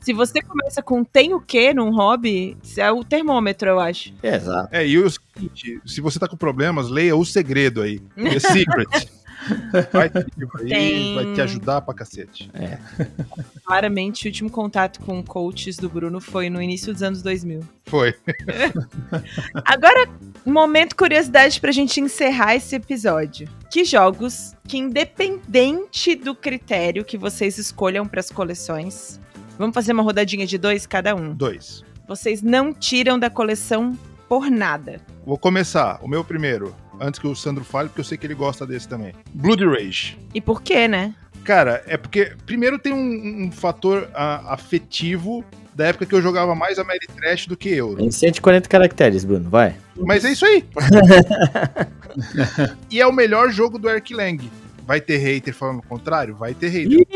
[0.00, 4.12] Se você começa com tem o que num hobby, é o termômetro, eu acho.
[4.22, 4.68] É, exato.
[4.70, 8.00] É, e o seguinte, se você tá com problemas, leia o segredo aí.
[8.14, 8.88] The Secret.
[9.92, 10.10] Vai,
[10.72, 12.50] aí, vai te ajudar pra cacete.
[12.54, 12.78] É.
[13.64, 17.60] Claramente, o último contato com coaches do Bruno foi no início dos anos 2000.
[17.86, 18.14] Foi.
[19.64, 20.08] Agora,
[20.44, 23.48] momento curiosidade pra gente encerrar esse episódio.
[23.70, 29.20] Que jogos que, independente do critério que vocês escolham para as coleções,
[29.58, 31.34] vamos fazer uma rodadinha de dois cada um.
[31.34, 31.84] Dois.
[32.06, 33.98] Vocês não tiram da coleção
[34.28, 35.00] por nada.
[35.24, 35.98] Vou começar.
[36.02, 38.88] O meu primeiro, antes que o Sandro fale, porque eu sei que ele gosta desse
[38.88, 39.12] também.
[39.32, 40.18] Blood Rage.
[40.32, 41.14] E por quê, né?
[41.44, 45.44] Cara, é porque, primeiro, tem um, um fator uh, afetivo
[45.74, 48.02] da época que eu jogava mais Ameritrash do que Euro.
[48.02, 49.76] Em 140 caracteres, Bruno, vai.
[49.96, 50.64] Mas é isso aí.
[52.90, 54.50] e é o melhor jogo do Erk Lang.
[54.86, 56.36] Vai ter hater falando o contrário?
[56.36, 57.06] Vai ter hater.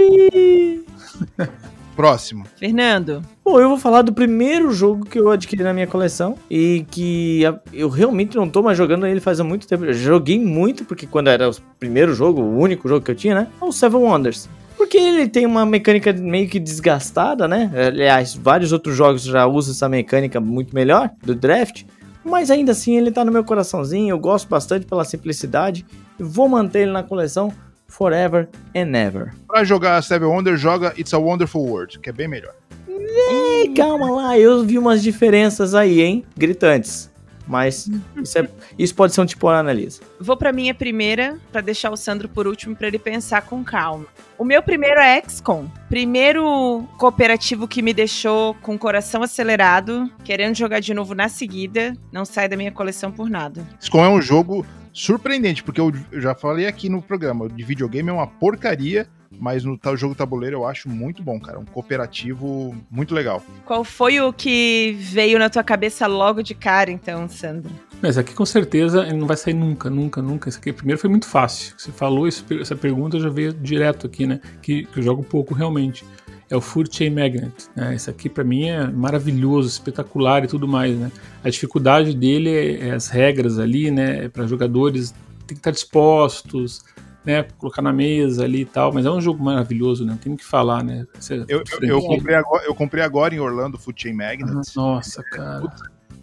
[1.98, 2.44] Próximo.
[2.56, 3.22] Fernando.
[3.44, 7.42] Bom, eu vou falar do primeiro jogo que eu adquiri na minha coleção e que
[7.72, 9.84] eu realmente não tô mais jogando ele faz muito tempo.
[9.84, 13.34] Eu joguei muito, porque quando era o primeiro jogo, o único jogo que eu tinha,
[13.34, 13.48] né?
[13.60, 14.48] É o Seven Wonders.
[14.76, 17.68] Porque ele tem uma mecânica meio que desgastada, né?
[17.88, 21.82] Aliás, vários outros jogos já usam essa mecânica muito melhor do draft.
[22.24, 25.84] Mas ainda assim ele tá no meu coraçãozinho, eu gosto bastante pela simplicidade.
[26.16, 27.52] E vou manter ele na coleção
[27.88, 29.32] forever and ever.
[29.48, 32.54] Pra jogar Seven Wonder, joga It's a Wonderful World, que é bem melhor.
[32.88, 36.24] Ei, calma lá, eu vi umas diferenças aí, hein?
[36.36, 37.10] Gritantes.
[37.48, 38.48] Mas isso, é,
[38.78, 40.00] isso pode ser um tipo de analisa.
[40.20, 44.06] Vou para minha primeira, para deixar o Sandro por último, para ele pensar com calma.
[44.36, 45.66] O meu primeiro é XCOM.
[45.88, 51.96] Primeiro cooperativo que me deixou com o coração acelerado, querendo jogar de novo na seguida.
[52.12, 53.66] Não sai da minha coleção por nada.
[53.80, 58.12] XCOM é um jogo surpreendente, porque eu, já falei aqui no programa, de videogame é
[58.12, 61.58] uma porcaria, mas no tal jogo tabuleiro eu acho muito bom, cara.
[61.58, 63.42] Um cooperativo muito legal.
[63.64, 67.70] Qual foi o que veio na tua cabeça logo de cara, então, Sandro?
[68.02, 70.48] Esse aqui com certeza ele não vai sair nunca, nunca, nunca.
[70.48, 71.74] Esse aqui primeiro foi muito fácil.
[71.76, 74.40] Você falou essa pergunta já veio direto aqui, né?
[74.62, 76.04] Que, que eu jogo pouco realmente
[76.50, 77.52] é o Food Chain Magnet.
[77.76, 77.94] Né?
[77.94, 80.96] Esse aqui para mim é maravilhoso, espetacular e tudo mais.
[80.96, 81.12] Né?
[81.44, 84.24] A dificuldade dele é, é as regras ali, né?
[84.24, 85.14] É para jogadores
[85.46, 86.84] tem que estar dispostos,
[87.28, 87.42] né?
[87.58, 88.90] Colocar na mesa ali e tal.
[88.90, 90.18] Mas é um jogo maravilhoso, né?
[90.18, 91.06] Tem que falar, né?
[91.46, 94.74] Eu, eu, eu, comprei agora, eu comprei agora em Orlando Food Chain Magnet.
[94.74, 95.70] Nossa, cara.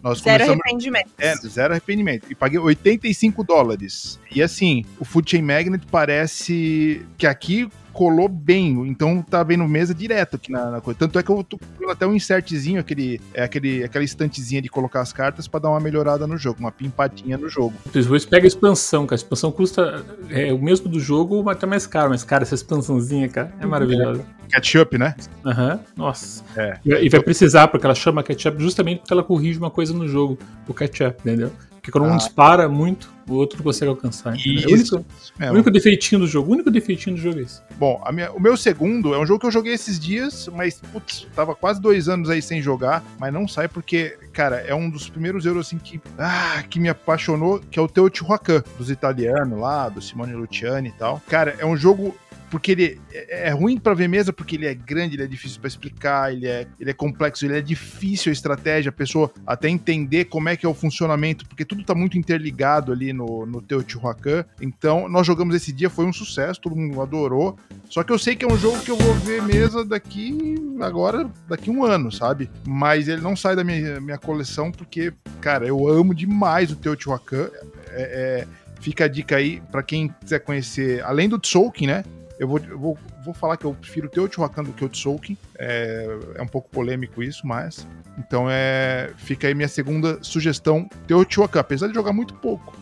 [0.02, 1.10] Nós zero arrependimento.
[1.16, 2.26] É, zero arrependimento.
[2.28, 4.18] E paguei 85 dólares.
[4.34, 9.94] E assim, o Food Chain Magnet parece que aqui colou bem, então tá vendo mesa
[9.94, 10.98] direto aqui na, na, coisa.
[11.00, 11.58] Tanto é que eu tô
[11.88, 15.80] até um insertzinho, aquele, é aquele, aquela estantezinha de colocar as cartas para dar uma
[15.80, 17.72] melhorada no jogo, uma pimpadinha no jogo.
[17.90, 19.14] Depois pega a expansão, cara.
[19.14, 22.10] A expansão custa é, o mesmo do jogo, mas até mais caro.
[22.10, 24.22] Mas, cara, essa expansãozinha, cara, é maravilhosa.
[24.50, 25.14] Ketchup, né?
[25.44, 25.80] Aham, uhum.
[25.96, 26.44] nossa.
[26.54, 26.78] É.
[26.84, 30.38] E vai precisar, porque ela chama ketchup justamente porque ela corrige uma coisa no jogo,
[30.68, 31.50] o ketchup, entendeu?
[31.70, 32.12] Porque quando ah.
[32.12, 34.36] um dispara muito, o outro consegue alcançar.
[34.36, 34.66] Isso.
[34.66, 34.96] É o único,
[35.40, 36.50] o único defeitinho do jogo.
[36.50, 37.60] O único defeitinho do jogo é esse.
[37.78, 41.26] Bom, minha, o meu segundo é um jogo que eu joguei esses dias, mas, putz,
[41.34, 45.08] tava quase dois anos aí sem jogar, mas não sai porque, cara, é um dos
[45.08, 49.88] primeiros euros assim que, ah, que me apaixonou, que é o Teotihuacan, dos italianos lá,
[49.88, 51.20] do Simone Luciani e tal.
[51.28, 52.14] Cara, é um jogo
[52.50, 55.60] porque ele é, é ruim para ver mesa porque ele é grande, ele é difícil
[55.60, 59.68] para explicar, ele é, ele é complexo, ele é difícil a estratégia, a pessoa até
[59.68, 63.60] entender como é que é o funcionamento, porque tudo tá muito interligado ali no, no
[63.60, 64.44] Teotihuacan.
[64.60, 67.58] Então, nós jogamos esse dia, foi um sucesso, todo mundo adorou.
[67.88, 71.30] Só que eu sei que é um jogo que eu vou ver mesa daqui agora,
[71.48, 72.50] daqui um ano, sabe?
[72.66, 77.48] Mas ele não sai da minha, minha coleção porque, cara, eu amo demais o Teotihuacan.
[77.90, 78.46] É, é,
[78.80, 82.04] fica a dica aí para quem quiser conhecer, além do Tzolk'in, né?
[82.38, 85.36] Eu vou, eu vou, vou falar que eu prefiro Teotihuacan do que o Tzolk'in.
[85.58, 87.86] É, é um pouco polêmico isso, mas...
[88.18, 91.60] Então é, fica aí minha segunda sugestão, Teotihuacan.
[91.60, 92.76] Apesar de jogar muito pouco.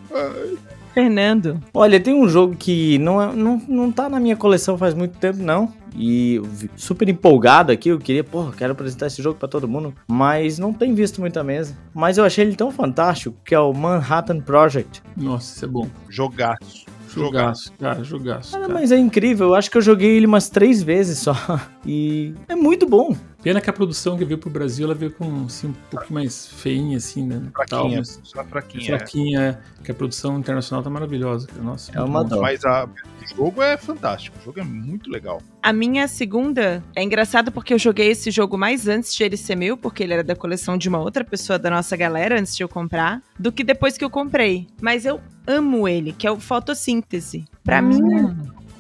[0.95, 1.61] Fernando.
[1.75, 5.19] Olha, tem um jogo que não, é, não, não tá na minha coleção faz muito
[5.19, 5.73] tempo, não.
[5.97, 6.41] E
[6.77, 10.73] super empolgado aqui, eu queria, porra, quero apresentar esse jogo para todo mundo, mas não
[10.73, 11.77] tem visto muita mesa.
[11.93, 15.03] Mas eu achei ele tão fantástico, que é o Manhattan Project.
[15.17, 15.89] Nossa, isso é bom.
[16.09, 16.87] Jogaço.
[17.15, 18.53] Jogaço, cara, jogaço.
[18.53, 21.35] Cara, mas é incrível, eu acho que eu joguei ele umas três vezes só.
[21.87, 23.15] E é muito bom.
[23.45, 26.47] Pena que a produção que veio pro Brasil, ela veio com assim, um pouquinho mais
[26.47, 27.43] feinha, assim, né?
[27.53, 28.97] Fraquinha, tal, mas, só fraquinha.
[28.97, 29.85] Fraquinha, é.
[29.85, 31.47] que a produção internacional tá maravilhosa.
[31.63, 32.41] Nossa, é uma dó.
[32.41, 35.43] Mas a, o jogo é fantástico, o jogo é muito legal.
[35.63, 39.57] A minha segunda é engraçado porque eu joguei esse jogo mais antes de ele ser
[39.57, 42.65] meu, porque ele era da coleção de uma outra pessoa da nossa galera antes de
[42.65, 44.67] eu comprar, do que depois que eu comprei.
[44.81, 47.45] Mas eu amo ele, que é o Fotossíntese.
[47.63, 47.89] Pra hum.
[47.89, 48.37] mim,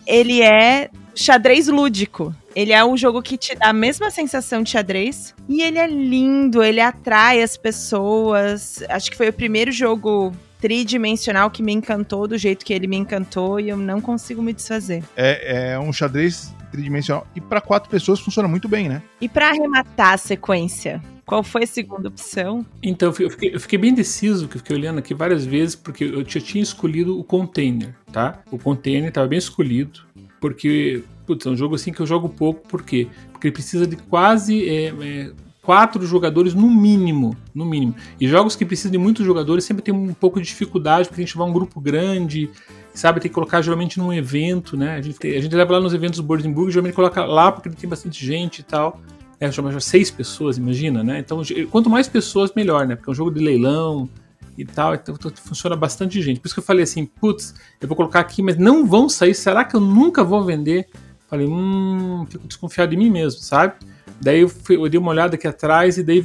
[0.06, 2.34] ele é xadrez lúdico.
[2.54, 5.34] Ele é um jogo que te dá a mesma sensação de xadrez.
[5.48, 8.82] E ele é lindo, ele atrai as pessoas.
[8.88, 12.96] Acho que foi o primeiro jogo tridimensional que me encantou do jeito que ele me
[12.96, 15.04] encantou e eu não consigo me desfazer.
[15.14, 19.02] É, é um xadrez tridimensional e para quatro pessoas funciona muito bem, né?
[19.20, 22.64] E para arrematar a sequência, qual foi a segunda opção?
[22.82, 26.04] Então, eu fiquei, eu fiquei bem deciso, que eu fiquei olhando aqui várias vezes, porque
[26.04, 28.42] eu já tinha escolhido o container, tá?
[28.50, 30.00] O container estava bem escolhido,
[30.44, 33.08] porque Putz, é um jogo assim que eu jogo pouco, por quê?
[33.32, 35.30] Porque ele precisa de quase é, é,
[35.62, 37.94] quatro jogadores no mínimo, no mínimo.
[38.20, 41.24] E jogos que precisam de muitos jogadores sempre tem um pouco de dificuldade, porque a
[41.24, 42.50] gente vai um grupo grande,
[42.92, 44.96] sabe, tem que colocar geralmente num evento, né?
[44.96, 47.70] A gente, tem, a gente leva lá nos eventos do Boarding geralmente coloca lá porque
[47.70, 49.00] tem bastante gente e tal.
[49.40, 51.20] É, chama seis pessoas, imagina, né?
[51.20, 51.40] Então,
[51.70, 52.96] quanto mais pessoas, melhor, né?
[52.96, 54.10] Porque é um jogo de leilão,
[54.56, 56.40] e tal, então funciona bastante gente.
[56.40, 59.34] Por isso que eu falei assim, putz, eu vou colocar aqui, mas não vão sair,
[59.34, 60.88] será que eu nunca vou vender?
[61.28, 63.74] Falei, hum, fico desconfiado de mim mesmo, sabe?
[64.20, 66.22] Daí eu, fui, eu dei uma olhada aqui atrás e daí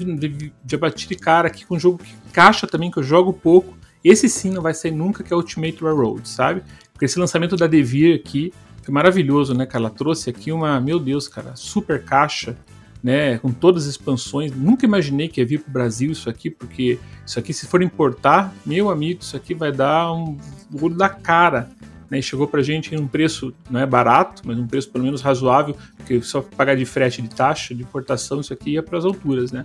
[0.66, 3.78] já bati de cara aqui com um jogo que caixa também, que eu jogo pouco.
[4.04, 6.64] Esse sim não vai sair nunca, que é Ultimate Railroad, sabe?
[6.94, 8.54] Porque esse lançamento da Devir aqui
[8.84, 9.86] foi maravilhoso, né, cara?
[9.86, 12.58] Ela trouxe aqui uma, meu Deus, cara, super caixa,
[13.04, 14.52] né, com todas as expansões.
[14.56, 18.54] Nunca imaginei que ia vir pro Brasil isso aqui, porque isso aqui, se for importar,
[18.66, 20.38] meu amigo, isso aqui vai dar um
[20.82, 21.70] olho da cara
[22.10, 25.04] né, e chegou para gente em um preço não é barato, mas um preço pelo
[25.04, 28.98] menos razoável, porque só pagar de frete de taxa de importação, isso aqui ia para
[28.98, 29.64] as alturas, né?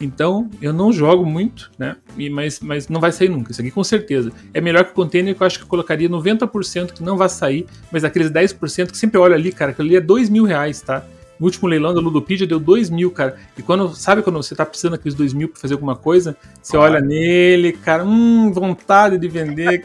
[0.00, 1.96] Então, eu não jogo muito, né?
[2.32, 3.52] Mas, mas não vai sair nunca.
[3.52, 4.32] Isso aqui com certeza.
[4.52, 7.28] É melhor que o container que eu acho que eu colocaria 90% que não vai
[7.28, 10.80] sair, mas aqueles 10% que sempre olha ali, cara, que ali é 2 mil reais,
[10.80, 11.04] tá?
[11.42, 13.36] No último leilão da Ludopedia deu 2 mil, cara.
[13.58, 16.36] E quando, sabe quando você tá precisando daqueles 2 mil pra fazer alguma coisa?
[16.62, 19.82] Você olha nele, cara, hum, vontade de vender.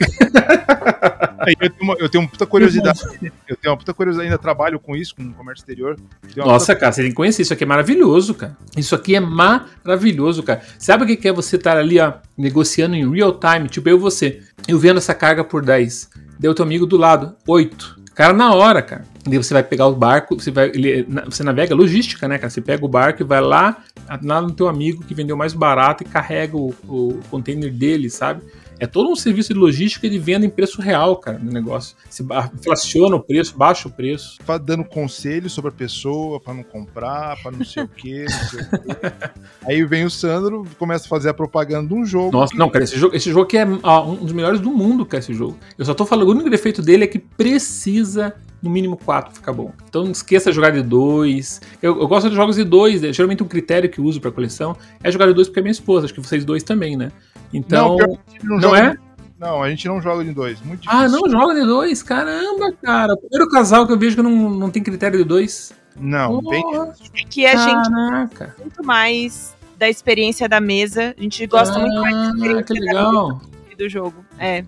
[1.48, 3.00] Eu, tenho uma, eu tenho muita curiosidade.
[3.48, 5.98] Eu tenho uma puta curiosidade, ainda trabalho com isso, com comércio exterior.
[6.36, 7.42] Uma Nossa, cara, você tem que conhecer.
[7.42, 8.58] Isso aqui é maravilhoso, cara.
[8.76, 10.62] Isso aqui é maravilhoso, cara.
[10.78, 13.70] Sabe o que que é você estar ali, ó, negociando em real time?
[13.70, 14.42] Tipo, eu e você.
[14.68, 16.10] Eu vendo essa carga por 10.
[16.38, 17.98] Deu teu amigo do lado, 8.
[18.14, 19.06] Cara, na hora, cara.
[19.28, 20.68] Daí você vai pegar o barco, você vai.
[20.70, 22.50] ele- você navega logística, né, cara?
[22.50, 23.78] Você pega o barco e vai lá,
[24.24, 28.42] lá no teu amigo que vendeu mais barato e carrega o, o container dele, sabe?
[28.80, 31.96] É todo um serviço de logística de venda em preço real, cara, no negócio.
[32.08, 32.24] Você
[32.54, 34.38] inflaciona o preço, baixa o preço.
[34.46, 38.50] fa- dando conselho sobre a pessoa pra não comprar, pra não sei o quê, não
[38.50, 39.12] sei o quê.
[39.66, 42.32] Aí vem o Sandro, começa a fazer a propaganda de um jogo.
[42.32, 45.24] Nossa, não, cara, esse jogo, esse jogo aqui é um dos melhores do mundo, cara,
[45.24, 45.58] esse jogo.
[45.76, 49.54] Eu só tô falando, o único defeito dele é que precisa no mínimo 4 ficar
[49.54, 49.72] bom.
[49.88, 51.62] Então não esqueça de jogar de 2.
[51.82, 53.14] Eu, eu gosto de jogos de 2, né?
[53.14, 55.72] geralmente um critério que eu uso pra coleção é jogar de 2 porque é minha
[55.72, 57.12] esposa, acho que vocês dois também, né?
[57.54, 57.98] Então,
[58.30, 58.96] gente não joga é?
[59.40, 60.60] Não, a gente não joga de dois.
[60.62, 61.00] Muito difícil.
[61.00, 62.02] Ah, não joga de 2?
[62.02, 63.14] Caramba, cara.
[63.14, 65.74] O primeiro casal que eu vejo que não, não tem critério de 2.
[66.00, 68.56] Não, bem É que a gente Caraca.
[68.60, 71.14] muito mais da experiência da mesa.
[71.16, 73.42] A gente gosta muito mais da Ah, experiência que legal.
[73.78, 74.26] do jogo.
[74.40, 74.64] É.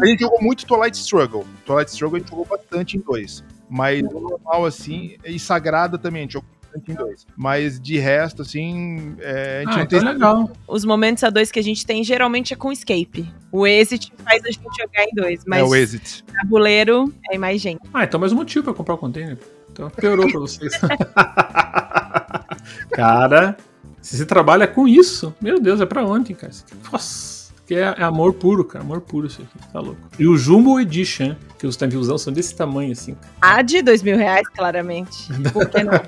[0.00, 1.44] A gente jogou muito Twilight Struggle.
[1.64, 3.42] Twilight Struggle a gente jogou bastante em dois.
[3.68, 7.26] Mas o normal, assim, e Sagrada também, a gente jogou bastante em dois.
[7.36, 10.08] Mas de resto, assim, é, a gente Ah, não então tem.
[10.08, 10.50] é legal.
[10.68, 13.28] Os momentos a dois que a gente tem geralmente é com escape.
[13.50, 16.22] O exit faz a gente jogar em dois, mas É o Exit.
[16.24, 17.80] tabuleiro é mais gente.
[17.92, 19.38] Ah, então mais um motivo pra comprar o container.
[19.72, 20.72] Então piorou pra vocês.
[22.90, 23.56] cara,
[24.00, 26.52] se você trabalha com isso, meu Deus, é pra onde, cara?
[26.92, 27.35] Nossa,
[27.66, 28.84] que é, é amor puro, cara.
[28.84, 30.00] Amor puro isso aqui, tá louco.
[30.18, 33.16] E o Jumbo Edition, que os Taviuzão são desse tamanho assim.
[33.40, 35.26] A de dois mil reais, claramente.
[35.52, 35.92] Por que não?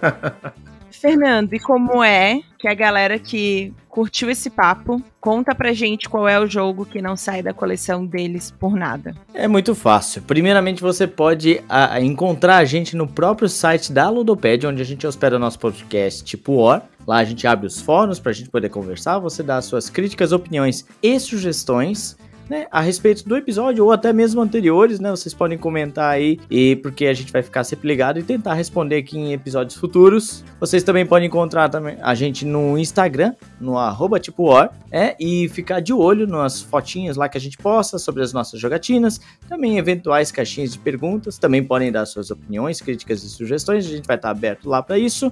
[0.90, 6.26] Fernando, e como é que a galera que curtiu esse papo conta pra gente qual
[6.26, 9.14] é o jogo que não sai da coleção deles por nada?
[9.32, 10.22] É muito fácil.
[10.22, 15.06] Primeiramente, você pode a- encontrar a gente no próprio site da Ludopédia, onde a gente
[15.06, 16.82] hospeda nosso podcast tipo OR.
[17.08, 19.88] Lá a gente abre os fóruns para a gente poder conversar, você dá as suas
[19.88, 22.18] críticas, opiniões e sugestões.
[22.50, 25.10] Né, a respeito do episódio ou até mesmo anteriores, né?
[25.10, 28.96] Vocês podem comentar aí e porque a gente vai ficar sempre ligado e tentar responder
[28.96, 30.42] aqui em episódios futuros.
[30.58, 35.46] Vocês também podem encontrar também a gente no Instagram, no arroba tipo or, é, e
[35.50, 39.76] ficar de olho nas fotinhas lá que a gente posta sobre as nossas jogatinas, também
[39.76, 44.16] eventuais caixinhas de perguntas, também podem dar suas opiniões, críticas e sugestões, a gente vai
[44.16, 45.30] estar aberto lá para isso.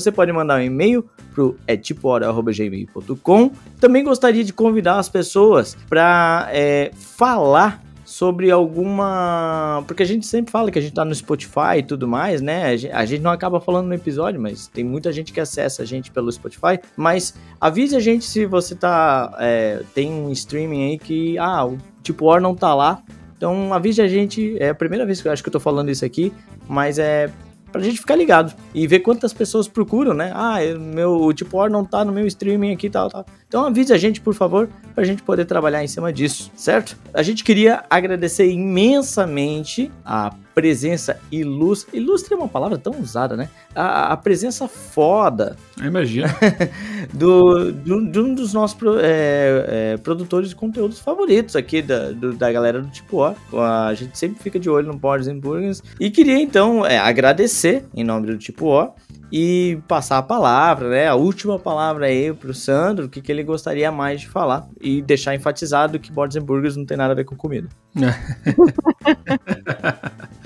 [0.00, 1.04] Você pode mandar um e-mail
[1.34, 3.50] pro é tipora@gmail.com.
[3.80, 6.48] Também gostaria de convidar as pessoas para
[6.94, 9.84] falar sobre alguma.
[9.86, 12.64] Porque a gente sempre fala que a gente tá no Spotify e tudo mais, né?
[12.66, 15.82] A gen- A gente não acaba falando no episódio, mas tem muita gente que acessa
[15.82, 16.78] a gente pelo Spotify.
[16.96, 19.36] Mas avise a gente se você tá.
[19.38, 21.38] é, tem um streaming aí que.
[21.38, 23.02] Ah, o tipo não tá lá.
[23.36, 24.56] Então avise a gente.
[24.58, 26.32] É a primeira vez que eu acho que eu tô falando isso aqui,
[26.66, 27.30] mas é
[27.70, 30.32] pra gente ficar ligado e ver quantas pessoas procuram, né?
[30.34, 33.26] Ah, eu- meu o tipo não tá no meu streaming aqui e tal, tal.
[33.46, 34.68] Então avise a gente, por favor,
[34.98, 36.96] pra gente poder trabalhar em cima disso, certo?
[37.14, 41.96] A gente queria agradecer imensamente a presença ilustre.
[41.98, 43.48] Ilustre é uma palavra tão usada, né?
[43.76, 46.26] A, a presença foda imagina.
[47.14, 52.32] do, do- de um dos nossos é, é, produtores de conteúdos favoritos aqui da, do-
[52.32, 53.60] da galera do Tipo O.
[53.60, 55.80] A gente sempre fica de olho no Boards and Burgers.
[56.00, 58.90] E queria então é, agradecer em nome do Tipo O
[59.30, 61.06] e passar a palavra, né?
[61.08, 64.66] A última palavra aí pro Sandro, o que, que ele gostaria mais de falar.
[64.80, 67.68] E deixar enfatizado que Boards and Burgers não tem nada a ver com comida.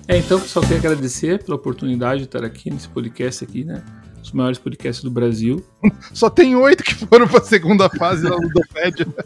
[0.08, 3.82] É, então, pessoal, queria agradecer pela oportunidade de estar aqui nesse podcast aqui, né?
[4.20, 5.64] Os maiores podcasts do Brasil.
[6.12, 9.06] Só tem oito que foram pra segunda fase da Ludopédia.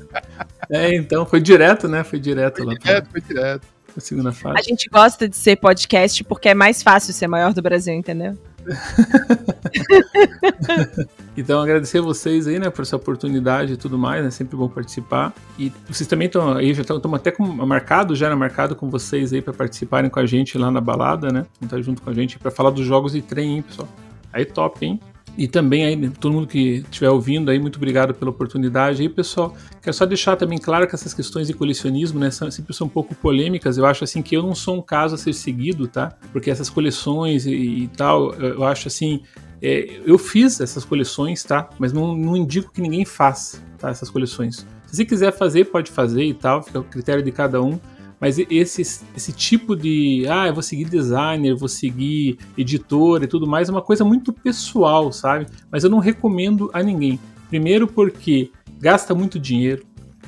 [0.69, 2.03] É, então, foi direto, né?
[2.03, 3.67] Foi direto lá pra, Direto, foi direto.
[3.93, 4.63] pra segunda A fase.
[4.65, 8.37] gente gosta de ser podcast porque é mais fácil ser maior do Brasil, entendeu?
[11.37, 14.31] Então, agradecer a vocês aí, né, por essa oportunidade e tudo mais, né?
[14.31, 15.35] Sempre bom participar.
[15.59, 19.35] E vocês também estão aí, já estão até com, marcado, já era marcado com vocês
[19.35, 21.45] aí para participarem com a gente lá na balada, né?
[21.61, 23.87] Estar junto com a gente para falar dos jogos de trem, hein, pessoal.
[24.33, 24.99] Aí top, hein?
[25.37, 29.55] E também aí, todo mundo que estiver ouvindo aí, muito obrigado pela oportunidade aí, pessoal.
[29.83, 32.91] Quero só deixar também claro que essas questões de colecionismo, né, são, sempre são um
[32.91, 33.77] pouco polêmicas.
[33.77, 36.17] Eu acho assim que eu não sou um caso a ser seguido, tá?
[36.33, 39.23] Porque essas coleções e, e tal, eu eu acho assim,
[39.61, 41.69] é, eu fiz essas coleções, tá?
[41.79, 43.91] Mas não, não indico que ninguém faça, tá?
[43.91, 44.67] Essas coleções.
[44.87, 47.79] Se você quiser fazer, pode fazer e tal, fica o critério de cada um.
[48.27, 53.47] Mas esse, esse tipo de, ah, eu vou seguir designer, vou seguir editor e tudo
[53.47, 55.47] mais, é uma coisa muito pessoal, sabe?
[55.71, 57.21] Mas eu não recomendo a ninguém.
[57.49, 58.51] Primeiro porque
[58.81, 59.87] gasta muito dinheiro,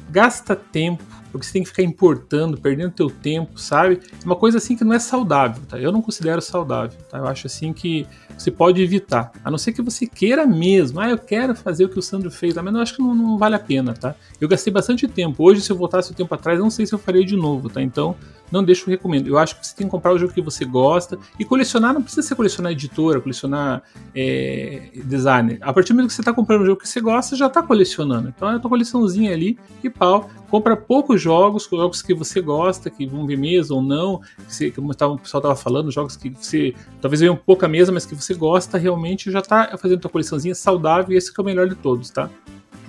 [0.09, 4.01] gasta tempo, porque você tem que ficar importando, perdendo teu tempo, sabe?
[4.21, 5.79] É uma coisa assim que não é saudável, tá?
[5.79, 7.19] Eu não considero saudável, tá?
[7.19, 8.07] Eu acho assim que
[8.37, 11.01] você pode evitar, a não ser que você queira mesmo.
[11.01, 13.39] Ah, eu quero fazer o que o Sandro fez, mas eu acho que não, não
[13.39, 14.15] vale a pena, tá?
[14.41, 15.43] Eu gastei bastante tempo.
[15.45, 17.83] Hoje, se eu voltasse o tempo atrás, não sei se eu faria de novo, tá?
[17.83, 18.17] Então,
[18.51, 19.29] não deixo o recomendo.
[19.29, 22.03] Eu acho que você tem que comprar o jogo que você gosta e colecionar não
[22.03, 23.83] precisa ser colecionar editora, colecionar
[24.15, 25.59] é, designer.
[25.61, 27.63] A partir do momento que você está comprando o jogo que você gosta, já está
[27.63, 28.33] colecionando.
[28.35, 30.31] Então é a tua coleçãozinha ali e pau.
[30.51, 34.71] Compra poucos jogos, jogos que você gosta, que vão ver mesa ou não, que você,
[34.71, 38.15] como tava, o pessoal estava falando, jogos que você talvez venham pouca mesa, mas que
[38.15, 41.75] você gosta realmente, já está fazendo tua coleçãozinha saudável e esse é o melhor de
[41.75, 42.31] todos, tá?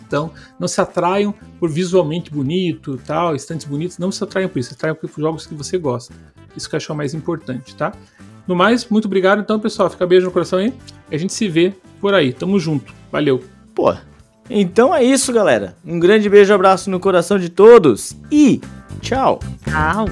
[0.10, 4.70] Então, não se atraiam por visualmente bonito, tal, estantes bonitos, não se atraiam por isso,
[4.70, 6.16] se atraiam por jogos que você gosta.
[6.58, 7.94] Isso que eu acho mais importante, tá?
[8.48, 9.88] No mais, muito obrigado então, pessoal.
[9.88, 10.74] Fica beijo no coração aí.
[11.12, 12.34] E a gente se vê por aí.
[12.34, 12.92] Tamo junto.
[13.12, 13.44] Valeu.
[13.76, 13.94] Pô.
[14.50, 15.76] Então é isso, galera.
[15.86, 18.60] Um grande beijo, abraço no coração de todos e
[19.00, 19.40] tchau.
[19.64, 20.08] Tchau.